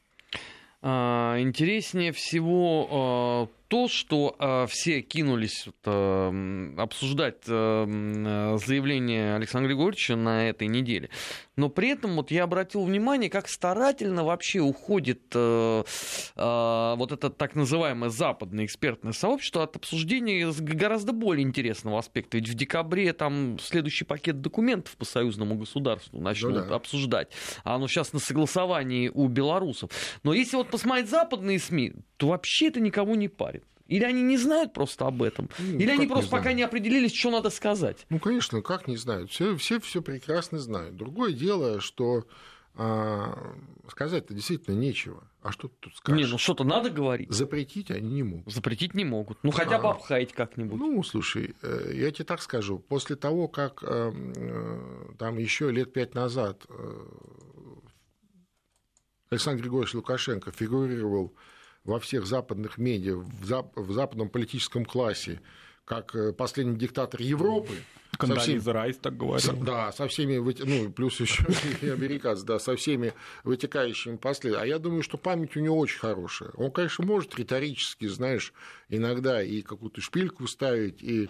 А, 0.82 1.40
интереснее 1.40 2.12
всего 2.12 2.88
а, 2.92 3.48
то, 3.68 3.88
что 3.88 4.36
э, 4.40 4.68
все 4.70 5.02
кинулись 5.02 5.68
э, 5.86 6.74
обсуждать 6.78 7.44
э, 7.48 8.58
заявление 8.66 9.36
Александра 9.36 9.68
Григорьевича 9.68 10.16
на 10.16 10.50
этой 10.50 10.68
неделе, 10.68 11.10
но 11.56 11.70
при 11.70 11.90
этом 11.90 12.16
вот 12.16 12.32
я 12.32 12.44
обратил 12.44 12.84
внимание, 12.84 13.30
как 13.30 13.48
старательно 13.48 14.24
вообще 14.24 14.60
уходит 14.60 15.22
э, 15.34 15.84
э, 16.36 16.96
вот 16.98 17.12
это 17.12 17.30
так 17.30 17.56
называемое 17.56 18.10
западное 18.10 18.66
экспертное 18.66 19.14
сообщество 19.14 19.64
от 19.64 19.76
обсуждения 19.76 20.52
гораздо 20.60 21.14
более 21.14 21.44
интересного 21.44 22.00
аспекта. 22.00 22.38
Ведь 22.38 22.50
в 22.50 22.54
декабре 22.54 23.14
там 23.14 23.58
следующий 23.60 24.06
пакет 24.06 24.42
документов 24.42 24.96
по 24.98 25.06
союзному 25.06 25.56
государству 25.56 26.20
начнут 26.20 26.56
ну, 26.56 26.66
да. 26.70 26.76
обсуждать. 26.76 27.30
А 27.64 27.76
оно 27.76 27.88
сейчас 27.88 28.14
на 28.14 28.20
согласовании 28.20 29.10
у 29.14 29.28
белорусов. 29.28 29.92
Но 30.24 30.34
если 30.34 30.58
вот 30.58 30.70
посмотреть 30.70 31.10
западные 31.10 31.60
СМИ, 31.60 31.94
то 32.18 32.28
вообще 32.28 32.68
это 32.68 32.80
никого 32.80 33.16
не 33.16 33.28
парит. 33.28 33.65
Или 33.88 34.04
они 34.04 34.24
не 34.24 34.38
знают 34.38 34.74
просто 34.74 35.06
об 35.06 35.22
этом? 35.22 35.50
Ну, 35.60 35.78
Или 35.78 35.92
они 35.92 36.08
просто 36.08 36.26
не 36.26 36.32
пока 36.32 36.54
не 36.54 36.64
определились, 36.64 37.14
что 37.14 37.30
надо 37.30 37.50
сказать? 37.50 38.06
Ну, 38.10 38.20
конечно, 38.20 38.62
как 38.62 38.88
не 38.88 38.98
знают? 38.98 39.32
Все, 39.32 39.56
все, 39.58 39.80
все 39.80 40.02
прекрасно 40.02 40.58
знают. 40.60 40.96
Другое 40.96 41.34
дело, 41.34 41.80
что 41.82 42.26
а, 42.78 43.56
сказать-то 43.88 44.34
действительно 44.34 44.76
нечего. 44.76 45.24
А 45.42 45.52
что 45.52 45.68
тут 45.68 45.96
скажешь? 45.96 46.26
Не, 46.26 46.30
ну 46.30 46.38
что-то 46.38 46.64
надо 46.64 46.90
говорить. 46.90 47.32
Запретить 47.32 47.90
они 47.90 48.10
не 48.10 48.24
могут. 48.24 48.54
Запретить 48.54 48.94
не 48.96 49.06
могут. 49.06 49.38
Ну, 49.44 49.52
хотя 49.52 49.80
бы 49.80 49.88
а, 49.88 49.92
обхаять 49.92 50.34
как-нибудь. 50.34 50.78
Ну, 50.78 51.02
слушай, 51.04 51.56
э, 51.62 51.92
я 51.94 52.12
тебе 52.12 52.26
так 52.26 52.42
скажу. 52.42 52.80
После 52.80 53.16
того, 53.16 53.48
как 53.48 53.84
э, 53.84 54.12
э, 54.14 55.14
там 55.18 55.38
еще 55.38 55.72
лет 55.72 55.94
пять 55.94 56.16
назад 56.16 56.66
Александр 59.30 59.62
Григорьевич 59.62 59.94
Лукашенко 59.94 60.52
фигурировал 60.52 61.34
во 61.86 62.00
всех 62.00 62.26
западных 62.26 62.78
медиа, 62.78 63.16
в, 63.16 63.44
зап- 63.44 63.72
в 63.76 63.92
западном 63.94 64.30
политическом 64.30 64.86
классе, 64.86 65.40
как 65.86 66.16
э, 66.16 66.34
последний 66.34 66.78
диктатор 66.78 67.22
Европы. 67.22 67.74
Кондолиза 68.18 68.72
Райс 68.74 68.98
так 68.98 69.18
говорил. 69.18 69.58
Да, 69.58 69.92
со 69.92 70.08
всеми, 70.08 70.38
ну, 70.38 70.92
плюс 70.92 71.20
еще 71.20 71.46
и 71.82 71.90
американцы, 71.90 72.46
да, 72.46 72.60
со 72.60 72.76
всеми 72.76 73.14
вытекающими 73.44 74.16
последствиями. 74.16 74.64
А 74.64 74.66
я 74.66 74.80
думаю, 74.80 75.04
что 75.04 75.18
память 75.18 75.56
у 75.58 75.60
него 75.60 75.78
очень 75.78 76.00
хорошая. 76.00 76.50
Он, 76.56 76.72
конечно, 76.72 77.06
может 77.06 77.38
риторически, 77.38 78.08
знаешь, 78.08 78.54
иногда 78.90 79.44
и 79.44 79.62
какую-то 79.62 80.02
шпильку 80.02 80.48
ставить, 80.48 81.04
и, 81.04 81.30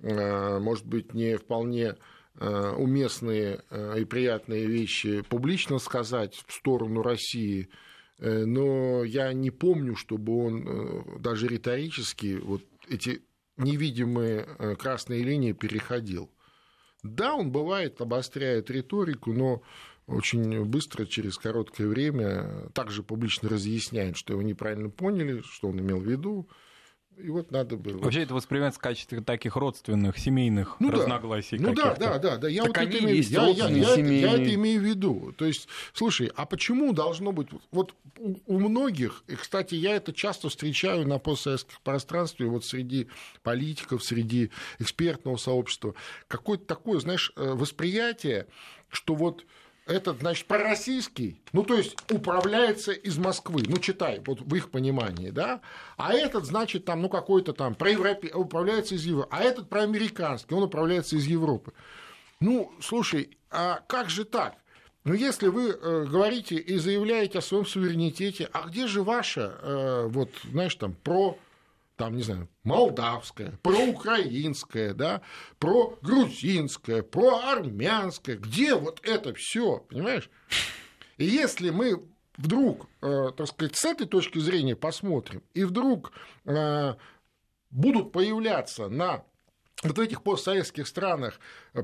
э, 0.00 0.58
может 0.58 0.86
быть, 0.86 1.14
не 1.14 1.36
вполне 1.38 1.96
э, 2.40 2.70
уместные 2.76 3.64
и 3.96 4.04
приятные 4.04 4.66
вещи 4.66 5.22
публично 5.22 5.78
сказать 5.78 6.44
в 6.46 6.52
сторону 6.52 7.02
России, 7.02 7.68
но 8.18 9.04
я 9.04 9.32
не 9.32 9.50
помню, 9.50 9.94
чтобы 9.94 10.44
он 10.44 11.20
даже 11.20 11.46
риторически 11.46 12.38
вот 12.42 12.62
эти 12.88 13.22
невидимые 13.58 14.46
э, 14.58 14.76
красные 14.76 15.22
линии 15.22 15.52
переходил. 15.52 16.30
Да, 17.02 17.34
он 17.34 17.52
бывает, 17.52 18.00
обостряет 18.00 18.70
риторику, 18.70 19.32
но 19.32 19.62
очень 20.06 20.64
быстро, 20.64 21.04
через 21.04 21.36
короткое 21.36 21.86
время, 21.86 22.70
также 22.72 23.02
публично 23.02 23.48
разъясняет, 23.48 24.16
что 24.16 24.32
его 24.32 24.42
неправильно 24.42 24.88
поняли, 24.88 25.42
что 25.42 25.68
он 25.68 25.80
имел 25.80 26.00
в 26.00 26.06
виду, 26.06 26.48
и 27.20 27.30
вот 27.30 27.50
надо 27.50 27.76
было. 27.76 27.98
Вообще 27.98 28.22
это 28.22 28.34
воспринимается 28.34 28.78
в 28.78 28.82
качестве 28.82 29.20
таких 29.20 29.56
родственных, 29.56 30.18
семейных 30.18 30.76
ну, 30.78 30.90
разногласий. 30.90 31.58
Ну 31.58 31.74
да, 31.74 31.94
да, 31.94 32.18
да, 32.18 32.36
да. 32.36 32.48
Я 32.48 32.64
так 32.64 32.76
вот 32.76 32.88
это 32.88 32.98
имею, 33.04 33.22
я, 33.22 33.46
я, 33.48 33.68
я, 33.68 33.94
я 33.96 34.32
это 34.34 34.54
имею 34.54 34.80
в 34.80 34.84
виду. 34.84 35.34
То 35.36 35.44
есть, 35.44 35.68
слушай, 35.92 36.30
а 36.34 36.46
почему 36.46 36.92
должно 36.92 37.32
быть 37.32 37.48
вот 37.70 37.94
у, 38.18 38.36
у 38.46 38.58
многих, 38.58 39.24
и, 39.26 39.34
кстати, 39.34 39.74
я 39.74 39.96
это 39.96 40.12
часто 40.12 40.48
встречаю 40.48 41.06
на 41.06 41.18
постсоветских 41.18 41.80
пространстве, 41.80 42.46
вот 42.46 42.64
среди 42.64 43.08
политиков, 43.42 44.04
среди 44.04 44.50
экспертного 44.78 45.36
сообщества, 45.36 45.94
какое-то 46.28 46.64
такое, 46.64 47.00
знаешь, 47.00 47.32
э, 47.36 47.52
восприятие, 47.54 48.46
что 48.90 49.14
вот 49.14 49.44
этот, 49.88 50.20
значит, 50.20 50.46
пророссийский, 50.46 51.40
ну, 51.52 51.64
то 51.64 51.74
есть 51.74 51.96
управляется 52.12 52.92
из 52.92 53.16
Москвы, 53.18 53.64
ну, 53.66 53.78
читай, 53.78 54.22
вот 54.24 54.40
в 54.40 54.54
их 54.54 54.70
понимании, 54.70 55.30
да, 55.30 55.60
а 55.96 56.12
этот, 56.12 56.44
значит, 56.44 56.84
там, 56.84 57.02
ну, 57.02 57.08
какой-то 57.08 57.52
там 57.54 57.74
проевропе... 57.74 58.28
управляется 58.34 58.94
из 58.94 59.04
Европы, 59.04 59.28
а 59.30 59.42
этот 59.42 59.68
проамериканский, 59.68 60.54
он 60.54 60.64
управляется 60.64 61.16
из 61.16 61.26
Европы. 61.26 61.72
Ну, 62.40 62.72
слушай, 62.80 63.38
а 63.50 63.80
как 63.88 64.10
же 64.10 64.24
так? 64.24 64.56
Ну, 65.04 65.14
если 65.14 65.48
вы 65.48 65.70
э, 65.70 66.04
говорите 66.04 66.56
и 66.56 66.76
заявляете 66.76 67.38
о 67.38 67.42
своем 67.42 67.64
суверенитете, 67.64 68.50
а 68.52 68.68
где 68.68 68.86
же 68.86 69.02
ваша, 69.02 69.58
э, 69.62 70.06
вот, 70.08 70.30
знаешь, 70.50 70.74
там, 70.74 70.92
про 70.92 71.38
там, 71.98 72.16
не 72.16 72.22
знаю, 72.22 72.48
молдавская, 72.62 73.58
проукраинская, 73.62 74.94
да, 74.94 75.20
про 75.58 75.98
грузинская, 76.00 77.02
про 77.02 77.40
армянская. 77.50 78.36
Где 78.36 78.74
вот 78.76 79.00
это 79.02 79.34
все, 79.34 79.78
понимаешь? 79.80 80.30
И 81.16 81.24
если 81.24 81.70
мы 81.70 82.08
вдруг, 82.36 82.86
э, 83.02 83.32
так 83.36 83.48
сказать, 83.48 83.76
с 83.76 83.84
этой 83.84 84.06
точки 84.06 84.38
зрения 84.38 84.76
посмотрим, 84.76 85.42
и 85.54 85.64
вдруг 85.64 86.12
э, 86.44 86.94
будут 87.70 88.12
появляться 88.12 88.88
на 88.88 89.24
вот 89.84 89.96
в 89.96 90.00
этих 90.00 90.22
постсоветских 90.22 90.88
странах 90.88 91.38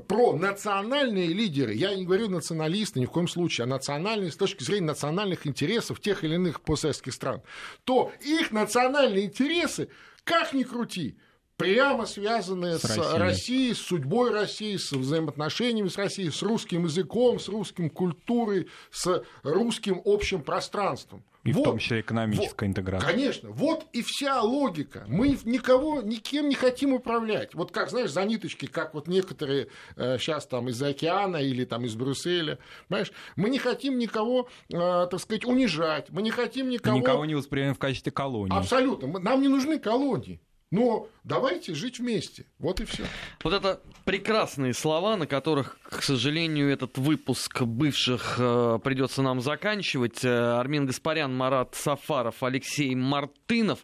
про 0.07 0.33
национальные 0.33 1.27
лидеры, 1.27 1.73
я 1.73 1.95
не 1.95 2.05
говорю 2.05 2.29
националисты 2.29 2.99
ни 2.99 3.05
в 3.05 3.11
коем 3.11 3.27
случае, 3.27 3.63
а 3.63 3.67
национальные 3.67 4.31
с 4.31 4.35
точки 4.35 4.63
зрения 4.63 4.87
национальных 4.87 5.47
интересов 5.47 6.01
тех 6.01 6.23
или 6.23 6.35
иных 6.35 6.61
постсоветских 6.61 7.13
стран, 7.13 7.41
то 7.85 8.11
их 8.21 8.51
национальные 8.51 9.25
интересы, 9.25 9.87
как 10.25 10.53
ни 10.53 10.63
крути, 10.63 11.17
прямо 11.55 12.05
связанные 12.05 12.77
с, 12.77 12.81
с 12.81 12.97
Россией. 12.97 13.17
Россией, 13.17 13.73
с 13.73 13.79
судьбой 13.79 14.31
России, 14.31 14.75
с 14.75 14.91
взаимоотношениями 14.91 15.87
с 15.87 15.97
Россией, 15.97 16.31
с 16.31 16.41
русским 16.41 16.83
языком, 16.83 17.39
с 17.39 17.47
русским 17.47 17.89
культурой, 17.89 18.67
с 18.91 19.23
русским 19.43 20.01
общим 20.03 20.41
пространством. 20.41 21.23
И 21.45 21.53
вот, 21.53 21.61
в 21.61 21.63
том 21.63 21.77
числе 21.77 22.01
экономическая 22.01 22.65
вот, 22.65 22.71
интеграция. 22.71 23.07
Конечно, 23.07 23.51
вот 23.51 23.85
и 23.93 24.01
вся 24.01 24.41
логика. 24.41 25.05
Мы 25.07 25.37
никого, 25.45 26.01
никем 26.01 26.49
не 26.49 26.55
хотим 26.55 26.91
управлять. 26.91 27.53
Вот 27.53 27.71
как, 27.71 27.91
знаешь, 27.91 28.09
за 28.09 28.25
ниточки, 28.25 28.65
как 28.65 28.95
вот 28.95 29.07
некоторые 29.07 29.67
э, 29.95 30.17
сейчас 30.17 30.47
там 30.47 30.69
из-за 30.69 30.87
океана 30.87 31.37
или 31.37 31.63
там 31.63 31.85
из 31.85 31.95
Брюсселя, 31.95 32.57
понимаешь, 32.87 33.11
мы 33.35 33.51
не 33.51 33.59
хотим 33.59 33.99
никого, 33.99 34.49
э, 34.69 35.07
так 35.11 35.19
сказать, 35.19 35.45
унижать, 35.45 36.09
мы 36.09 36.23
не 36.23 36.31
хотим 36.31 36.67
никого... 36.67 36.97
Никого 36.97 37.25
не 37.25 37.35
воспринимаем 37.35 37.75
в 37.75 37.79
качестве 37.79 38.11
колонии. 38.11 38.57
Абсолютно. 38.57 39.19
Нам 39.19 39.39
не 39.39 39.47
нужны 39.47 39.77
колонии. 39.77 40.41
Но 40.71 41.07
давайте 41.23 41.75
жить 41.75 41.99
вместе. 41.99 42.45
Вот 42.57 42.81
и 42.81 42.85
все. 42.85 43.05
Вот 43.43 43.53
это 43.53 43.81
прекрасные 44.03 44.73
слова, 44.73 45.15
на 45.15 45.27
которых, 45.27 45.77
к 45.83 46.01
сожалению, 46.01 46.69
этот 46.69 46.97
выпуск 46.97 47.61
бывших 47.61 48.37
э, 48.39 48.79
придется 48.83 49.21
нам 49.21 49.41
заканчивать. 49.41 50.25
Э, 50.25 50.57
Армин 50.59 50.87
Гаспарян, 50.87 51.35
Марат 51.35 51.75
Сафаров, 51.75 52.41
Алексей 52.41 52.95
Мартынов. 52.95 53.79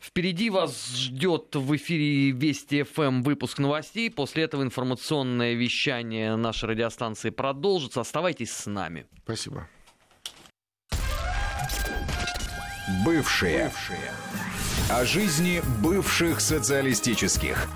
Впереди 0.00 0.48
вас 0.48 0.96
ждет 0.96 1.54
в 1.54 1.76
эфире 1.76 2.30
Вести 2.30 2.82
ФМ 2.82 3.22
выпуск 3.22 3.58
новостей. 3.58 4.10
После 4.10 4.44
этого 4.44 4.62
информационное 4.62 5.52
вещание 5.52 6.36
нашей 6.36 6.70
радиостанции 6.70 7.28
продолжится. 7.28 8.00
Оставайтесь 8.00 8.52
с 8.52 8.66
нами. 8.66 9.06
Спасибо. 9.24 9.68
Бывшие. 13.04 13.64
Бывшие. 13.64 14.12
О 14.90 15.04
жизни 15.04 15.62
бывших 15.80 16.40
социалистических. 16.40 17.68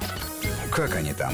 Как 0.71 0.97
они 0.97 1.15
там? 1.15 1.33